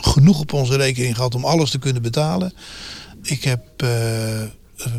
genoeg 0.00 0.40
op 0.40 0.52
onze 0.52 0.76
rekening 0.76 1.14
gehad 1.14 1.34
om 1.34 1.44
alles 1.44 1.70
te 1.70 1.78
kunnen 1.78 2.02
betalen. 2.02 2.52
Ik 3.22 3.44
heb 3.44 3.64
eh, 3.76 4.42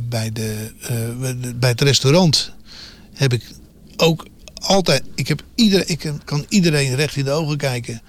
bij, 0.10 0.32
de, 0.32 0.71
eh, 0.82 1.51
bij 1.55 1.69
het 1.69 1.82
restaurant 1.82 2.51
heb 3.13 3.34
ik 3.34 3.43
ook 3.97 4.27
altijd. 4.55 5.03
Ik, 5.15 5.27
heb 5.27 5.43
iedereen, 5.55 5.88
ik 5.88 6.13
kan 6.25 6.45
iedereen 6.49 6.95
recht 6.95 7.15
in 7.15 7.25
de 7.25 7.32
ogen 7.32 7.58
kijken. 7.58 8.01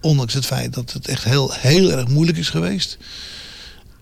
Ondanks 0.00 0.34
het 0.34 0.46
feit 0.46 0.74
dat 0.74 0.92
het 0.92 1.08
echt 1.08 1.24
heel, 1.24 1.52
heel 1.52 1.92
erg 1.92 2.08
moeilijk 2.08 2.38
is 2.38 2.48
geweest. 2.50 2.98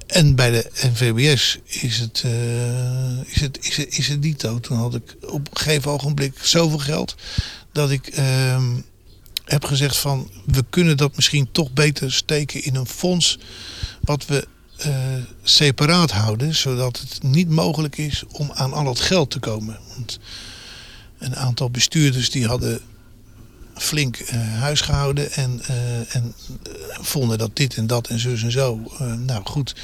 En 0.06 0.34
bij 0.34 0.50
de 0.50 0.70
NVBS 0.82 1.58
is 1.64 1.98
het, 1.98 2.22
eh, 2.24 3.20
is 3.26 3.40
het, 3.40 3.58
is 3.60 3.76
het, 3.76 3.98
is 3.98 4.08
het 4.08 4.20
niet 4.20 4.40
zo. 4.40 4.60
Toen 4.60 4.76
had 4.76 4.94
ik 4.94 5.16
op 5.20 5.48
een 5.50 5.56
gegeven 5.56 5.90
ogenblik 5.90 6.34
zoveel 6.40 6.78
geld. 6.78 7.14
dat 7.72 7.90
ik 7.90 8.06
ehm, 8.06 8.80
heb 9.44 9.64
gezegd: 9.64 9.96
van 9.96 10.30
we 10.46 10.64
kunnen 10.70 10.96
dat 10.96 11.16
misschien 11.16 11.48
toch 11.52 11.72
beter 11.72 12.12
steken 12.12 12.64
in 12.64 12.74
een 12.74 12.86
fonds. 12.86 13.38
wat 14.00 14.26
we 14.26 14.46
eh, 14.76 14.92
separaat 15.42 16.10
houden. 16.10 16.54
zodat 16.54 16.98
het 16.98 17.22
niet 17.22 17.48
mogelijk 17.48 17.96
is 17.98 18.24
om 18.32 18.50
aan 18.54 18.72
al 18.72 18.86
het 18.86 19.00
geld 19.00 19.30
te 19.30 19.38
komen. 19.38 19.78
Want 19.94 20.18
een 21.18 21.36
aantal 21.36 21.70
bestuurders 21.70 22.30
die 22.30 22.46
hadden 22.46 22.80
flink 23.74 24.16
eh, 24.16 24.52
huis 24.58 24.80
gehouden 24.80 25.32
en, 25.32 25.60
eh, 25.66 26.14
en 26.14 26.34
vonden 27.00 27.38
dat 27.38 27.56
dit 27.56 27.74
en 27.74 27.86
dat 27.86 28.06
en 28.08 28.18
zus 28.18 28.42
en 28.42 28.50
zo. 28.52 28.92
Nou 29.26 29.44
goed. 29.44 29.74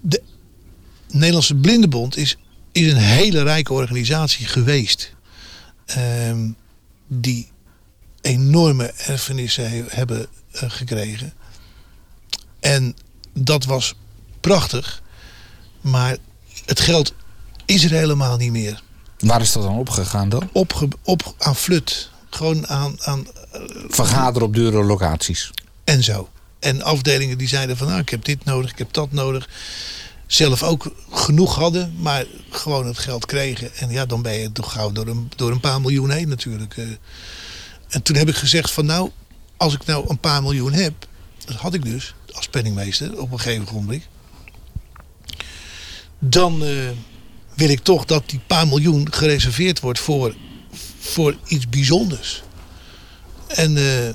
De 0.00 0.22
Nederlandse 1.10 1.54
Blindenbond 1.54 2.16
is, 2.16 2.36
is 2.72 2.92
een 2.92 2.98
hele 2.98 3.42
rijke 3.42 3.72
organisatie 3.72 4.46
geweest. 4.46 5.14
Ehm, 5.86 6.48
die 7.06 7.48
enorme 8.20 8.86
erfenissen 8.86 9.70
he- 9.70 9.84
hebben 9.88 10.26
gekregen. 10.52 11.32
En 12.66 12.96
dat 13.32 13.64
was 13.64 13.94
prachtig. 14.40 15.02
Maar 15.80 16.16
het 16.64 16.80
geld 16.80 17.12
is 17.64 17.84
er 17.84 17.90
helemaal 17.90 18.36
niet 18.36 18.50
meer 18.52 18.82
Waar 19.18 19.40
is 19.40 19.52
dat 19.52 19.62
dan 19.62 19.76
opgegaan 19.78 20.28
dan? 20.28 20.48
opge, 20.52 20.88
op 21.02 21.34
aan 21.38 21.56
flut. 21.56 22.10
Gewoon 22.30 22.66
aan, 22.68 22.96
aan 23.02 23.26
Vergaderen 23.88 24.48
op 24.48 24.54
dure 24.54 24.84
locaties. 24.84 25.50
en 25.84 26.02
zo. 26.02 26.28
En 26.58 26.82
afdelingen 26.82 27.38
die 27.38 27.48
zeiden 27.48 27.76
van 27.76 27.86
nou, 27.86 28.00
ik 28.00 28.08
heb 28.08 28.24
dit 28.24 28.44
nodig, 28.44 28.70
ik 28.70 28.78
heb 28.78 28.92
dat 28.92 29.12
nodig. 29.12 29.48
Zelf 30.26 30.62
ook 30.62 30.92
genoeg 31.10 31.54
hadden, 31.54 31.94
maar 31.98 32.24
gewoon 32.50 32.86
het 32.86 32.98
geld 32.98 33.26
kregen. 33.26 33.74
En 33.74 33.90
ja, 33.90 34.06
dan 34.06 34.22
ben 34.22 34.34
je 34.34 34.52
toch 34.52 34.72
gauw 34.72 34.92
door 34.92 35.06
een, 35.06 35.30
door 35.36 35.50
een 35.50 35.60
paar 35.60 35.80
miljoen 35.80 36.10
heen 36.10 36.28
natuurlijk. 36.28 36.76
eh. 36.76 36.84
En 37.88 38.02
toen 38.02 38.16
heb 38.16 38.28
ik 38.28 38.36
gezegd 38.36 38.70
van 38.70 38.86
nou, 38.86 39.10
als 39.56 39.74
ik 39.74 39.84
nou 39.86 40.04
een 40.08 40.18
paar 40.18 40.42
miljoen 40.42 40.72
heb, 40.72 41.06
dat 41.44 41.56
had 41.56 41.74
ik 41.74 41.84
dus 41.84 42.14
als 42.36 42.48
penningmeester 42.48 43.20
op 43.20 43.32
een 43.32 43.40
gegeven 43.40 43.74
moment. 43.74 44.02
Dan 46.18 46.64
eh, 46.64 46.70
wil 47.54 47.68
ik 47.68 47.80
toch 47.80 48.04
dat 48.04 48.22
die 48.26 48.40
paar 48.46 48.68
miljoen 48.68 49.12
gereserveerd 49.12 49.80
wordt 49.80 49.98
voor, 49.98 50.34
voor 50.98 51.36
iets 51.46 51.68
bijzonders. 51.68 52.42
En 53.46 53.76
eh, 53.76 54.14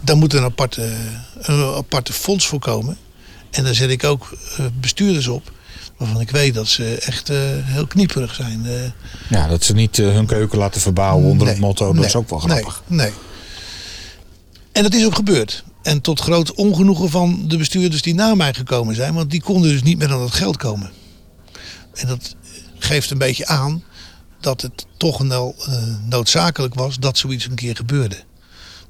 daar 0.00 0.16
moet 0.16 0.32
een 0.32 0.42
aparte, 0.42 0.92
een 1.40 1.74
aparte 1.74 2.12
fonds 2.12 2.46
voor 2.46 2.58
komen. 2.58 2.96
En 3.50 3.64
daar 3.64 3.74
zet 3.74 3.90
ik 3.90 4.04
ook 4.04 4.36
eh, 4.56 4.66
bestuurders 4.80 5.26
op. 5.26 5.52
Waarvan 5.96 6.20
ik 6.20 6.30
weet 6.30 6.54
dat 6.54 6.68
ze 6.68 6.94
echt 6.94 7.28
heel 7.64 7.86
knieperig 7.86 8.34
zijn. 8.34 8.66
Ja, 9.28 9.46
dat 9.46 9.64
ze 9.64 9.74
niet 9.74 9.96
hun 9.96 10.26
keuken 10.26 10.58
laten 10.58 10.80
verbouwen 10.80 11.30
onder 11.30 11.48
het 11.48 11.58
motto. 11.58 11.86
Dat 11.86 11.94
nee, 11.94 12.04
is 12.04 12.14
ook 12.14 12.30
wel 12.30 12.38
grappig. 12.38 12.82
Nee, 12.86 12.98
nee. 12.98 13.12
En 14.72 14.82
dat 14.82 14.94
is 14.94 15.04
ook 15.04 15.14
gebeurd. 15.14 15.64
En 15.82 16.00
tot 16.00 16.20
groot 16.20 16.54
ongenoegen 16.54 17.10
van 17.10 17.44
de 17.48 17.56
bestuurders 17.56 18.02
die 18.02 18.14
na 18.14 18.34
mij 18.34 18.54
gekomen 18.54 18.94
zijn. 18.94 19.14
Want 19.14 19.30
die 19.30 19.42
konden 19.42 19.70
dus 19.70 19.82
niet 19.82 19.98
meer 19.98 20.12
aan 20.12 20.22
het 20.22 20.32
geld 20.34 20.56
komen. 20.56 20.90
En 21.94 22.06
dat 22.06 22.34
geeft 22.78 23.10
een 23.10 23.18
beetje 23.18 23.46
aan 23.46 23.82
dat 24.40 24.60
het 24.60 24.86
toch 24.96 25.18
wel 25.18 25.54
eh, 25.66 25.82
noodzakelijk 26.08 26.74
was 26.74 26.98
dat 26.98 27.18
zoiets 27.18 27.44
een 27.44 27.54
keer 27.54 27.76
gebeurde. 27.76 28.16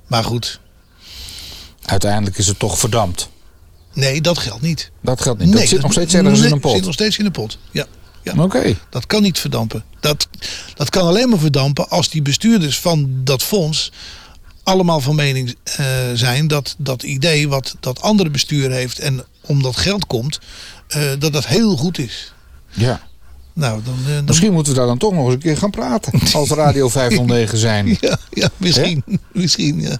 Maar 0.07 0.25
goed, 0.25 0.61
Uiteindelijk 1.85 2.39
is 2.39 2.47
het 2.47 2.59
toch 2.59 2.79
verdampt. 2.79 3.29
nee, 3.93 4.21
dat 4.21 4.39
geldt 4.39 4.63
niet. 4.63 4.91
Dat 5.03 5.21
geldt 5.21 5.41
niet. 5.41 5.53
dat 5.53 5.69
zit 5.69 5.83
nog 5.83 5.93
steeds 5.93 6.15
ergens 6.15 6.39
nee, 6.39 6.47
in 6.49 6.53
een 6.53 6.61
pot. 6.61 6.73
zit 6.73 6.85
nog 6.85 6.93
steeds 6.95 7.19
in 7.19 7.25
een 7.25 7.33
pot. 7.33 7.59
Ja, 7.71 7.87
ja. 8.23 8.35
Oké. 8.37 8.79
dat 8.91 9.07
kan 9.07 9.23
niet 9.23 9.39
verdampen. 9.39 9.85
Dat, 10.01 10.29
dat 10.75 10.91
kan 10.91 11.07
alleen 11.07 11.29
maar 11.29 11.39
verdampen 11.39 11.89
als 11.89 12.09
die 12.09 12.23
bestuurders 12.23 12.79
van 12.79 13.11
dat 13.25 13.43
fonds 13.43 13.93
allemaal 14.63 15.01
van 15.01 15.15
mening 15.15 15.57
eh, 15.65 15.87
zijn 16.15 16.47
dat 16.49 16.75
dat 16.79 17.03
idee 17.03 17.49
wat 17.49 17.77
dat 17.81 18.01
andere 18.01 18.31
bestuur 18.31 18.71
heeft 18.71 18.99
en 18.99 19.25
om 19.41 19.63
dat 19.63 19.77
geld 19.77 20.07
komt, 20.07 20.41
eh, 20.89 21.03
dat 21.19 21.33
dat 21.33 21.47
heel 21.47 21.77
goed 21.77 21.99
is. 21.99 22.33
Ja. 22.71 23.01
Nou, 23.53 23.81
dan, 23.85 23.99
eh, 24.07 24.15
dan 24.15 24.25
Misschien 24.25 24.53
moeten 24.53 24.73
we 24.73 24.79
daar 24.79 24.89
dan 24.89 24.99
toch 24.99 25.13
nog 25.13 25.25
eens 25.25 25.35
een 25.35 25.41
keer 25.41 25.57
gaan 25.57 25.71
praten. 25.71 26.21
Als 26.33 26.51
Radio 26.51 26.89
509 26.89 27.59
zijn. 27.59 27.97
ja, 28.01 28.19
ja, 28.31 28.49
misschien, 28.57 29.03
misschien, 29.33 29.81
ja. 29.81 29.97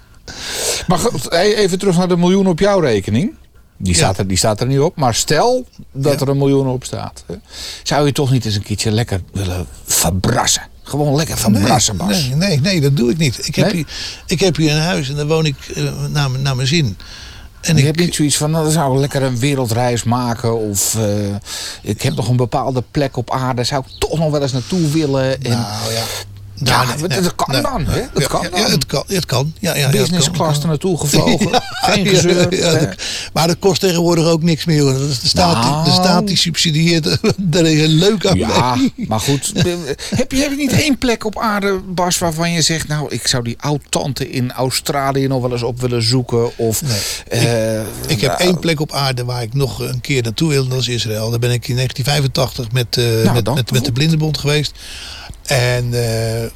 Maar 0.87 0.99
goed, 0.99 1.33
even 1.33 1.79
terug 1.79 1.97
naar 1.97 2.09
de 2.09 2.17
miljoen 2.17 2.47
op 2.47 2.59
jouw 2.59 2.81
rekening. 2.81 3.35
Die 3.77 3.95
staat, 3.95 4.19
er, 4.19 4.27
die 4.27 4.37
staat 4.37 4.61
er 4.61 4.67
niet 4.67 4.79
op. 4.79 4.97
Maar 4.97 5.15
stel 5.15 5.67
dat 5.93 6.21
er 6.21 6.29
een 6.29 6.39
miljoen 6.39 6.67
op 6.67 6.85
staat. 6.85 7.25
hè, 7.27 7.35
Zou 7.83 8.07
je 8.07 8.13
toch 8.13 8.31
niet 8.31 8.45
eens 8.45 8.55
een 8.55 8.63
keertje 8.63 8.91
lekker 8.91 9.21
willen 9.33 9.67
verbrassen? 9.85 10.63
Gewoon 10.83 11.15
lekker 11.17 11.39
verbrassen, 11.39 11.97
Bas. 11.97 12.09
Nee, 12.09 12.35
nee, 12.35 12.61
nee, 12.61 12.81
dat 12.81 12.97
doe 12.97 13.11
ik 13.11 13.19
niet. 13.19 13.47
Ik 13.47 13.55
heb, 13.55 13.65
Nee? 13.67 13.75
hier, 13.75 13.87
ik 14.27 14.41
heb 14.41 14.57
hier 14.57 14.73
een 14.73 14.81
huis 14.81 15.09
en 15.09 15.17
daar 15.17 15.27
woon 15.27 15.47
ik 15.47 15.57
eh, 15.75 15.83
naar, 16.11 16.31
mijn- 16.31 16.43
naar 16.43 16.57
mijn 16.57 16.69
zin. 16.69 16.97
En 17.61 17.73
je 17.75 17.81
ik, 17.81 17.87
hebt 17.87 17.99
niet 17.99 18.15
zoiets 18.15 18.37
van, 18.37 18.51
nou, 18.51 18.65
dan 18.65 18.73
zou 18.73 18.95
ik 18.95 19.01
lekker 19.01 19.23
een 19.23 19.39
wereldreis 19.39 20.03
maken. 20.03 20.59
Of 20.59 20.95
eh, 20.95 21.35
ik 21.83 22.03
heb 22.03 22.15
nog 22.15 22.29
een 22.29 22.37
bepaalde 22.37 22.83
plek 22.91 23.17
op 23.17 23.31
aarde. 23.31 23.65
Zou 23.65 23.85
ik 23.87 23.99
toch 23.99 24.19
nog 24.19 24.31
wel 24.31 24.43
eens 24.43 24.53
naartoe 24.53 24.91
willen. 24.91 25.43
En 25.43 25.51
nou 25.51 25.93
ja. 25.93 26.03
Ja, 26.65 26.85
Nou, 26.85 27.09
dat- 27.09 27.23
dat 27.23 27.35
kan 27.35 27.63
dan, 27.63 27.85
hè? 27.87 28.01
Dat 28.15 28.27
kan 28.27 28.47
dan. 28.51 28.61
Het 28.71 28.87
kan. 28.87 29.05
Het 29.07 29.27
kan. 29.27 29.53
Ja, 29.59 29.77
ja, 29.77 29.91
business 29.91 30.31
class 30.31 30.61
er 30.63 30.67
naartoe 30.69 30.99
gevlogen. 30.99 31.49
Geen 31.91 32.07
gezeur. 32.07 32.97
maar 33.33 33.47
dat 33.47 33.57
kost 33.59 33.81
tegenwoordig 33.81 34.25
ook 34.27 34.43
niks 34.43 34.65
meer. 34.65 34.81
Hoor. 34.83 34.93
De 34.93 35.13
staat, 35.25 35.63
die- 35.63 35.71
de 35.71 35.91
Nou. 35.91 36.03
staat 36.03 36.27
die 36.27 36.37
subsidieert. 36.37 37.19
Daar 37.37 37.65
is 37.67 37.81
een 37.83 37.89
leuk 37.95 38.27
aan. 38.27 38.39
Ja, 38.39 38.77
maar 38.97 39.21
goed. 39.21 39.53
Heb 40.17 40.33
je, 40.33 40.37
heb 40.41 40.51
je 40.51 40.57
niet 40.57 40.73
één 40.73 40.99
plek 40.99 41.25
op 41.25 41.39
aarde, 41.39 41.81
Bas, 41.89 42.19
waarvan 42.19 42.53
je 42.53 42.63
zegt... 42.63 42.89
nou, 42.89 43.07
ik 43.11 43.27
zou 43.27 43.45
die 43.45 43.57
oud-tante 43.61 44.31
in 44.31 44.53
Australië 44.53 45.27
nog 45.27 45.43
wel 45.43 45.53
eens 45.53 45.63
op 45.63 45.81
willen 45.81 46.03
zoeken? 46.03 46.59
Of, 46.59 46.83
Nee. 46.83 47.41
eh, 47.49 47.81
Ik 48.07 48.21
heb 48.21 48.31
nou, 48.31 48.43
één 48.43 48.59
plek 48.59 48.81
op 48.81 48.93
aarde 48.93 49.25
waar 49.25 49.43
ik 49.43 49.55
nog 49.55 49.81
een 49.81 50.01
keer 50.01 50.23
naartoe 50.23 50.49
wil. 50.49 50.63
en 50.65 50.69
Dat 50.71 50.79
is 50.81 50.89
Israël. 50.89 51.31
Daar 51.31 51.39
ben 51.39 51.51
ik 51.51 51.69
in 51.69 51.75
1985 51.77 52.73
met, 52.73 52.97
eh, 52.97 53.33
met, 53.33 53.45
dan, 53.45 53.55
met, 53.55 53.71
met 53.73 53.85
de. 53.85 53.93
Blindenbond 53.93 54.39
geweest. 54.39 54.73
En 55.43 55.85
eh, 55.85 56.51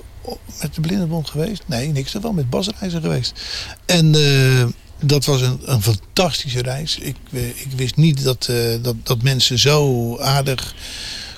met 0.61 0.74
de 0.74 0.80
Blindenbond 0.80 1.30
geweest? 1.30 1.62
Nee, 1.66 1.89
niks 1.89 2.14
ervan. 2.14 2.34
Met 2.34 2.51
basreizen 2.51 3.01
geweest. 3.01 3.41
En 3.87 4.14
eh, 4.14 4.64
dat 5.07 5.24
was 5.24 5.41
een, 5.41 5.61
een 5.64 5.82
fantastische 5.82 6.62
reis. 6.62 6.99
Ik, 6.99 7.16
eh, 7.32 7.49
ik 7.49 7.68
wist 7.76 7.97
niet 7.97 8.22
dat, 8.22 8.51
dat, 8.82 8.95
dat 9.03 9.22
mensen 9.22 9.59
zo 9.59 10.18
aardig 10.18 10.74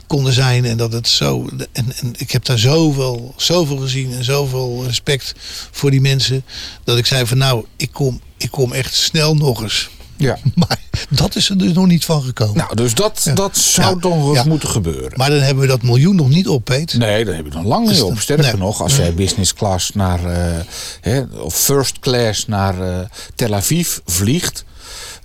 konden 0.07 0.32
zijn. 0.32 0.64
En 0.64 0.76
dat 0.76 0.92
het 0.92 1.09
zo. 1.09 1.49
En, 1.72 1.92
en 1.96 2.12
ik 2.16 2.30
heb 2.30 2.44
daar 2.44 2.59
zoveel, 2.59 3.34
zoveel 3.36 3.76
gezien 3.76 4.12
en 4.12 4.24
zoveel 4.24 4.84
respect 4.86 5.34
voor 5.70 5.90
die 5.90 6.01
mensen. 6.01 6.44
Dat 6.84 6.99
ik 6.99 7.07
zei 7.07 7.26
van 7.26 7.38
nou, 7.38 7.64
ik 7.76 7.92
kom, 7.92 8.20
ik 8.36 8.51
kom 8.51 8.72
echt 8.72 8.94
snel 8.94 9.34
nog 9.34 9.62
eens. 9.62 9.88
Ja. 10.19 10.39
Maar 10.55 10.79
dat 11.11 11.37
is 11.37 11.49
er 11.51 11.59
dus 11.59 11.73
nog 11.73 11.87
niet 11.87 12.05
van 12.05 12.23
gekomen. 12.23 12.57
Nou, 12.57 12.75
dus 12.75 12.95
dat, 12.95 13.21
Ja. 13.25 13.35
dat 13.35 13.57
zou 13.57 13.95
Ja. 13.95 14.01
toch 14.01 14.35
Ja. 14.35 14.45
moeten 14.45 14.69
gebeuren. 14.69 15.12
maar 15.16 15.31
dan 15.31 15.39
hebben 15.41 15.62
we 15.62 15.69
dat 15.69 15.83
miljoen 15.83 16.16
nog 16.16 16.29
niet 16.29 16.49
op, 16.49 16.64
Peet. 16.64 16.95
Nee, 16.99 17.25
daar 17.25 17.35
heb 17.35 17.45
je 17.47 17.53
nog 17.53 17.64
lang 17.64 17.89
niet 17.89 18.03
op. 18.03 18.09
dan- 18.09 18.19
Sterker 18.19 18.45
nee. 18.45 18.57
nog, 18.57 18.83
als 18.83 18.97
jij 18.97 19.14
business 19.14 19.55
class 19.55 19.93
naar, 19.95 20.25
eh, 20.25 20.61
hè, 21.01 21.23
of 21.41 21.55
first 21.55 21.99
class 21.99 22.47
naar 22.47 22.81
eh, 22.81 22.99
Tel 23.35 23.55
Aviv 23.55 23.99
vliegt. 24.07 24.64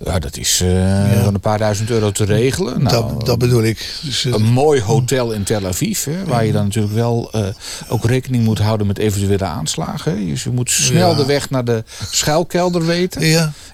Ja, 0.04 0.18
dat 0.18 0.36
is 0.36 0.60
eh, 0.60 1.24
een 1.26 1.40
paar 1.40 1.58
duizend 1.58 1.90
euro 1.90 2.10
te 2.10 2.24
regelen. 2.24 2.82
Nou, 2.82 3.08
dat, 3.14 3.26
dat 3.26 3.38
bedoel 3.38 3.62
ik. 3.62 3.98
Dus, 4.02 4.24
eh, 4.24 4.32
een 4.32 4.42
mooi 4.42 4.80
hotel 4.80 5.32
in 5.32 5.42
Tel 5.44 5.66
Aviv, 5.66 6.04
hè, 6.04 6.24
waar 6.24 6.44
je 6.44 6.52
dan 6.52 6.64
natuurlijk 6.64 6.94
wel 6.94 7.28
eh, 7.32 7.46
ook 7.88 8.04
rekening 8.04 8.44
moet 8.44 8.58
houden 8.58 8.86
met 8.86 8.98
eventuele 8.98 9.44
aanslagen. 9.44 10.26
Dus 10.26 10.42
je 10.44 10.50
moet 10.50 10.70
snel 10.70 11.14
de 11.14 11.24
weg 11.26 11.50
naar 11.50 11.64
de 11.64 11.84
schuilkelder 12.10 12.86
weten. 12.86 13.26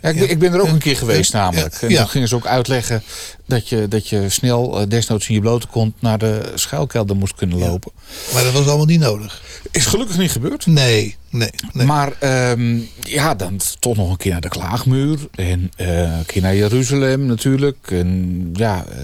ja, 0.02 0.08
ik, 0.10 0.18
ben- 0.18 0.30
ik 0.30 0.38
ben 0.38 0.52
er 0.52 0.60
ook 0.60 0.68
een 0.68 0.78
keer 0.78 0.96
geweest 0.96 1.32
namelijk. 1.32 1.74
En 1.82 1.90
toen 2.00 2.08
gingen 2.08 2.28
ze 2.28 2.34
ook 2.34 2.46
uitleggen 2.46 3.02
dat 3.46 3.68
je, 3.68 3.88
dat 3.88 4.08
je 4.08 4.28
snel, 4.28 4.88
desnoods 4.88 5.28
in 5.28 5.34
je 5.34 5.40
blote 5.40 5.66
kont, 5.66 5.94
naar 6.02 6.18
de 6.18 6.52
schuilkelder 6.54 7.16
moest 7.16 7.34
kunnen 7.34 7.58
lopen. 7.58 7.92
maar 8.34 8.42
dat 8.44 8.52
was 8.52 8.66
allemaal 8.66 8.84
niet 8.86 9.00
nodig. 9.00 9.42
Is 9.70 9.86
gelukkig 9.86 10.18
niet 10.18 10.30
gebeurd. 10.30 10.66
Nee, 10.66 11.16
nee, 11.30 11.50
nee. 11.72 11.86
Maar 11.86 12.12
ehm, 12.18 12.78
ja, 13.02 13.34
dan 13.34 13.60
toch 13.78 13.96
nog 13.96 14.10
een 14.10 14.16
keer 14.16 14.32
naar 14.32 14.40
de 14.40 14.48
klaagmuur. 14.48 15.18
En 15.34 15.72
eh, 15.76 16.18
een 16.18 16.26
keer 16.26 16.42
naar 16.42 16.56
Jeruzalem 16.56 17.26
natuurlijk. 17.26 17.90
En 17.90 18.50
ja, 18.52 18.84
eh, 18.84 19.02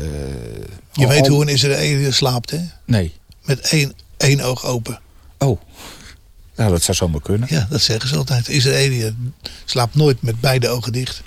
je 0.92 1.06
weet 1.06 1.26
hoe 1.26 1.42
een 1.42 1.48
Israëliër 1.48 2.14
slaapt, 2.14 2.50
hè? 2.50 2.58
Nee. 2.84 3.12
Met 3.44 3.60
één, 3.60 3.92
één 4.16 4.40
oog 4.40 4.64
open. 4.64 5.00
Oh. 5.38 5.60
Nou, 6.56 6.70
dat 6.70 6.82
zou 6.82 6.96
zomaar 6.96 7.20
kunnen. 7.20 7.48
Ja, 7.50 7.66
dat 7.70 7.80
zeggen 7.80 8.08
ze 8.08 8.16
altijd. 8.16 8.48
Israëliër 8.48 9.14
slaapt 9.64 9.94
nooit 9.94 10.22
met 10.22 10.40
beide 10.40 10.68
ogen 10.68 10.92
dicht. 10.92 11.22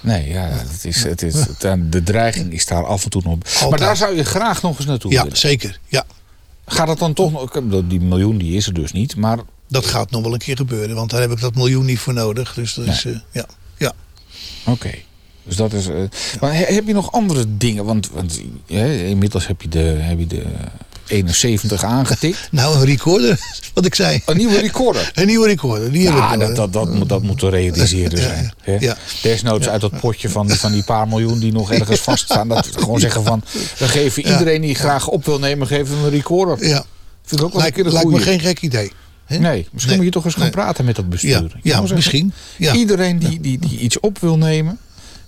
Nee, 0.00 0.28
ja, 0.28 0.48
het 0.48 0.84
is, 0.84 1.02
het 1.02 1.22
is, 1.22 1.34
de 1.90 2.02
dreiging 2.04 2.52
is 2.52 2.66
daar 2.66 2.86
af 2.86 3.04
en 3.04 3.10
toe 3.10 3.22
nog. 3.24 3.68
Maar 3.70 3.78
daar 3.78 3.96
zou 3.96 4.16
je 4.16 4.24
graag 4.24 4.62
nog 4.62 4.76
eens 4.76 4.86
naartoe 4.86 5.12
Ja, 5.12 5.22
willen. 5.22 5.38
zeker. 5.38 5.78
Ja, 5.88 6.04
Gaat 6.66 6.88
het 6.88 6.98
dan 6.98 7.12
toch 7.14 7.32
nog... 7.32 7.50
Die 7.84 8.00
miljoen 8.00 8.38
die 8.38 8.56
is 8.56 8.66
er 8.66 8.74
dus 8.74 8.92
niet. 8.92 9.16
Maar 9.16 9.38
dat 9.70 9.86
gaat 9.86 10.10
nog 10.10 10.22
wel 10.22 10.32
een 10.32 10.38
keer 10.38 10.56
gebeuren. 10.56 10.96
Want 10.96 11.10
daar 11.10 11.20
heb 11.20 11.30
ik 11.30 11.40
dat 11.40 11.54
miljoen 11.54 11.84
niet 11.84 11.98
voor 11.98 12.12
nodig. 12.14 12.54
Dus 12.54 12.74
dat 12.74 12.86
is, 12.86 13.04
eh, 13.04 13.12
ja. 13.30 13.46
ja. 13.76 13.92
Oké. 14.64 14.90
Dus 15.44 15.56
dat 15.56 15.72
is. 15.72 15.86
eh, 15.88 15.94
maar 16.40 16.54
he- 16.54 16.74
heb 16.74 16.86
je 16.86 16.92
nog 16.92 17.12
andere 17.12 17.44
dingen? 17.56 17.84
Want, 17.84 18.10
want 18.12 18.40
hè, 18.66 18.96
inmiddels 19.04 19.46
heb 19.46 19.62
je 19.62 19.68
de, 19.68 19.78
heb 19.78 20.18
je 20.18 20.26
de 20.26 20.42
71 21.06 21.84
aangetikt. 21.84 22.48
Nou, 22.50 22.76
een 22.76 22.84
recorder, 22.84 23.40
wat 23.74 23.84
ik 23.84 23.94
zei. 23.94 24.22
Een 24.26 24.36
nieuwe 24.36 24.60
recorder. 24.60 25.10
Een 25.14 25.26
nieuwe 25.26 25.46
recorder. 25.46 25.92
Die 25.92 26.02
Ja, 26.02 26.36
dat, 26.36 26.56
dat, 26.56 26.72
dat, 26.72 26.94
moet, 26.94 27.08
dat 27.08 27.22
moet 27.22 27.38
te 27.38 27.48
realiseren 27.48 28.18
zijn. 28.18 28.52
Hè? 28.60 28.76
ja. 28.80 28.96
Desnoods 29.22 29.68
uit 29.68 29.80
dat 29.80 30.00
potje 30.00 30.28
van, 30.28 30.50
van 30.50 30.72
die 30.72 30.82
paar 30.84 31.08
miljoen 31.08 31.38
die 31.38 31.52
nog 31.52 31.72
ergens 31.72 32.00
vaststaan. 32.00 32.48
Dat 32.48 32.68
gewoon 32.76 33.00
zeggen 33.00 33.24
van, 33.24 33.42
we 33.78 33.88
geven 33.88 34.26
iedereen 34.26 34.60
die 34.60 34.74
graag 34.74 35.08
op 35.08 35.24
wil 35.24 35.38
nemen, 35.38 35.66
geven 35.66 35.98
we 36.00 36.04
een 36.04 36.10
recorder. 36.10 36.66
Ja, 36.68 36.84
Vind 37.24 37.40
ik 37.40 37.46
ook 37.46 37.52
wel 37.52 37.62
een 37.64 37.72
lijkt, 37.72 37.86
een 37.86 37.92
lijkt 37.92 38.10
me 38.10 38.20
geen 38.20 38.40
gek 38.40 38.60
idee. 38.60 38.92
Nee, 39.38 39.68
misschien 39.70 39.86
Nee. 39.86 39.96
moet 39.96 40.04
je 40.04 40.10
toch 40.10 40.24
eens 40.24 40.34
gaan 40.34 40.42
Nee. 40.42 40.50
praten 40.52 40.84
met 40.84 40.96
dat 40.96 41.08
bestuur. 41.08 41.58
Ja, 41.62 41.76
zeggen, 41.78 41.94
misschien. 41.94 42.32
Ja. 42.58 42.72
Iedereen 42.74 43.18
die, 43.18 43.40
die, 43.40 43.58
die 43.58 43.78
iets 43.78 44.00
op 44.00 44.18
wil 44.18 44.36
nemen, 44.38 44.78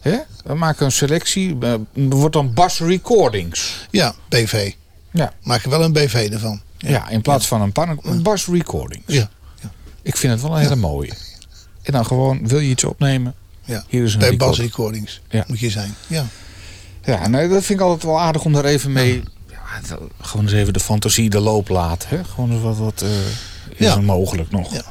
hè? 0.01 0.17
we 0.45 0.55
maken 0.55 0.85
een 0.87 0.93
selectie. 0.93 1.57
eh, 1.61 1.75
wordt 1.93 2.35
dan 2.35 2.55
Bas 2.55 2.79
Recordings. 2.81 3.87
ja, 3.91 4.15
BV. 4.29 4.73
Ja, 5.11 5.33
Maak 5.43 5.65
er 5.65 5.71
wel 5.71 5.83
een 5.83 5.93
BV 5.93 6.29
ervan. 6.33 6.61
ja. 6.79 7.09
in 7.09 7.21
plaats 7.23 7.47
van 7.47 7.61
een, 7.61 7.73
pan, 7.73 8.01
een 8.03 8.23
Bas 8.23 8.47
Recordings. 8.47 9.05
Ja, 9.07 9.31
Ik 10.03 10.17
vind 10.17 10.33
het 10.33 10.43
wel 10.43 10.51
een 10.57 10.63
hele 10.63 10.77
mooie. 10.77 11.13
En 11.83 11.93
dan 11.93 12.07
gewoon, 12.07 12.49
wil 12.49 12.59
je 12.59 12.71
iets 12.71 12.85
opnemen? 12.85 13.35
ja. 13.65 13.85
Hier 13.89 14.05
is 14.05 14.13
een 14.13 14.19
Bij 14.19 14.37
Bas 14.37 14.59
recorder. 14.59 15.01
Recordings 15.01 15.21
moet 15.49 15.59
je 15.59 15.71
zijn. 15.71 15.95
Ja. 16.07 16.27
Ja, 17.05 17.29
nee, 17.29 17.49
dat 17.49 17.65
vind 17.65 17.79
ik 17.81 17.85
altijd 17.85 18.03
wel 18.03 18.21
aardig 18.21 18.45
om 18.45 18.53
daar 18.53 18.65
even 18.65 18.93
mee... 18.93 19.23
Ja, 19.51 19.59
gewoon 20.21 20.45
eens 20.45 20.55
even 20.55 20.73
de 20.73 20.81
fantasie 20.81 21.31
de 21.31 21.41
loop 21.41 21.69
laten. 21.69 22.09
Hè? 22.09 22.25
Gewoon 22.25 22.53
eens 22.53 22.63
wat, 22.63 22.77
wat 22.77 23.03
eh, 23.03 23.09
is 23.77 23.87
Ja. 23.87 24.01
mogelijk 24.01 24.51
nog. 24.51 24.73
Ja. 24.75 24.85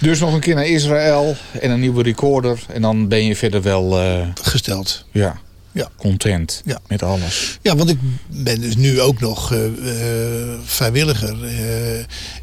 Dus 0.00 0.20
nog 0.20 0.32
een 0.34 0.40
keer 0.40 0.54
naar 0.54 0.66
Israël 0.66 1.36
en 1.60 1.70
een 1.70 1.80
nieuwe 1.80 2.02
recorder. 2.02 2.58
En 2.72 2.82
dan 2.82 3.08
ben 3.08 3.24
je 3.24 3.36
verder 3.36 3.62
wel 3.62 4.00
eh, 4.00 4.26
Gesteld. 4.42 5.04
ja, 5.12 5.38
Ja. 5.72 5.88
content 5.96 6.62
Ja. 6.64 6.78
met 6.88 7.02
alles. 7.02 7.58
Ja, 7.62 7.76
want 7.76 7.90
ik 7.90 7.98
ben 8.28 8.60
dus 8.60 8.76
nu 8.76 9.00
ook 9.00 9.20
nog 9.20 9.52
eh, 9.52 9.64
eh, 9.66 10.58
vrijwilliger 10.64 11.36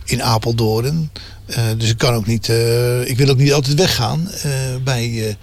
in 0.06 0.24
Apeldoorn. 0.24 1.12
Dus 1.78 1.89
ik 1.89 1.98
kan 1.98 2.14
ook 2.14 2.26
niet, 2.26 2.48
ik 3.06 3.18
wil 3.18 3.30
ook 3.30 3.38
niet 3.38 3.54
altijd 3.54 3.76
weggaan 3.78 4.30
bij, 4.84 5.38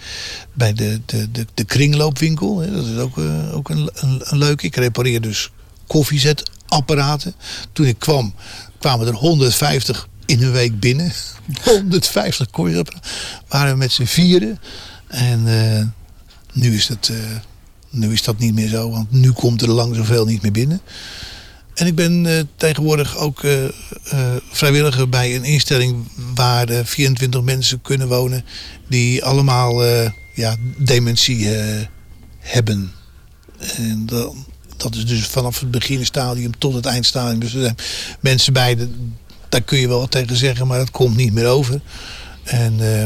bij 0.52 0.72
de, 0.72 1.00
de, 1.06 1.30
de, 1.30 1.46
de 1.54 1.64
kringloopwinkel. 1.64 2.58
Hè. 2.58 2.72
Dat 2.72 2.86
is 2.86 2.96
ook, 2.96 3.18
ook 3.52 3.68
een, 3.68 3.90
een, 3.94 4.20
een 4.24 4.38
leuke. 4.38 4.66
Ik 4.66 4.76
repareer 4.76 5.20
dus 5.20 5.50
koffiezetapparaten. 5.86 7.34
Toen 7.72 7.86
ik 7.86 7.98
kwam, 7.98 8.34
kwamen 8.80 9.06
er 9.06 9.14
150 9.14 10.08
in 10.26 10.42
een 10.42 10.52
week 10.52 10.80
binnen. 10.80 11.12
150 11.64 12.50
koffiezetapparaten. 12.50 13.10
Waren 13.48 13.72
we 13.72 13.78
met 13.78 13.92
z'n 13.92 14.04
vieren. 14.04 14.58
En 15.06 15.42
eh, 15.46 15.84
nu 16.52 16.74
is 16.74 16.88
het... 16.88 17.08
eh, 17.08 17.16
nu 17.90 18.12
is 18.12 18.22
dat 18.22 18.38
niet 18.38 18.54
meer 18.54 18.68
zo, 18.68 18.90
want 18.90 19.12
nu 19.12 19.32
komt 19.32 19.62
er 19.62 19.68
lang 19.70 19.94
zoveel 19.96 20.24
niet 20.24 20.42
meer 20.42 20.52
binnen. 20.52 20.80
En 21.74 21.86
ik 21.86 21.94
ben 21.94 22.26
eh, 22.26 22.44
tegenwoordig 22.56 23.16
ook 23.16 23.40
vrijwilliger 24.50 25.08
bij 25.08 25.36
een 25.36 25.44
instelling 25.44 26.08
waar 26.34 26.68
eh, 26.68 26.84
24 26.84 27.42
mensen 27.42 27.82
kunnen 27.82 28.08
wonen 28.08 28.44
die 28.88 29.24
allemaal 29.24 29.84
ja, 30.34 30.56
dementie 30.78 31.48
hebben. 32.38 32.92
En 33.76 34.06
dan, 34.06 34.46
dat 34.82 34.94
is 34.94 35.06
dus 35.06 35.26
vanaf 35.26 35.60
het 35.60 35.70
beginstadium 35.70 36.58
tot 36.58 36.74
het 36.74 36.86
eindstadium. 36.86 37.40
Dus 37.40 37.54
er 37.54 37.60
zijn 37.62 37.76
mensen 38.20 38.52
bij, 38.52 38.74
de, 38.76 38.88
daar 39.48 39.60
kun 39.62 39.78
je 39.78 39.88
wel 39.88 39.98
wat 39.98 40.10
tegen 40.10 40.36
zeggen, 40.36 40.66
maar 40.66 40.78
dat 40.78 40.90
komt 40.90 41.16
niet 41.16 41.32
meer 41.32 41.46
over. 41.46 41.80
En 42.44 42.74
eh, 42.80 43.02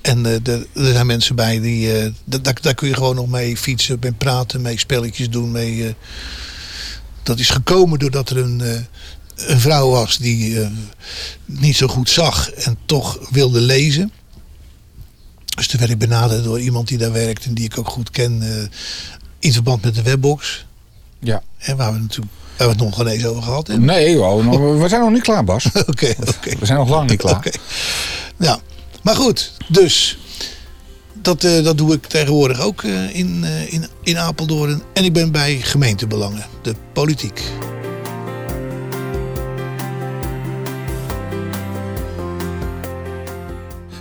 en 0.00 0.26
eh, 0.26 0.46
er, 0.54 0.66
zijn 0.74 1.06
mensen 1.06 1.36
bij 1.36 1.60
die. 1.60 1.98
eh, 1.98 2.12
da- 2.24 2.52
daar, 2.60 2.74
kun 2.74 2.88
je 2.88 2.94
gewoon 2.94 3.14
nog 3.14 3.28
mee 3.28 3.56
fietsen, 3.56 3.96
mee 4.00 4.12
praten, 4.12 4.60
mee 4.62 4.78
spelletjes 4.78 5.30
doen. 5.30 5.50
Mee, 5.50 5.94
dat 7.22 7.38
is 7.38 7.50
gekomen 7.50 7.98
doordat 7.98 8.30
er 8.30 8.36
een, 8.36 8.60
een 9.36 9.60
vrouw 9.60 9.90
was 9.90 10.18
die 10.18 10.58
niet 11.44 11.76
zo 11.76 11.86
goed 11.86 12.10
zag 12.10 12.50
en 12.50 12.76
toch 12.86 13.18
wilde 13.30 13.60
lezen. 13.60 14.12
Dus 15.56 15.66
toen 15.66 15.78
werd 15.80 15.92
ik 15.92 15.98
benaderd 15.98 16.44
door 16.44 16.60
iemand 16.60 16.88
die 16.88 16.98
daar 16.98 17.12
werkt 17.12 17.44
en 17.44 17.54
die 17.54 17.64
ik 17.64 17.78
ook 17.78 17.88
goed 17.88 18.10
ken. 18.10 18.42
in 19.38 19.52
verband 19.52 19.82
met 19.82 19.94
de 19.94 20.02
webbox. 20.02 20.65
Ja. 21.18 21.42
Hè, 21.56 21.76
waar 21.76 21.92
we 21.92 21.98
natuurlijk 21.98 22.32
waar 22.56 22.66
we 22.66 22.72
het 22.72 22.82
nog 22.82 22.96
geen 22.96 23.06
eens 23.06 23.26
over 23.26 23.42
gehad 23.42 23.66
hebben. 23.66 23.86
Nee, 23.86 24.18
we 24.78 24.88
zijn 24.88 25.00
nog 25.00 25.10
niet 25.10 25.22
klaar, 25.22 25.44
Bas. 25.44 25.66
Oké. 25.86 26.14
We 26.58 26.66
zijn 26.66 26.78
nog 26.78 26.88
lang 26.88 27.10
niet 27.10 27.18
klaar. 27.18 27.36
Oké. 27.36 27.50
Ja, 28.36 28.58
maar 29.02 29.16
goed, 29.16 29.52
dus 29.68 30.18
dat, 31.26 31.44
eh, 31.44 31.64
dat 31.64 31.78
doe 31.78 31.92
ik 31.94 32.06
tegenwoordig 32.06 32.60
ook 32.60 32.82
eh, 32.82 33.14
in, 33.14 33.44
eh, 33.44 33.72
in, 33.72 33.86
in 34.02 34.18
Apeldoorn. 34.18 34.82
En 34.92 35.04
ik 35.04 35.12
ben 35.12 35.32
bij 35.32 35.56
gemeentebelangen, 35.56 36.46
de 36.62 36.74
politiek. 36.92 37.42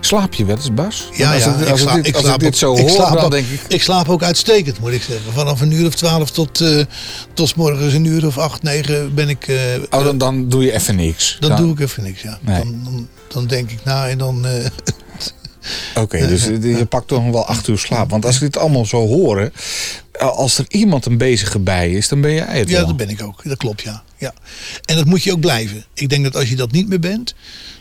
Slaap 0.06 0.34
je 0.34 0.45
wel 0.45 0.56
eens, 0.56 0.74
Bas? 0.74 1.10
Ja, 1.14 1.34
als 1.34 1.43
ja, 1.43 1.53
ik, 1.56 1.60
ik 1.60 1.70
als 1.70 1.80
ik 1.82 1.88
slaap- 1.88 1.95
dit, 1.95 2.08
ik 2.08 2.14
als 2.16 2.24
ik 2.24 2.30
slaap 2.30 2.43
ook- 2.43 2.56
zo 2.56 2.74
ik 2.76 2.80
hoor, 2.80 2.89
slaap 2.89 3.14
dan 3.14 3.24
ook- 3.24 3.32
denk 3.32 3.47
ik... 3.47 3.60
Ik 3.68 3.82
slaap 3.84 4.10
ook 4.10 4.24
uitstekend, 4.24 4.80
moet 4.80 4.91
ik 4.91 5.01
zeggen. 5.01 5.34
Vanaf 5.34 5.62
een 5.62 5.72
uur 5.72 5.88
of 5.88 5.95
twaalf 5.95 6.32
tot, 6.32 6.62
eh 6.62 6.82
tot 7.34 7.56
morgens 7.56 7.93
een 7.93 8.06
uur 8.06 8.26
of 8.26 8.38
acht, 8.38 8.64
negen 8.64 9.14
ben 9.14 9.30
ik... 9.30 9.47
eh, 9.47 9.58
Oh, 9.89 10.03
dan, 10.03 10.18
dan 10.18 10.49
doe 10.49 10.64
je 10.64 10.72
even 10.74 10.95
niks. 10.95 11.38
dan 11.39 11.49
Dan- 11.49 11.60
doe 11.62 11.72
ik 11.72 11.80
even 11.80 12.03
niks, 12.03 12.22
ja. 12.22 12.39
Nee. 12.41 12.58
Dan, 12.64 12.82
dan, 12.84 13.08
dan 13.28 13.47
denk 13.47 13.72
ik 13.72 13.80
na 13.84 14.08
en 14.10 14.18
dan... 14.18 14.45
eh, 14.45 14.66
Oké, 15.95 16.28
dus 16.28 16.43
je 16.45 16.86
pakt 16.89 17.08
toch 17.08 17.24
nog 17.24 17.34
wel 17.34 17.45
acht 17.45 17.68
uur 17.68 17.78
slaap. 17.78 18.10
Want 18.10 18.26
als 18.26 18.36
ik 18.36 18.41
dit 18.41 18.58
allemaal 18.58 18.86
zo 18.86 19.08
hoor, 19.08 19.51
als 20.20 20.58
er 20.58 20.66
iemand 20.70 21.06
een 21.06 21.18
bezige 21.18 21.60
bij 21.60 21.91
is, 21.91 22.08
dan 22.08 22.22
ben 22.22 22.34
jij 22.34 22.58
het 22.60 22.70
ja, 22.70 22.78
wel. 22.78 22.88
dat 22.88 22.97
ben 22.97 23.10
ik 23.10 23.24
ook. 23.24 23.41
Dat 23.43 23.58
klopt, 23.58 23.82
ja. 23.82 24.03
ja. 24.18 24.34
En 24.86 24.95
dat 24.95 25.06
moet 25.06 25.24
je 25.24 25.32
ook 25.32 25.39
blijven. 25.39 25.86
Ik 25.93 26.10
denk 26.10 26.24
dat 26.24 26.36
als 26.36 26.49
je 26.49 26.56
dat 26.56 26.72
niet 26.72 26.88
meer 26.88 26.99
bent, 26.99 27.34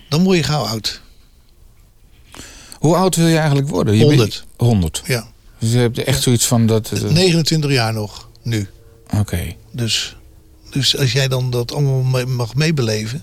dan 0.09 0.23
word 0.23 0.37
je 0.37 0.43
gauw 0.43 0.63
oud. 0.65 1.03
Hoe 2.85 2.97
oud 2.97 3.17
wil 3.17 3.27
je 3.27 3.37
eigenlijk 3.39 3.69
worden? 3.69 3.95
Je 3.95 4.01
bent- 4.07 4.11
100. 4.19 4.45
100. 4.57 5.03
Ja. 5.07 5.25
Dus 5.59 5.73
je 5.73 5.79
hebt 5.79 5.99
echt 6.05 6.23
zoiets 6.23 6.47
van 6.47 6.67
dat... 6.67 6.91
eh, 6.93 7.03
29 7.03 7.71
jaar 7.71 7.93
nog, 7.93 8.29
nu. 8.43 8.69
Oké. 9.19 9.55
Dus, 9.71 10.17
dus 10.71 10.99
als 10.99 11.13
jij 11.13 11.29
dan 11.29 11.51
dat 11.51 11.73
allemaal 11.73 12.25
mag 12.27 12.55
meebeleven. 12.55 13.23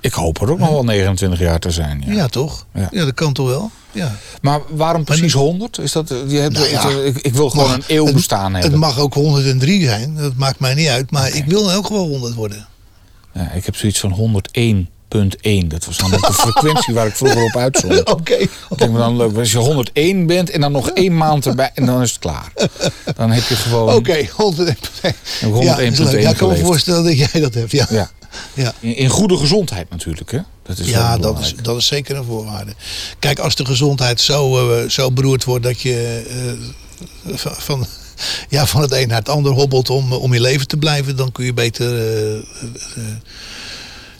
Ik 0.00 0.12
hoop 0.12 0.40
er 0.40 0.50
ook 0.50 0.58
nog 0.58 0.68
wel 0.68 0.84
29 0.84 1.38
jaar 1.40 1.58
te 1.58 1.70
zijn. 1.70 2.02
Ja. 2.06 2.12
Ja, 2.12 2.26
toch? 2.28 2.66
Ja. 2.74 2.88
Ja. 2.92 3.04
dat 3.04 3.14
kan 3.14 3.32
toch 3.32 3.48
wel? 3.48 3.70
Ja. 3.92 4.16
Maar 4.42 4.60
waarom 4.68 5.04
precies 5.04 5.32
100? 5.32 5.78
Is 5.78 5.92
dat, 5.92 6.10
eh, 6.10 6.30
je 6.30 6.38
hebt, 6.38 6.52
Nou 6.54 6.68
ja, 6.68 6.88
ik, 7.04 7.18
ik 7.18 7.34
wil 7.34 7.50
gewoon 7.50 7.66
Mag- 7.66 7.76
een 7.76 7.84
eeuw 7.96 8.04
het- 8.04 8.14
bestaan 8.14 8.52
hebben. 8.52 8.70
Het 8.70 8.80
mag 8.80 8.98
ook 8.98 9.14
103 9.14 9.82
zijn, 9.82 10.14
dat 10.16 10.34
maakt 10.36 10.58
mij 10.60 10.74
niet 10.74 10.88
uit. 10.88 11.10
Maar 11.10 11.34
ik 11.34 11.44
wil 11.44 11.72
ook 11.72 11.88
wel 11.88 12.08
100 12.08 12.34
worden. 12.34 12.66
Ja, 13.34 13.50
ik 13.50 13.64
heb 13.64 13.76
zoiets 13.76 14.00
van 14.00 14.12
101.1. 15.14 15.66
Dat 15.66 15.84
was 15.84 15.98
namelijk 15.98 16.26
de 16.26 16.32
frequentie 16.48 16.94
waar 16.94 17.06
ik 17.06 17.16
vroeger 17.16 17.44
op 17.44 17.56
uitzond. 17.56 18.04
Oké. 18.18 18.34
Ik 18.34 18.50
denk 18.76 18.90
me 18.90 18.98
dan 18.98 19.16
leuk, 19.16 19.36
als 19.36 19.52
je 19.52 19.58
101 19.58 20.26
bent 20.26 20.50
en 20.50 20.60
dan 20.60 20.72
nog 20.72 20.90
één 20.90 21.16
maand 21.16 21.46
erbij 21.46 21.70
en 21.74 21.86
dan 21.86 22.02
is 22.02 22.10
het 22.10 22.18
klaar. 22.18 22.52
Dan 23.16 23.30
heb 23.30 23.48
je 23.48 23.56
gewoon 23.56 23.94
Oké, 23.94 24.26
101. 24.32 24.76
Ja, 25.60 25.78
is 25.78 25.98
leuk. 25.98 26.20
Ja, 26.20 26.30
ik 26.30 26.36
kan 26.36 26.48
me 26.48 26.56
voorstellen 26.56 27.04
dat 27.04 27.18
jij 27.18 27.40
dat 27.40 27.54
hebt. 27.54 27.70
Ja, 27.70 27.86
ja. 27.90 28.10
ja. 28.54 28.74
In, 28.80 28.96
in 28.96 29.08
goede 29.08 29.36
gezondheid 29.36 29.90
natuurlijk. 29.90 30.30
Hè? 30.30 30.38
Dat 30.62 30.78
is 30.78 30.88
ja 30.88 31.18
dat, 31.18 31.38
is, 31.38 31.54
dat 31.62 31.76
is 31.76 31.86
zeker 31.86 32.16
een 32.16 32.24
voorwaarde. 32.24 32.72
Kijk, 33.18 33.38
als 33.38 33.54
de 33.54 33.64
gezondheid 33.64 34.20
zo, 34.20 34.70
eh, 34.70 34.88
zo 34.88 35.10
beroerd 35.10 35.44
wordt 35.44 35.64
dat 35.64 35.80
je 35.80 36.22
eh, 36.28 37.36
van, 37.36 37.52
van, 37.58 37.86
ja, 38.48 38.66
van 38.66 38.80
het 38.80 38.92
een 38.92 39.08
naar 39.08 39.18
het 39.18 39.28
ander 39.28 39.52
hobbelt 39.52 39.90
om, 39.90 40.12
om 40.12 40.34
je 40.34 40.40
leven 40.40 40.66
te 40.66 40.76
blijven, 40.76 41.16
dan 41.16 41.32
kun 41.32 41.44
je 41.44 41.52
beter 41.52 41.98
eh, 41.98 42.40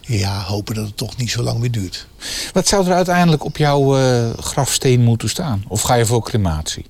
ja, 0.06 0.42
hopen 0.42 0.74
dat 0.74 0.86
het 0.86 0.96
toch 0.96 1.16
niet 1.16 1.30
zo 1.30 1.42
lang 1.42 1.58
meer 1.58 1.70
duurt. 1.70 2.06
Wat 2.52 2.68
zou 2.68 2.86
er 2.86 2.92
uiteindelijk 2.92 3.44
op 3.44 3.56
jouw 3.56 3.96
eh, 3.98 4.30
grafsteen 4.40 5.00
moeten 5.00 5.28
staan? 5.28 5.64
Of 5.68 5.80
ga 5.82 5.94
je 5.94 6.06
voor 6.06 6.22
crematie? 6.22 6.86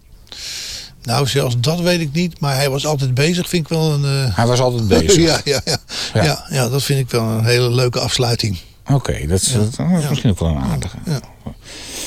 Nou, 1.03 1.27
zelfs 1.27 1.55
dat 1.61 1.81
weet 1.81 2.01
ik 2.01 2.13
niet, 2.13 2.41
maar 2.41 2.55
hij 2.57 2.71
was 2.71 2.87
altijd 2.87 3.15
bezig, 3.15 3.49
vind 3.49 3.63
ik 3.63 3.69
wel 3.69 3.93
een. 3.93 4.05
eh, 4.05 4.37
Hij 4.37 4.47
was 4.47 4.61
altijd 4.61 4.89
bezig. 4.89 5.17
ja, 5.29 5.41
ja, 5.45 5.61
ja. 5.65 5.77
Ja. 6.15 6.23
Ja. 6.25 6.45
Ja, 6.51 6.69
dat 6.69 6.83
vind 6.83 6.99
ik 7.01 7.11
wel 7.11 7.23
een 7.23 7.45
hele 7.45 7.71
leuke 7.71 8.01
afsluiting. 8.01 8.59
Oké, 8.91 9.27
dat 9.27 9.41
is, 9.41 9.53
dat 9.53 9.79
is 10.03 10.09
misschien 10.09 10.31
ook 10.31 10.39
wel 10.39 10.49
een 10.49 10.63
aardige. 10.63 10.97
Ja. 11.07 11.21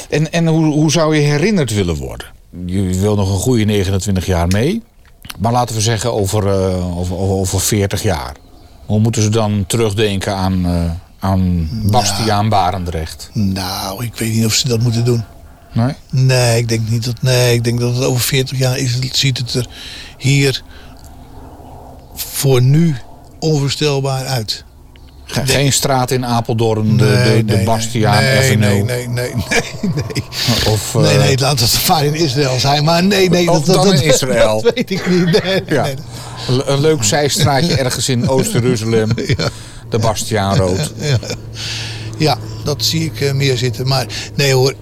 En, 0.09 0.31
en 0.31 0.47
hoe, 0.47 0.65
hoe 0.73 0.91
zou 0.91 1.15
je 1.15 1.21
herinnerd 1.21 1.73
willen 1.73 1.95
worden? 1.95 2.27
Je 2.65 2.81
wil 2.99 3.15
nog 3.15 3.29
een 3.29 3.39
goede 3.39 3.63
29 3.63 4.25
jaar 4.25 4.47
mee. 4.47 4.83
Maar 5.39 5.51
laten 5.51 5.75
we 5.75 5.81
zeggen 5.81 6.13
over, 6.13 6.47
eh, 6.47 6.97
over, 6.97 7.15
over 7.17 7.59
40 7.61 8.01
jaar. 8.03 8.35
Hoe 8.85 8.99
moeten 8.99 9.21
ze 9.21 9.29
dan 9.29 9.63
terugdenken 9.67 10.35
aan, 10.35 10.65
eh, 10.65 10.91
aan 11.19 11.69
Bastiaan 11.71 12.49
Barendrecht? 12.49 13.29
Nou, 13.33 14.03
ik 14.05 14.15
weet 14.15 14.33
niet 14.33 14.45
of 14.45 14.53
ze 14.53 14.67
dat 14.67 14.81
moeten 14.81 15.05
doen. 15.05 15.23
Nee? 15.71 15.93
Nee, 16.09 16.57
ik 16.57 16.67
denk 16.67 16.89
niet 16.89 17.05
dat. 17.05 17.21
Nee, 17.21 17.53
ik 17.53 17.63
denk 17.63 17.79
dat 17.79 17.95
het 17.95 18.03
over 18.03 18.21
40 18.21 18.57
jaar 18.57 18.77
is, 18.77 18.99
ziet 19.11 19.37
het 19.37 19.53
er 19.53 19.67
hier 20.17 20.63
voor 22.15 22.61
nu 22.61 22.95
onvoorstelbaar 23.39 24.25
uit. 24.25 24.64
Ge- 25.25 25.45
Geen 25.45 25.73
straat 25.73 26.11
in 26.11 26.25
Apeldoorn, 26.25 26.97
de, 26.97 27.03
Nee, 27.03 27.37
de, 27.37 27.45
de 27.45 27.55
nee, 27.55 27.65
Bastiaan 27.65 28.23
nee, 28.23 28.37
Avenue. 28.37 28.83
nee, 28.83 28.83
nee, 28.83 29.07
nee, 29.07 29.31
nee, 29.81 29.91
nee. 29.93 30.23
Of, 30.73 30.95
eh, 30.95 31.01
Nee, 31.01 31.17
nee, 31.17 31.37
laat 31.39 31.59
het 31.59 31.79
maar 31.87 32.05
in 32.05 32.13
Israël 32.15 32.59
zijn. 32.59 32.83
Maar 32.83 33.03
nee, 33.03 33.29
nee, 33.29 33.45
dat, 33.45 33.65
dat, 33.65 33.85
in 33.85 33.91
dat- 33.91 34.01
Israël. 34.01 34.61
dat 34.61 34.73
weet 34.73 34.89
ik 34.91 35.09
niet. 35.09 35.43
Nee, 35.43 35.61
Ja. 35.67 35.87
Een- 36.65 36.79
leuk 36.81 37.03
zijstraatje 37.03 37.75
ergens 37.83 38.09
in 38.09 38.29
Oost-Jeruzalem. 38.29 39.09
De 39.89 39.99
Bastiaanrood. 39.99 40.93
Ja. 40.99 41.17
ja, 42.17 42.37
dat 42.63 42.83
zie 42.85 43.03
ik 43.05 43.21
eh, 43.21 43.33
meer 43.33 43.57
zitten. 43.57 43.87
Maar 43.87 44.05
nee 44.35 44.53
hoor, 44.53 44.73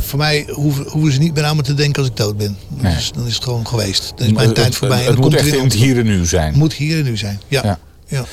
voor 0.00 0.18
mij 0.18 0.46
hoeven, 0.50 0.84
hoeven 0.88 1.12
ze 1.12 1.18
niet 1.18 1.34
meer 1.34 1.44
aan 1.44 1.56
me 1.56 1.62
te 1.62 1.74
denken 1.74 2.02
als 2.02 2.10
ik 2.10 2.16
dood 2.16 2.36
ben. 2.36 2.56
Nee. 2.68 2.94
Dus, 2.94 3.12
dan 3.14 3.26
is 3.26 3.34
het 3.34 3.44
gewoon 3.44 3.66
geweest. 3.66 4.12
Dan 4.16 4.26
is 4.26 4.32
mijn 4.32 4.52
tijd 4.52 4.74
voorbij. 4.74 4.98
Het, 4.98 5.06
het 5.08 5.18
moet 5.18 5.34
echt 5.34 5.46
in 5.46 5.64
het 5.64 5.72
hier 5.72 5.98
en 5.98 6.04
nu 6.06 6.26
zijn. 6.26 6.46
Het 6.46 6.56
moet 6.56 6.72
hier 6.72 6.98
en 6.98 7.04
nu 7.04 7.16
zijn. 7.16 7.40
Ja. 7.48 7.60
Ja. 7.64 7.78
Ja. 8.12 8.24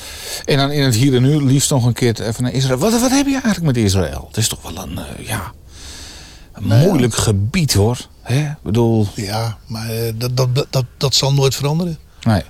En 0.44 0.56
dan 0.56 0.70
in 0.70 0.82
het 0.82 0.94
hier 0.94 1.14
en 1.14 1.22
nu 1.22 1.44
liefst 1.44 1.70
nog 1.70 1.84
een 1.84 1.92
keer 1.92 2.20
even 2.26 2.42
naar 2.42 2.52
Israël. 2.52 2.78
Wat, 2.78 3.00
wat 3.00 3.10
heb 3.10 3.26
je 3.26 3.32
eigenlijk 3.32 3.62
met 3.62 3.76
Israël? 3.76 4.24
Het 4.28 4.36
is 4.36 4.48
toch 4.48 4.62
wel 4.62 4.82
een, 4.82 4.98
eh, 4.98 5.26
ja, 5.26 5.52
een 6.52 6.66
Nou 6.66 6.86
moeilijk 6.88 7.14
gebied 7.14 7.72
hoor. 7.72 7.98
Hè? 8.22 8.40
Ik 8.40 8.62
bedoel, 8.62 9.06
Ja, 9.14 9.56
maar 9.66 9.90
eh, 9.90 10.12
dat, 10.16 10.36
dat, 10.36 10.66
dat, 10.70 10.84
dat 10.96 11.14
zal 11.14 11.32
nooit 11.32 11.54
veranderen. 11.54 11.98
nee. 12.22 12.42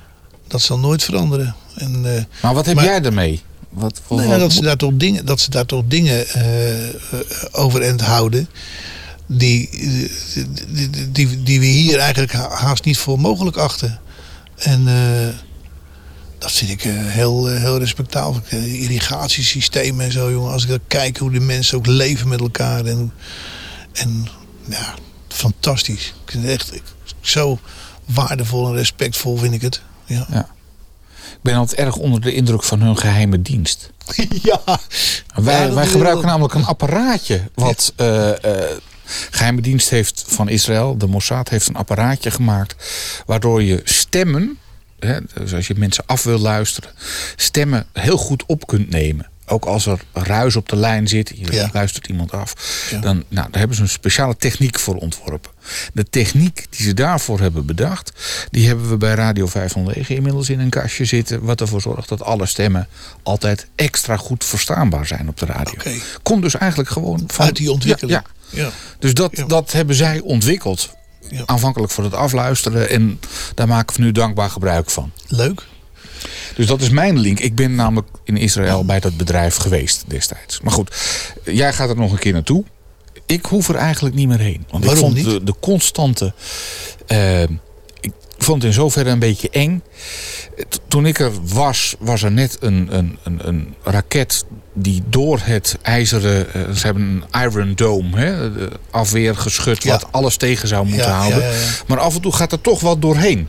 Dat 0.46 0.60
zal 0.60 0.78
nooit 0.78 1.02
veranderen. 1.04 1.54
En, 1.76 2.16
eh, 2.16 2.22
Maar 2.42 2.54
wat 2.54 2.66
heb 2.66 2.74
Maar- 2.74 2.84
jij 2.84 3.02
ermee? 3.02 3.40
Wat, 3.68 4.00
wat, 4.06 4.18
nou 4.18 4.30
wat- 4.30 4.38
dat, 4.40 4.52
ze 4.52 4.62
daar 4.62 4.76
toch 4.76 4.92
dingen, 4.94 5.26
dat 5.26 5.40
ze 5.40 5.50
daar 5.50 5.66
toch 5.66 5.82
dingen 5.86 6.26
overeind 7.52 8.00
houden. 8.00 8.48
Die, 9.26 9.70
die, 10.70 10.90
die, 10.90 11.10
die, 11.12 11.42
die 11.42 11.60
we 11.60 11.66
hier 11.66 11.98
eigenlijk 11.98 12.32
ha- 12.32 12.50
haast 12.54 12.84
niet 12.84 12.98
voor 12.98 13.20
mogelijk 13.20 13.56
achten. 13.56 14.00
En 14.56 14.88
dat 16.40 16.52
vind 16.52 16.70
ik 16.70 16.84
eh, 16.84 16.92
heel, 16.94 17.50
eh, 17.50 17.60
heel 17.60 17.78
respectabel. 17.78 18.40
Eh, 18.48 18.82
irrigatiesystemen 18.82 20.04
en 20.04 20.12
zo, 20.12 20.30
jongen. 20.30 20.52
Als 20.52 20.62
ik 20.62 20.68
dan 20.68 20.78
kijk 20.86 21.16
hoe 21.18 21.30
die 21.30 21.40
mensen 21.40 21.76
ook 21.78 21.86
leven 21.86 22.28
met 22.28 22.40
elkaar. 22.40 22.84
En, 22.84 23.12
en 23.92 24.26
ja, 24.68 24.94
fantastisch. 25.28 26.06
Ik 26.24 26.30
vind 26.30 26.42
het 26.44 26.52
echt 26.52 26.72
zo 27.20 27.58
waardevol 28.04 28.66
en 28.68 28.74
respectvol 28.74 29.36
vind 29.36 29.54
ik 29.54 29.60
het. 29.62 29.82
Ja. 30.04 30.26
Ja. 30.30 30.48
Ik 31.32 31.46
ben 31.46 31.54
altijd 31.54 31.78
erg 31.80 31.96
onder 31.96 32.20
de 32.20 32.34
indruk 32.34 32.62
van 32.62 32.80
hun 32.80 32.96
geheime 32.98 33.42
dienst. 33.42 33.90
ja. 34.42 34.60
Wij, 35.34 35.66
Ja, 35.66 35.74
wij 35.74 35.86
gebruiken 35.86 36.20
wel- 36.22 36.30
namelijk 36.30 36.54
een 36.54 36.64
apparaatje 36.66 37.50
wat 37.54 37.92
eh, 37.96 38.30
geheime 39.30 39.60
dienst 39.60 39.88
heeft 39.88 40.24
van 40.26 40.48
Israël. 40.48 40.98
De 40.98 41.06
Mossad 41.06 41.48
heeft 41.48 41.68
een 41.68 41.76
apparaatje 41.76 42.30
gemaakt 42.30 42.74
waardoor 43.26 43.62
je 43.62 43.80
stemmen, 43.84 44.58
hè, 45.00 45.18
dus 45.34 45.54
als 45.54 45.66
je 45.66 45.74
mensen 45.76 46.04
af 46.06 46.22
wil 46.22 46.38
luisteren, 46.38 46.90
stemmen 47.36 47.86
heel 47.92 48.16
goed 48.16 48.42
op 48.46 48.66
kunt 48.66 48.90
nemen. 48.90 49.28
Ook 49.46 49.64
als 49.64 49.86
er 49.86 50.00
ruis 50.12 50.56
op 50.56 50.68
de 50.68 50.76
lijn 50.76 51.08
zit, 51.08 51.32
je 51.34 51.52
Ja. 51.52 51.70
luistert 51.72 52.06
iemand 52.06 52.32
af, 52.32 52.54
Ja. 52.90 52.98
dan 53.00 53.24
nou, 53.28 53.48
daar 53.50 53.58
hebben 53.58 53.76
ze 53.76 53.82
een 53.82 53.88
speciale 53.88 54.36
techniek 54.36 54.78
voor 54.78 54.94
ontworpen. 54.94 55.50
De 55.92 56.04
techniek 56.10 56.66
die 56.70 56.86
ze 56.86 56.94
daarvoor 56.94 57.40
hebben 57.40 57.66
bedacht, 57.66 58.12
die 58.50 58.66
hebben 58.66 58.88
we 58.90 58.96
bij 58.96 59.14
Radio 59.14 59.46
509 59.46 60.14
inmiddels 60.16 60.48
in 60.50 60.60
een 60.60 60.70
kastje 60.70 61.04
zitten, 61.04 61.42
wat 61.44 61.60
ervoor 61.60 61.80
zorgt 61.80 62.08
dat 62.08 62.22
alle 62.22 62.46
stemmen 62.46 62.88
altijd 63.22 63.66
extra 63.76 64.16
goed 64.16 64.44
verstaanbaar 64.44 65.06
zijn 65.06 65.28
op 65.28 65.38
de 65.38 65.46
radio. 65.46 65.74
Komt 66.22 66.42
dus 66.42 66.54
eigenlijk 66.56 66.90
gewoon 66.90 67.24
van 67.26 67.46
Uit 67.46 67.56
die 67.56 67.72
ontwikkeling. 67.72 68.22
Ja, 68.50 68.62
ja. 68.62 68.70
Dus 68.98 69.14
dat, 69.14 69.44
dat 69.46 69.72
hebben 69.72 69.94
zij 69.96 70.20
ontwikkeld. 70.20 70.98
Ja. 71.28 71.42
Aanvankelijk 71.46 71.92
voor 71.92 72.04
het 72.04 72.14
afluisteren. 72.14 72.88
En 72.90 73.20
daar 73.54 73.66
maken 73.68 73.96
we 73.96 74.02
nu 74.02 74.12
dankbaar 74.12 74.50
gebruik 74.50 74.90
van. 74.90 75.12
Leuk. 75.28 75.62
Dus 76.56 76.66
dat 76.66 76.80
is 76.80 76.88
mijn 76.90 77.18
link. 77.18 77.40
Ik 77.40 77.54
ben 77.54 77.74
namelijk 77.74 78.08
in 78.24 78.36
Israël 78.36 78.84
bij 78.84 79.00
dat 79.00 79.16
bedrijf 79.16 79.56
geweest 79.56 80.04
destijds. 80.06 80.60
Maar 80.60 80.72
goed, 80.72 80.94
jij 81.44 81.72
gaat 81.72 81.88
er 81.88 81.96
nog 81.96 82.12
een 82.12 82.18
keer 82.18 82.32
naartoe. 82.32 82.64
Ik 83.26 83.44
hoef 83.46 83.68
er 83.68 83.74
eigenlijk 83.74 84.14
niet 84.14 84.28
meer 84.28 84.38
heen. 84.38 84.64
Want 84.70 84.84
Waarom 84.84 85.04
ik 85.04 85.04
vond 85.14 85.26
niet? 85.26 85.38
De, 85.38 85.44
de 85.52 85.54
constante. 85.60 86.32
eh, 87.06 87.42
ik 88.00 88.12
vond 88.38 88.56
het 88.62 88.64
in 88.70 88.72
zoverre 88.72 89.10
een 89.10 89.18
beetje 89.18 89.50
eng. 89.50 89.82
T- 90.68 90.80
Toen 90.88 91.06
ik 91.06 91.18
er 91.18 91.30
was, 91.42 91.94
was 91.98 92.22
er 92.22 92.32
net 92.32 92.56
een, 92.60 92.88
een, 92.96 93.18
een, 93.22 93.48
een 93.48 93.74
raket 93.82 94.44
die 94.72 95.02
door 95.08 95.38
het 95.42 95.76
ijzeren. 95.82 96.54
eh, 96.54 96.70
ze 96.74 96.86
hebben 96.86 97.24
een 97.32 97.42
Iron 97.42 97.72
Dome, 97.74 98.18
hè, 98.20 98.50
afweer 98.90 99.36
geschud, 99.36 99.82
Ja. 99.82 99.90
wat 99.90 100.06
alles 100.10 100.36
tegen 100.36 100.68
zou 100.68 100.86
moeten 100.86 101.06
Ja, 101.06 101.18
houden. 101.18 101.42
ja. 101.42 101.52
Maar 101.86 101.98
af 101.98 102.14
en 102.14 102.20
toe 102.20 102.32
gaat 102.32 102.52
er 102.52 102.60
toch 102.60 102.80
wat 102.80 103.02
doorheen. 103.02 103.48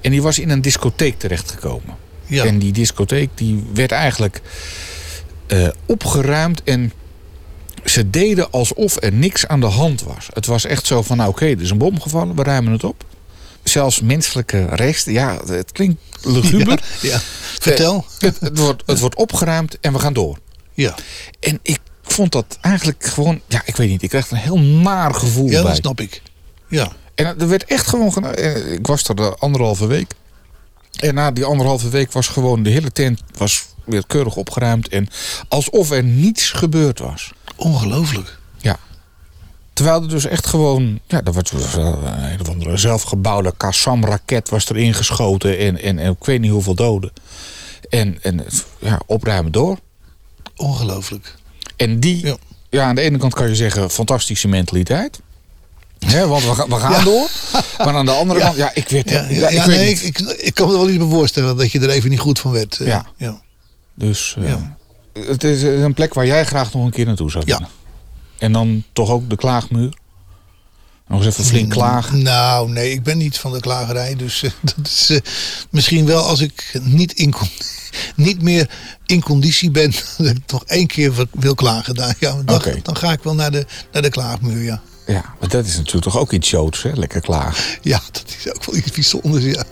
En 0.00 0.10
die 0.10 0.22
was 0.22 0.38
in 0.38 0.50
een 0.50 0.62
discotheek 0.62 1.18
terechtgekomen. 1.18 1.96
Ja. 2.26 2.44
En 2.44 2.58
die 2.58 2.72
discotheek 2.72 3.30
die 3.34 3.64
werd 3.74 3.92
eigenlijk 3.92 4.40
eh, 5.46 5.68
opgeruimd 5.86 6.62
en 6.64 6.92
ze 7.84 8.10
deden 8.10 8.50
alsof 8.50 8.96
er 9.02 9.12
niks 9.12 9.46
aan 9.46 9.60
de 9.60 9.66
hand 9.66 10.02
was. 10.02 10.28
Het 10.32 10.46
was 10.46 10.64
echt 10.64 10.86
zo 10.86 11.02
van, 11.02 11.16
nou 11.16 11.28
oké, 11.30 11.44
er 11.46 11.60
is 11.60 11.70
een 11.70 11.78
bom 11.78 12.00
gevallen, 12.00 12.36
we 12.36 12.42
ruimen 12.42 12.72
het 12.72 12.84
op. 12.84 13.04
Zelfs 13.62 14.00
menselijke 14.00 14.64
resten, 14.70 15.12
ja, 15.12 15.40
het 15.46 15.72
klinkt 15.72 16.00
luguber. 16.22 16.82
Ja. 17.00 17.20
Vertel. 17.62 18.06
Het, 18.18 18.40
het, 18.40 18.58
wordt, 18.58 18.82
het 18.86 19.00
wordt 19.00 19.14
opgeruimd 19.16 19.80
en 19.80 19.92
we 19.92 19.98
gaan 19.98 20.12
door. 20.12 20.38
Ja, 20.74 20.94
En 21.40 21.58
ik 21.62 21.78
vond 22.02 22.32
dat 22.32 22.58
eigenlijk 22.60 23.04
gewoon, 23.04 23.40
ja, 23.48 23.62
ik 23.64 23.76
weet 23.76 23.88
niet, 23.88 24.02
ik 24.02 24.08
kreeg 24.08 24.26
er 24.26 24.32
een 24.32 24.38
heel 24.38 24.58
naar 24.58 25.14
gevoel 25.14 25.46
ja 25.48 25.62
bij. 25.62 25.70
dat 25.70 25.76
snap 25.76 26.00
ik. 26.00 26.22
Ja, 26.68 26.92
En 27.14 27.26
er 27.40 27.48
werd 27.48 27.64
echt 27.64 27.86
gewoon, 27.86 28.34
eh, 28.34 28.72
ik 28.72 28.86
was 28.86 29.08
er 29.08 29.14
de 29.16 29.34
anderhalve 29.38 29.86
week. 29.86 30.14
En 31.00 31.14
na 31.14 31.30
die 31.30 31.44
anderhalve 31.44 31.88
week 31.88 32.12
was 32.12 32.28
gewoon 32.28 32.62
de 32.62 32.70
hele 32.70 32.92
tent 32.92 33.20
was 33.36 33.64
weer 33.84 34.06
keurig 34.06 34.36
opgeruimd. 34.36 34.88
En 34.88 35.08
alsof 35.48 35.90
er 35.90 36.02
niets 36.04 36.50
gebeurd 36.50 36.98
was. 36.98 37.32
ongelooflijk. 37.56 38.38
Terwijl 39.82 40.02
er 40.02 40.08
dus 40.08 40.24
echt 40.26 40.46
gewoon, 40.46 40.98
ja, 41.06 41.20
er 41.24 41.32
was 41.32 41.52
een 41.52 42.40
of 42.40 42.48
andere 42.48 42.76
zelfgebouwde 42.76 43.54
Kassam-raket 43.56 44.48
was 44.48 44.68
er 44.68 44.76
ingeschoten. 44.76 45.58
En, 45.58 45.80
en, 45.82 45.98
en 45.98 46.10
ik 46.10 46.24
weet 46.24 46.40
niet 46.40 46.50
hoeveel 46.50 46.74
doden. 46.74 47.12
En, 47.90 48.18
en 48.22 48.44
ja, 48.78 49.00
opruimen 49.06 49.52
door. 49.52 49.78
Ongelooflijk. 50.56 51.34
En 51.76 52.00
die, 52.00 52.26
Ja. 52.26 52.36
ja. 52.70 52.84
aan 52.84 52.94
de 52.94 53.00
ene 53.00 53.18
kant 53.18 53.34
kan 53.34 53.48
je 53.48 53.54
zeggen, 53.56 53.90
fantastische 53.90 54.48
mentaliteit. 54.48 55.20
Hè, 55.98 56.26
want 56.26 56.44
we, 56.44 56.54
gaan- 56.54 56.68
we 56.68 56.74
gaan 56.76 56.92
Ja. 56.92 57.02
door. 57.04 57.28
Maar 57.78 57.94
aan 57.94 58.04
de 58.06 58.10
andere 58.12 58.38
Ja. 58.38 58.44
kant, 58.44 58.56
ja, 58.56 58.70
ik 58.74 58.88
weet, 58.88 59.10
Ja, 59.10 59.20
ja, 59.22 59.28
ja, 59.28 59.48
ik 59.48 59.54
ja, 59.54 59.66
weet 59.66 59.76
nee, 59.76 59.88
niet. 59.88 60.04
ik, 60.04 60.18
ik, 60.18 60.28
ik 60.28 60.54
kan 60.54 60.66
me 60.68 60.72
wel 60.72 60.88
iets 60.88 60.98
bij 60.98 61.06
voorstellen 61.08 61.56
dat 61.56 61.72
je 61.72 61.80
er 61.80 61.90
even 61.90 62.10
niet 62.10 62.20
goed 62.20 62.38
van 62.38 62.50
werd. 62.52 62.78
eh, 62.80 62.86
Ja. 62.86 63.06
ja. 63.16 63.40
Dus 63.94 64.36
eh, 64.38 64.54
het 65.26 65.44
is 65.44 65.62
een 65.62 65.94
plek 65.94 66.14
waar 66.14 66.26
jij 66.26 66.44
graag 66.44 66.72
nog 66.72 66.84
een 66.84 66.90
keer 66.90 67.06
naartoe 67.06 67.30
zou 67.30 67.44
Ja. 67.46 67.56
willen. 67.56 67.72
En 68.42 68.52
dan 68.52 68.84
toch 68.92 69.10
ook 69.10 69.30
de 69.30 69.36
klaagmuur. 69.36 69.94
Nog 71.06 71.18
eens 71.18 71.28
even 71.28 71.44
flink 71.44 71.70
klagen. 71.70 72.22
Nou, 72.22 72.70
nee, 72.70 72.92
ik 72.92 73.02
ben 73.02 73.18
niet 73.18 73.38
van 73.38 73.52
de 73.52 73.60
klagerij. 73.60 74.16
Dus 74.16 74.42
eh, 74.42 74.50
dat 74.76 74.86
is 74.86 75.10
eh, 75.10 75.18
misschien 75.70 76.06
wel 76.06 76.22
als 76.22 76.40
ik 76.40 76.80
niet, 76.82 77.12
in, 77.12 77.34
niet 78.16 78.42
meer 78.42 78.70
in 79.06 79.22
conditie 79.22 79.70
ben. 79.70 79.90
Dat 80.18 80.26
ik 80.36 80.52
nog 80.52 80.64
één 80.64 80.86
keer 80.86 81.26
wil 81.30 81.54
klagen. 81.54 81.94
Dan, 81.94 82.14
ja, 82.18 82.42
dan, 82.44 82.62
dan 82.82 82.96
ga 82.96 83.12
ik 83.12 83.22
wel 83.22 83.34
naar 83.34 83.50
de, 83.50 83.66
naar 83.92 84.02
de 84.02 84.10
klaagmuur, 84.10 84.62
ja. 84.62 84.82
Ja, 85.06 85.34
maar 85.40 85.48
dat 85.48 85.66
is 85.66 85.76
natuurlijk 85.76 86.04
toch 86.04 86.18
ook 86.18 86.32
iets 86.32 86.50
joods, 86.50 86.82
hè? 86.82 86.92
Lekker 86.92 87.20
klagen. 87.20 87.78
Ja, 87.82 88.00
dat 88.12 88.34
is 88.38 88.54
ook 88.54 88.64
wel 88.64 88.76
iets 88.76 88.90
bijzonders, 88.90 89.44
ja. 89.44 89.64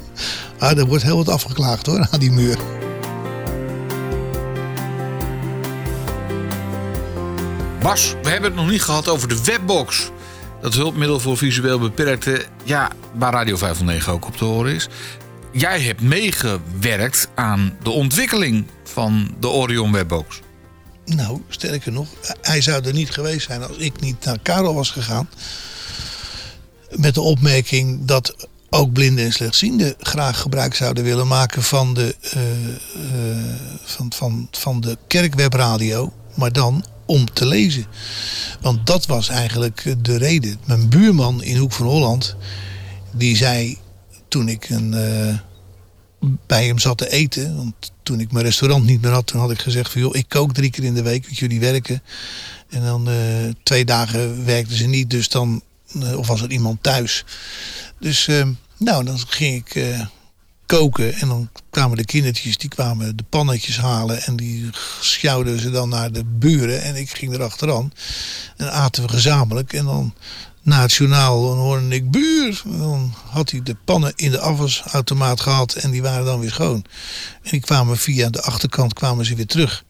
Ah, 0.59 0.79
er 0.79 0.87
wordt 0.87 1.05
heel 1.05 1.17
wat 1.17 1.29
afgeklaagd 1.29 1.87
hoor, 1.87 2.09
aan 2.11 2.21
die 2.21 2.31
muur. 2.31 2.59
Bas, 7.83 8.15
we 8.23 8.29
hebben 8.29 8.51
het 8.51 8.61
nog 8.61 8.71
niet 8.71 8.83
gehad 8.83 9.09
over 9.09 9.29
de 9.29 9.45
webbox. 9.45 10.11
Dat 10.61 10.75
hulpmiddel 10.75 11.21
voor 11.21 11.37
visueel 11.37 11.79
beperkte, 11.79 12.45
ja, 12.65 12.91
waar 13.15 13.33
Radio 13.33 13.57
509 13.57 14.13
ook 14.13 14.27
op 14.27 14.37
te 14.37 14.45
horen 14.45 14.75
is. 14.75 14.89
Jij 15.53 15.81
hebt 15.81 16.01
meegewerkt 16.01 17.29
aan 17.35 17.77
de 17.83 17.91
ontwikkeling 17.91 18.67
van 18.85 19.35
de 19.41 19.49
Orion 19.49 19.93
webbox. 19.93 20.41
Nou, 21.05 21.43
sterker 21.49 21.93
nog, 21.93 22.09
hij 22.41 22.61
zou 22.61 22.85
er 22.85 22.93
niet 22.93 23.11
geweest 23.11 23.47
zijn 23.47 23.63
als 23.63 23.77
ik 23.77 24.01
niet 24.01 24.25
naar 24.25 24.39
Karel 24.43 24.75
was 24.75 24.91
gegaan. 24.91 25.29
Met 26.91 27.15
de 27.15 27.21
opmerking 27.21 28.05
dat 28.05 28.49
ook 28.71 28.93
blinden 28.93 29.25
en 29.25 29.33
slechtzienden 29.33 29.95
graag 29.99 30.41
gebruik 30.41 30.75
zouden 30.75 31.05
willen 31.05 31.27
maken 31.27 31.63
van 31.63 31.95
de, 31.95 32.17
eh, 32.21 32.41
eh, 32.41 33.55
van, 33.83 34.13
van, 34.13 34.49
van 34.51 34.81
de 34.81 34.99
kerkwebradio. 35.07 36.13
Maar 36.35 36.53
dan 36.53 36.85
om 37.11 37.33
te 37.33 37.47
lezen. 37.47 37.87
Want 38.61 38.87
dat 38.87 39.07
was 39.07 39.29
eigenlijk 39.29 39.95
de 40.05 40.17
reden. 40.17 40.59
Mijn 40.65 40.89
buurman 40.89 41.43
in 41.43 41.57
Hoek 41.57 41.73
van 41.73 41.87
Holland, 41.87 42.37
die 43.11 43.37
zei 43.37 43.79
toen 44.29 44.49
ik 44.49 44.69
een, 44.69 44.95
eh, 44.95 45.39
bij 46.47 46.67
hem 46.67 46.79
zat 46.79 46.99
te 46.99 47.11
eten. 47.11 47.57
Want 47.57 47.93
toen 48.03 48.21
ik 48.21 48.33
mijn 48.33 48.45
restaurant 48.45 48.85
niet 48.85 49.03
meer 49.03 49.13
had, 49.13 49.27
toen 49.27 49.41
had 49.41 49.51
ik 49.51 49.61
gezegd 49.61 49.93
van 49.93 50.01
joh, 50.01 50.17
ik 50.17 50.29
kook 50.29 50.53
drie 50.53 50.71
keer 50.71 50.85
in 50.85 50.95
de 50.95 51.03
week, 51.03 51.25
want 51.25 51.39
jullie 51.39 51.61
werken. 51.61 52.03
En 52.69 52.83
dan 52.83 53.09
eh, 53.09 53.17
twee 53.63 53.85
dagen 53.85 54.45
werkten 54.45 54.77
ze 54.77 54.87
niet, 54.87 55.11
dus 55.11 55.29
dan, 55.29 55.63
eh, 56.01 56.19
of 56.19 56.27
was 56.27 56.43
er 56.43 56.51
iemand 56.51 56.83
thuis. 56.83 57.25
Dus 57.99 58.29
eh, 58.29 58.47
nou, 58.77 59.05
dan 59.05 59.19
ging 59.19 59.67
ik 59.67 59.85
koken 60.77 61.15
en 61.15 61.29
dan 61.29 61.49
kwamen 61.71 61.97
de 61.97 62.05
kindertjes, 62.05 62.59
die 62.59 62.69
kwamen 62.69 63.17
de 63.17 63.25
pannetjes 63.29 63.79
halen 63.79 64.23
en 64.23 64.37
die 64.37 64.71
sjouwden 65.01 65.61
ze 65.61 65.71
dan 65.71 65.89
naar 65.89 66.13
de 66.13 66.25
buren 66.25 66.83
en 66.83 66.97
ik 66.97 67.11
ging 67.11 67.35
erachteraan. 67.35 67.93
En 68.57 68.73
aten 68.73 69.03
we 69.03 69.09
gezamenlijk 69.09 69.73
en 69.73 69.85
dan 69.85 70.15
na 70.63 70.81
het 70.81 70.93
journaal 70.93 71.43
dan 71.43 71.59
hoorde 71.59 71.95
ik 71.95 72.11
buur. 72.11 72.63
Dan 72.65 73.15
had 73.31 73.51
hij 73.51 73.63
de 73.63 73.77
pannen 73.85 74.13
in 74.17 74.31
de 74.31 74.39
afwasautomaat 74.39 75.41
gehad 75.41 75.75
en 75.75 75.91
die 75.91 76.03
waren 76.03 76.25
dan 76.25 76.41
weer 76.41 76.51
schoon. 76.51 76.85
En 77.43 77.51
die 77.51 77.61
kwamen 77.61 77.97
via 77.99 78.31
de 78.31 78.43
achterkant 78.43 78.93
kwamen 78.95 79.25
ze 79.25 79.35
weer 79.35 79.47
terug. 79.47 79.85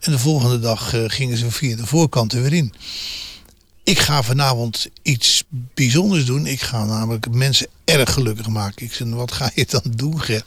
En 0.00 0.12
de 0.12 0.18
volgende 0.18 0.58
dag 0.58 0.94
eh, 0.94 1.04
gingen 1.06 1.36
ze 1.36 1.50
via 1.50 1.76
de 1.76 1.86
voorkant 1.86 2.32
er 2.32 2.42
weer 2.42 2.52
in. 2.52 2.74
Ik 3.84 3.98
ga 3.98 4.22
vanavond 4.22 4.86
iets 5.02 5.44
bijzonders 5.74 6.24
doen. 6.24 6.46
Ik 6.46 6.62
ga 6.62 6.84
namelijk 6.84 7.30
mensen 7.30 7.66
erg 7.86 8.12
gelukkig 8.12 8.48
maken. 8.48 8.86
Ik 8.86 8.92
zeg, 8.92 9.08
wat 9.08 9.32
ga 9.32 9.50
je 9.54 9.66
dan 9.68 9.82
doen, 9.84 10.20
Ger? 10.20 10.44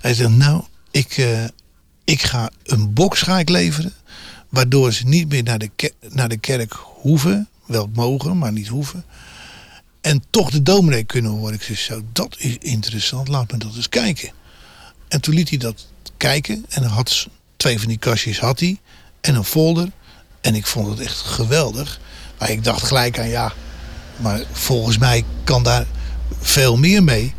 Hij 0.00 0.14
zegt, 0.14 0.30
nou, 0.30 0.64
ik, 0.90 1.16
eh, 1.16 1.44
ik 2.04 2.22
ga 2.22 2.50
een 2.62 2.92
box 2.92 3.22
ga 3.22 3.38
ik 3.38 3.48
leveren. 3.48 3.92
Waardoor 4.48 4.92
ze 4.92 5.06
niet 5.06 5.28
meer 5.28 5.42
naar 5.42 5.58
de, 5.58 5.70
naar 6.08 6.28
de 6.28 6.36
kerk 6.36 6.72
hoeven. 6.72 7.48
Wel 7.66 7.90
mogen, 7.92 8.38
maar 8.38 8.52
niet 8.52 8.68
hoeven. 8.68 9.04
En 10.00 10.22
toch 10.30 10.50
de 10.50 10.62
dominee 10.62 11.04
kunnen 11.04 11.30
horen. 11.30 11.54
Ik 11.54 11.62
zeg, 11.62 11.78
zo, 11.78 12.02
dat 12.12 12.36
is 12.38 12.56
interessant. 12.58 13.28
Laat 13.28 13.52
me 13.52 13.58
dat 13.58 13.76
eens 13.76 13.88
kijken. 13.88 14.32
En 15.08 15.20
toen 15.20 15.34
liet 15.34 15.48
hij 15.48 15.58
dat 15.58 15.86
kijken. 16.16 16.64
En 16.68 16.82
had 16.82 17.28
twee 17.56 17.78
van 17.78 17.88
die 17.88 17.98
kastjes 17.98 18.38
had 18.38 18.60
hij. 18.60 18.78
En 19.20 19.34
een 19.34 19.44
folder. 19.44 19.90
En 20.40 20.54
ik 20.54 20.66
vond 20.66 20.88
het 20.88 21.00
echt 21.00 21.16
geweldig. 21.16 22.00
Maar 22.38 22.50
ik 22.50 22.64
dacht 22.64 22.82
gelijk 22.82 23.18
aan 23.18 23.28
ja. 23.28 23.52
Maar 24.16 24.42
volgens 24.52 24.98
mij 24.98 25.24
kan 25.44 25.62
daar 25.62 25.86
veel 26.40 26.76
meer 26.76 27.02
mee. 27.02 27.34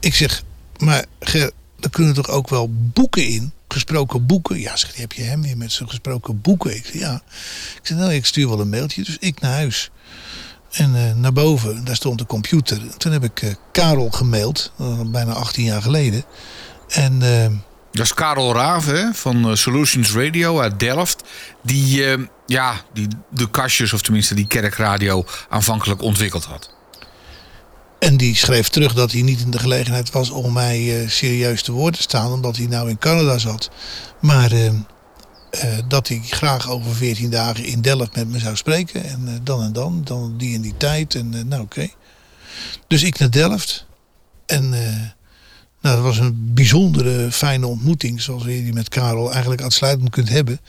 Ik 0.00 0.14
zeg, 0.14 0.42
maar 0.78 1.04
Ger, 1.20 1.50
er 1.80 1.90
kunnen 1.90 2.14
toch 2.14 2.28
ook 2.28 2.48
wel 2.48 2.70
boeken 2.72 3.26
in? 3.26 3.52
Gesproken 3.68 4.26
boeken? 4.26 4.60
Ja, 4.60 4.76
zeg, 4.76 4.96
heb 4.96 5.12
je 5.12 5.22
hem 5.22 5.42
weer 5.42 5.56
met 5.56 5.72
zijn 5.72 5.88
gesproken 5.88 6.40
boeken? 6.40 6.76
Ik 6.76 6.84
zeg, 6.84 7.00
ja. 7.00 7.22
Ik 7.74 7.80
zeg, 7.82 7.98
nou, 7.98 8.12
ik 8.12 8.26
stuur 8.26 8.48
wel 8.48 8.60
een 8.60 8.68
mailtje. 8.68 9.04
Dus 9.04 9.16
ik 9.20 9.40
naar 9.40 9.52
huis. 9.52 9.90
En 10.70 10.94
eh, 10.94 11.14
naar 11.14 11.32
boven, 11.32 11.84
daar 11.84 11.96
stond 11.96 12.18
de 12.18 12.26
computer. 12.26 12.96
Toen 12.96 13.12
heb 13.12 13.24
ik 13.24 13.42
eh, 13.42 13.54
Karel 13.72 14.10
gemaild, 14.10 14.72
eh, 14.78 15.00
bijna 15.06 15.32
18 15.32 15.64
jaar 15.64 15.82
geleden. 15.82 16.24
En 16.88 17.18
Dat 17.92 18.04
is 18.04 18.14
Karel 18.14 18.56
hè, 18.84 19.12
van 19.12 19.56
Solutions 19.56 20.12
Radio 20.12 20.60
uit 20.60 20.80
Delft. 20.80 21.22
Die, 21.62 22.04
ja, 22.46 22.74
die 22.92 23.08
de 23.30 23.50
kastjes, 23.50 23.92
of 23.92 24.02
tenminste 24.02 24.34
die 24.34 24.46
kerkradio, 24.46 25.24
aanvankelijk 25.48 26.02
ontwikkeld 26.02 26.44
had. 26.44 26.76
En 27.98 28.16
die 28.16 28.36
schreef 28.36 28.68
terug 28.68 28.94
dat 28.94 29.12
hij 29.12 29.22
niet 29.22 29.40
in 29.40 29.50
de 29.50 29.58
gelegenheid 29.58 30.10
was 30.10 30.30
om 30.30 30.52
mij 30.52 31.02
eh, 31.02 31.08
serieus 31.08 31.62
te 31.62 31.72
woord 31.72 31.94
te 31.96 32.02
staan, 32.02 32.32
omdat 32.32 32.56
hij 32.56 32.66
nou 32.66 32.88
in 32.88 32.98
Canada 32.98 33.38
zat. 33.38 33.70
Maar 34.20 34.52
eh, 34.52 34.66
eh, 34.66 34.74
dat 35.88 36.08
hij 36.08 36.20
graag 36.24 36.70
over 36.70 36.94
14 36.94 37.30
dagen 37.30 37.64
in 37.64 37.80
Delft 37.80 38.16
met 38.16 38.28
me 38.28 38.38
zou 38.38 38.56
spreken. 38.56 39.04
En 39.04 39.40
dan 39.42 39.62
en 39.62 39.72
dan, 39.72 40.00
dan 40.04 40.36
die 40.36 40.54
en 40.54 40.60
die 40.60 40.76
tijd. 40.76 41.14
En 41.14 41.48
nou 41.48 41.62
oké. 41.62 41.88
Dus 42.86 43.02
ik 43.02 43.18
naar 43.18 43.30
Delft. 43.30 43.86
En 44.46 44.68
nou, 45.80 45.96
dat 45.96 46.00
was 46.00 46.18
een 46.18 46.54
bijzondere, 46.54 47.32
fijne 47.32 47.66
ontmoeting, 47.66 48.22
zoals 48.22 48.42
je 48.42 48.48
die 48.48 48.72
met 48.72 48.88
Karel 48.88 49.32
eigenlijk 49.32 49.62
uitsluitend 49.62 50.10
kunt 50.10 50.28
hebben. 50.28 50.60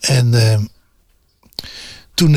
En 0.00 0.70
toen 2.14 2.36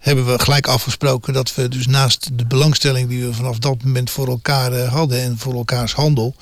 hebben 0.00 0.26
we 0.26 0.38
gelijk 0.38 0.66
afgesproken 0.66 1.32
dat 1.32 1.54
we 1.54 1.68
dus 1.68 1.86
naast 1.86 2.38
de 2.38 2.46
belangstelling 2.46 3.08
die 3.08 3.24
we 3.24 3.34
vanaf 3.34 3.58
dat 3.58 3.82
moment 3.84 4.10
voor 4.10 4.28
elkaar 4.28 4.72
eh, 4.72 4.92
hadden 4.92 5.22
en 5.22 5.38
voor 5.38 5.54
elkaars 5.54 5.92
handel, 5.92 6.34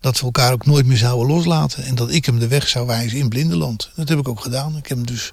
dat 0.00 0.18
we 0.18 0.24
elkaar 0.24 0.52
ook 0.52 0.66
nooit 0.66 0.86
meer 0.86 0.96
zouden 0.96 1.26
loslaten. 1.26 1.84
En 1.84 1.94
dat 1.94 2.10
ik 2.10 2.26
hem 2.26 2.38
de 2.38 2.48
weg 2.48 2.68
zou 2.68 2.86
wijzen 2.86 3.18
in 3.18 3.28
Blindeland. 3.28 3.90
Dat 3.94 4.08
heb 4.08 4.18
ik 4.18 4.28
ook 4.28 4.40
gedaan. 4.40 4.76
Ik 4.76 4.86
heb 4.86 4.96
hem 4.96 5.06
dus 5.06 5.32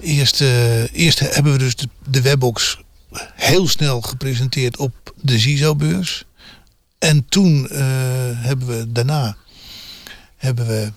eerst, 0.00 0.40
eh, 0.40 0.94
eerst 0.94 1.18
hebben 1.18 1.52
we 1.52 1.58
dus 1.58 1.74
de, 2.08 2.20
webbox 2.20 2.80
heel 3.34 3.68
snel 3.68 4.00
gepresenteerd 4.00 4.76
op 4.76 5.14
de 5.22 5.38
ZISO-beurs. 5.38 6.24
En 6.98 7.26
toen 7.28 7.68
eh, 7.68 7.80
hebben 8.34 8.66
we 8.66 8.92
daarna 8.92 9.36
hebben 10.36 10.66
we 10.66 10.92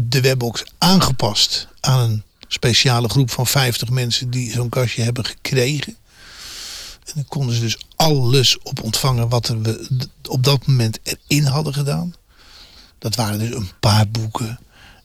de 0.00 0.20
webbox 0.20 0.64
aangepast 0.78 1.68
aan 1.80 2.10
een 2.10 2.22
speciale 2.52 3.08
groep 3.08 3.30
van 3.30 3.46
50 3.46 3.90
mensen 3.90 4.30
die 4.30 4.52
zo'n 4.52 4.68
kastje 4.68 5.02
hebben 5.02 5.24
gekregen. 5.24 5.96
En 7.04 7.12
dan 7.14 7.24
konden 7.24 7.54
ze 7.54 7.60
dus 7.60 7.78
alles 7.96 8.58
op 8.62 8.82
ontvangen 8.82 9.28
wat 9.28 9.48
we 9.48 9.88
op 10.28 10.44
dat 10.44 10.66
moment 10.66 10.98
erin 11.02 11.44
hadden 11.44 11.74
gedaan. 11.74 12.14
Dat 12.98 13.14
waren 13.14 13.38
dus 13.38 13.54
een 13.54 13.70
paar 13.80 14.08
boeken 14.08 14.60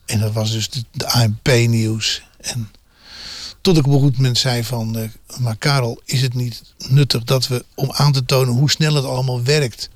En 0.06 0.20
dat 0.20 0.32
was 0.32 0.50
dus 0.50 0.70
de, 0.70 0.84
de 0.92 1.10
ANP-nieuws. 1.10 2.22
En 2.40 2.70
tot 3.60 3.76
ik 3.76 3.86
op 3.86 3.92
een 3.92 4.00
goed 4.00 4.16
moment 4.16 4.38
zei 4.38 4.64
van... 4.64 4.96
eh, 4.96 5.08
maar 5.38 5.56
Karel, 5.56 6.00
is 6.04 6.22
het 6.22 6.34
niet 6.34 6.62
nuttig 6.88 7.24
dat 7.24 7.46
we... 7.46 7.64
om 7.74 7.92
aan 7.92 8.12
te 8.12 8.24
tonen 8.24 8.54
hoe 8.54 8.70
snel 8.70 8.94
het 8.94 9.04
allemaal 9.04 9.42
werkt... 9.42 9.90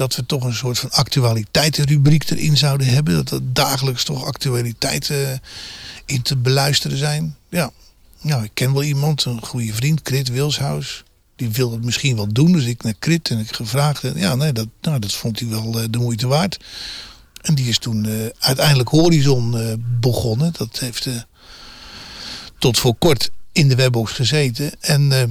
dat 0.00 0.14
we 0.14 0.26
toch 0.26 0.44
een 0.44 0.54
soort 0.54 0.78
van 0.78 0.90
actualiteitenrubriek 0.90 2.30
erin 2.30 2.56
zouden 2.56 2.86
hebben. 2.86 3.14
Dat 3.14 3.30
er 3.30 3.52
dagelijks 3.52 4.04
toch 4.04 4.24
actualiteiten 4.24 5.42
in 6.06 6.22
te 6.22 6.36
beluisteren 6.36 6.96
zijn. 6.96 7.36
Ja, 7.48 7.70
nou, 8.20 8.44
ik 8.44 8.50
ken 8.54 8.72
wel 8.72 8.82
iemand, 8.82 9.24
een 9.24 9.42
goede 9.42 9.74
vriend, 9.74 10.02
Krit 10.02 10.28
Wilshuis. 10.28 11.04
Die 11.36 11.48
wil 11.48 11.72
het 11.72 11.84
misschien 11.84 12.16
wel 12.16 12.32
doen. 12.32 12.52
Dus 12.52 12.64
ik 12.64 12.82
naar 12.82 12.94
Krit 12.98 13.30
en 13.30 13.38
ik 13.38 13.54
gevraagd. 13.54 14.04
En 14.04 14.16
ja, 14.16 14.34
nee, 14.34 14.52
dat, 14.52 14.66
nou, 14.80 14.98
dat 14.98 15.12
vond 15.12 15.40
hij 15.40 15.48
wel 15.48 15.80
eh, 15.80 15.84
de 15.90 15.98
moeite 15.98 16.26
waard. 16.26 16.58
En 17.40 17.54
die 17.54 17.68
is 17.68 17.78
toen 17.78 18.06
eh, 18.06 18.12
uiteindelijk 18.38 18.88
Horizon 18.88 19.58
eh, 19.58 19.72
begonnen. 20.00 20.52
Dat 20.56 20.78
heeft 20.78 21.06
eh, 21.06 21.14
tot 22.58 22.78
voor 22.78 22.94
kort 22.94 23.30
in 23.52 23.68
de 23.68 23.74
webbox 23.74 24.12
gezeten. 24.12 24.72
En 24.80 25.12
eh, 25.12 25.22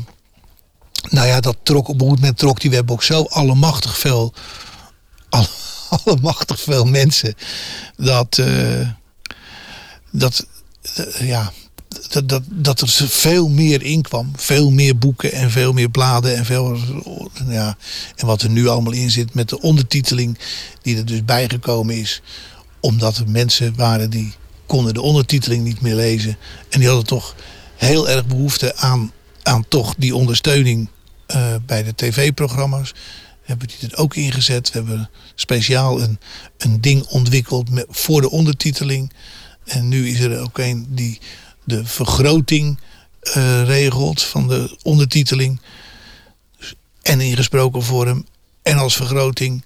nou 1.10 1.28
ja, 1.28 1.39
dat 1.39 1.57
trok 1.64 1.88
op 1.88 2.01
een 2.01 2.07
goed 2.07 2.20
moment 2.20 2.38
trok 2.38 2.62
die 2.62 2.70
webbox 2.70 3.05
zo 3.05 3.24
allemachtig 3.24 3.97
veel, 3.97 4.34
alle, 5.30 5.47
allemachtig 6.05 6.60
veel 6.60 6.86
mensen. 6.86 7.36
Dat, 7.97 8.38
eh, 8.38 8.89
dat, 10.12 10.45
eh, 10.95 11.28
ja, 11.28 11.51
dat, 12.10 12.30
dat, 12.30 12.43
dat 12.45 12.82
er 12.82 12.88
veel 13.10 13.49
meer 13.49 13.84
in 13.84 14.01
kwam. 14.01 14.32
Veel 14.36 14.72
meer 14.72 14.97
boeken 14.97 15.32
en 15.32 15.51
veel 15.51 15.74
meer 15.74 15.89
bladen. 15.89 16.36
En, 16.36 16.45
veel, 16.45 16.78
ja, 17.47 17.78
en 18.16 18.26
wat 18.26 18.41
er 18.41 18.49
nu 18.49 18.68
allemaal 18.68 18.93
in 18.93 19.12
zit 19.12 19.34
met 19.34 19.49
de 19.49 19.62
ondertiteling 19.62 20.39
die 20.82 20.97
er 20.97 21.05
dus 21.05 21.26
bijgekomen 21.26 21.95
is. 21.95 22.22
Omdat 22.80 23.18
er 23.18 23.30
mensen 23.30 23.76
waren 23.76 24.10
die 24.10 24.34
konden 24.66 24.93
de 24.93 25.01
ondertiteling 25.01 25.64
niet 25.64 25.82
meer 25.82 25.95
lezen. 25.95 26.38
En 26.70 26.80
die 26.80 26.88
hadden 26.88 27.07
toch 27.07 27.36
heel 27.76 28.10
erg 28.10 28.26
behoefte 28.26 28.76
aan, 28.76 29.12
aan 29.43 29.66
toch 29.68 29.95
die 29.97 30.16
ondersteuning 30.16 30.89
eh, 31.30 31.55
bij 31.65 31.84
de 31.84 31.95
tv-programma's. 31.95 32.93
Hebben 33.41 33.67
die 33.67 33.77
het 33.80 33.95
ook 33.95 34.15
ingezet. 34.15 34.71
We 34.71 34.77
hebben 34.77 35.09
speciaal 35.36 36.01
een, 36.01 36.19
een 36.57 36.82
ding 36.82 37.05
ontwikkeld 37.05 37.69
voor 37.88 38.21
de 38.21 38.30
ondertiteling. 38.30 39.13
En 39.63 39.88
nu 39.88 40.09
is 40.09 40.19
er 40.19 40.41
ook 40.41 40.57
een 40.57 40.88
die 40.89 41.19
de 41.63 41.86
vergroting 41.86 42.80
eh, 43.19 43.63
regelt 43.63 44.21
van 44.21 44.47
de 44.47 44.77
ondertiteling. 44.84 45.61
Dus, 46.57 46.73
en 47.01 47.21
in 47.21 47.36
gesproken 47.36 47.84
vorm 47.84 48.25
en 48.61 48.77
als 48.77 48.95
vergroting. 48.95 49.63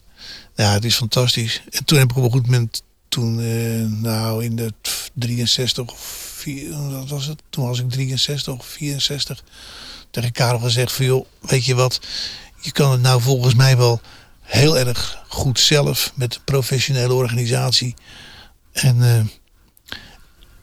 Ja, 0.55 0.71
het 0.71 0.85
is 0.85 0.95
fantastisch. 0.95 1.61
En 1.69 1.85
toen 1.85 1.97
heb 1.97 2.09
ik 2.09 2.17
op 2.17 2.23
een 2.23 2.31
goed 2.31 2.45
moment, 2.45 2.83
toen, 3.07 3.41
eh, 3.41 4.01
nou 4.01 4.43
in 4.43 4.55
de 4.55 4.73
63 5.13 5.91
of 5.91 6.33
4, 6.37 6.91
wat 6.91 7.09
was 7.09 7.25
het? 7.25 7.41
Toen 7.49 7.65
was 7.65 7.79
ik 7.79 7.89
63 7.89 8.53
of 8.53 8.65
64. 8.65 9.43
Tegen 10.13 10.31
Karel 10.31 10.59
gezegd 10.59 10.91
van 10.91 11.05
joh, 11.05 11.25
weet 11.41 11.65
je 11.65 11.75
wat, 11.75 11.99
je 12.59 12.71
kan 12.71 12.91
het 12.91 13.01
nou 13.01 13.21
volgens 13.21 13.53
mij 13.53 13.77
wel 13.77 14.01
heel 14.41 14.77
erg 14.77 15.23
goed 15.27 15.59
zelf 15.59 16.11
met 16.15 16.35
een 16.35 16.41
professionele 16.43 17.13
organisatie. 17.13 17.95
En 18.71 18.97
uh, 18.97 19.19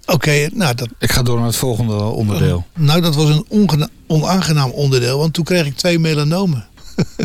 Oké, 0.05 0.13
okay, 0.13 0.51
nou 0.55 0.75
dat... 0.75 0.89
Ik 0.99 1.13
ga 1.13 1.23
door 1.23 1.37
naar 1.37 1.47
het 1.47 1.57
volgende 1.57 1.95
onderdeel. 1.95 2.65
Uh, 2.77 2.87
nou, 2.87 3.01
dat 3.01 3.15
was 3.15 3.29
een 3.29 3.91
onaangenaam 4.07 4.71
onderdeel, 4.71 5.19
want 5.19 5.35
toen 5.35 5.45
kreeg 5.45 5.67
ik 5.67 5.77
twee 5.77 5.99
melanomen. 5.99 6.69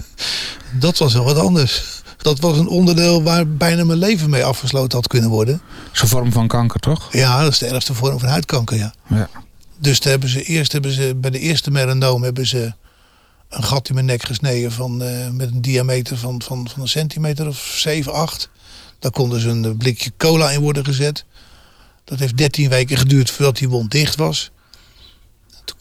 dat 0.80 0.98
was 0.98 1.14
wel 1.14 1.24
wat 1.24 1.38
anders. 1.38 2.02
Dat 2.18 2.40
was 2.40 2.58
een 2.58 2.68
onderdeel 2.68 3.24
waar 3.24 3.48
bijna 3.48 3.84
mijn 3.84 4.00
leven 4.00 4.30
mee 4.30 4.44
afgesloten 4.46 4.98
had 4.98 5.08
kunnen 5.08 5.30
worden. 5.30 5.62
Zo'n 5.92 6.08
vorm 6.08 6.32
van 6.32 6.48
kanker, 6.48 6.80
toch? 6.80 7.14
Ja, 7.14 7.42
dat 7.42 7.52
is 7.52 7.58
de 7.58 7.68
ergste 7.68 7.94
vorm 7.94 8.20
van 8.20 8.30
huidkanker, 8.30 8.78
ja. 8.78 8.94
ja. 9.08 9.30
Dus 9.78 10.00
hebben 10.04 10.30
ze, 10.30 10.44
eerst 10.44 10.72
hebben 10.72 10.92
ze, 10.92 11.16
bij 11.16 11.32
de 11.32 11.40
eerste 11.40 11.72
melanoom 11.72 12.24
hebben 12.24 12.48
ze 12.48 12.74
een 13.50 13.64
gat 13.64 13.88
in 13.88 13.94
mijn 13.94 14.06
nek 14.06 14.24
gesneden 14.24 14.72
van, 14.72 15.04
uh, 15.04 15.30
met 15.30 15.52
een 15.52 15.62
diameter 15.62 16.18
van, 16.18 16.42
van, 16.42 16.70
van 16.70 16.82
een 16.82 16.88
centimeter 16.88 17.48
of 17.48 17.76
7, 17.78 18.14
8. 18.14 18.50
Daar 19.00 19.12
konden 19.12 19.40
ze 19.40 19.50
een 19.50 19.78
blikje 19.78 20.12
cola 20.18 20.52
in 20.52 20.62
worden 20.62 20.86
gezet. 20.86 21.26
Dat 22.04 22.20
heeft 22.20 22.38
13 22.38 22.70
weken 22.70 22.98
geduurd 22.98 23.32
voordat 23.32 23.58
die 23.58 23.70
wond 23.70 23.92
dicht 23.92 24.16
was. 24.16 24.52
Toen 25.66 25.78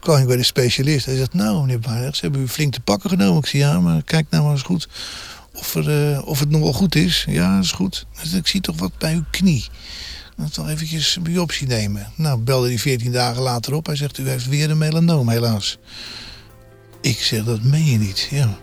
kwam, 0.00 0.18
ik 0.20 0.26
bij 0.26 0.36
de 0.36 0.42
specialist. 0.42 1.06
Hij 1.06 1.16
zegt, 1.16 1.34
nou 1.34 1.60
meneer 1.60 1.80
Barnert, 1.80 2.16
ze 2.16 2.22
hebben 2.22 2.40
u 2.40 2.48
flink 2.48 2.72
te 2.72 2.80
pakken 2.80 3.10
genomen. 3.10 3.38
Ik 3.38 3.46
zei, 3.46 3.62
ja, 3.62 3.80
maar 3.80 4.02
kijk 4.02 4.26
nou 4.30 4.50
eens 4.50 4.62
goed 4.62 4.88
of, 5.60 5.74
uh, 5.74 6.20
of 6.24 6.38
het 6.38 6.50
nog 6.50 6.60
wel 6.60 6.72
goed 6.72 6.94
is. 6.94 7.24
Ja, 7.28 7.58
is 7.58 7.72
goed. 7.72 8.06
Ik 8.32 8.46
zie 8.46 8.60
toch 8.60 8.78
wat 8.78 8.98
bij 8.98 9.14
uw 9.14 9.24
knie. 9.30 9.68
Dat 10.40 10.54
toch 10.54 10.68
eventjes 10.68 11.16
een 11.16 11.22
biopsie 11.22 11.66
nemen. 11.66 12.12
Nou, 12.14 12.38
belde 12.38 12.68
hij 12.68 12.78
14 12.78 13.12
dagen 13.12 13.42
later 13.42 13.74
op. 13.74 13.86
Hij 13.86 13.96
zegt, 13.96 14.18
u 14.18 14.28
heeft 14.28 14.48
weer 14.48 14.70
een 14.70 14.78
melanoom, 14.78 15.28
helaas. 15.28 15.78
Ik 17.00 17.18
zeg, 17.18 17.44
dat 17.44 17.62
meen 17.62 17.84
je 17.84 17.98
niet. 17.98 18.28
Ja. 18.30 18.58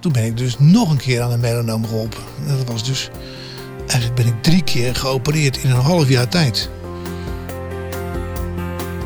Toen 0.00 0.12
ben 0.12 0.24
ik 0.24 0.36
dus 0.36 0.58
nog 0.58 0.90
een 0.90 0.96
keer 0.96 1.22
aan 1.22 1.30
een 1.30 1.40
melanoom 1.40 1.86
geholpen. 1.86 2.20
Dat 2.46 2.68
was 2.68 2.84
dus... 2.84 3.10
Eigenlijk 3.78 4.14
ben 4.14 4.26
ik 4.26 4.42
drie 4.42 4.64
keer 4.64 4.94
geopereerd 4.94 5.56
in 5.56 5.70
een 5.70 5.80
half 5.80 6.08
jaar 6.08 6.28
tijd. 6.28 6.70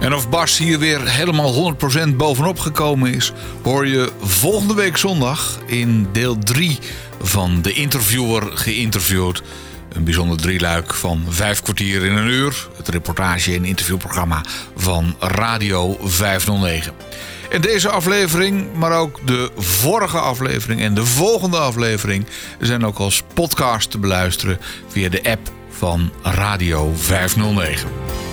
En 0.00 0.14
of 0.14 0.28
Bas 0.28 0.58
hier 0.58 0.78
weer 0.78 1.08
helemaal 1.08 1.74
100% 2.08 2.16
bovenop 2.16 2.58
gekomen 2.58 3.14
is, 3.14 3.32
hoor 3.62 3.86
je 3.86 4.12
volgende 4.20 4.74
week 4.74 4.96
zondag 4.96 5.58
in 5.66 6.08
deel 6.12 6.38
3 6.38 6.78
van 7.20 7.62
De 7.62 7.72
Interviewer 7.72 8.42
geïnterviewd. 8.56 9.42
Een 9.92 10.04
bijzonder 10.04 10.36
drieluik 10.36 10.94
van 10.94 11.24
vijf 11.28 11.62
kwartier 11.62 12.04
in 12.04 12.16
een 12.16 12.28
uur. 12.28 12.68
Het 12.76 12.88
reportage- 12.88 13.54
en 13.54 13.64
interviewprogramma 13.64 14.44
van 14.76 15.16
Radio 15.18 15.96
509. 16.02 16.92
En 17.50 17.60
deze 17.60 17.88
aflevering, 17.88 18.74
maar 18.74 18.92
ook 18.92 19.26
de 19.26 19.50
vorige 19.56 20.18
aflevering 20.18 20.80
en 20.80 20.94
de 20.94 21.04
volgende 21.04 21.58
aflevering 21.58 22.26
zijn 22.60 22.86
ook 22.86 22.98
als 22.98 23.22
podcast 23.34 23.90
te 23.90 23.98
beluisteren 23.98 24.58
via 24.88 25.08
de 25.08 25.30
app 25.30 25.52
van 25.70 26.12
Radio 26.22 26.92
509. 26.96 28.29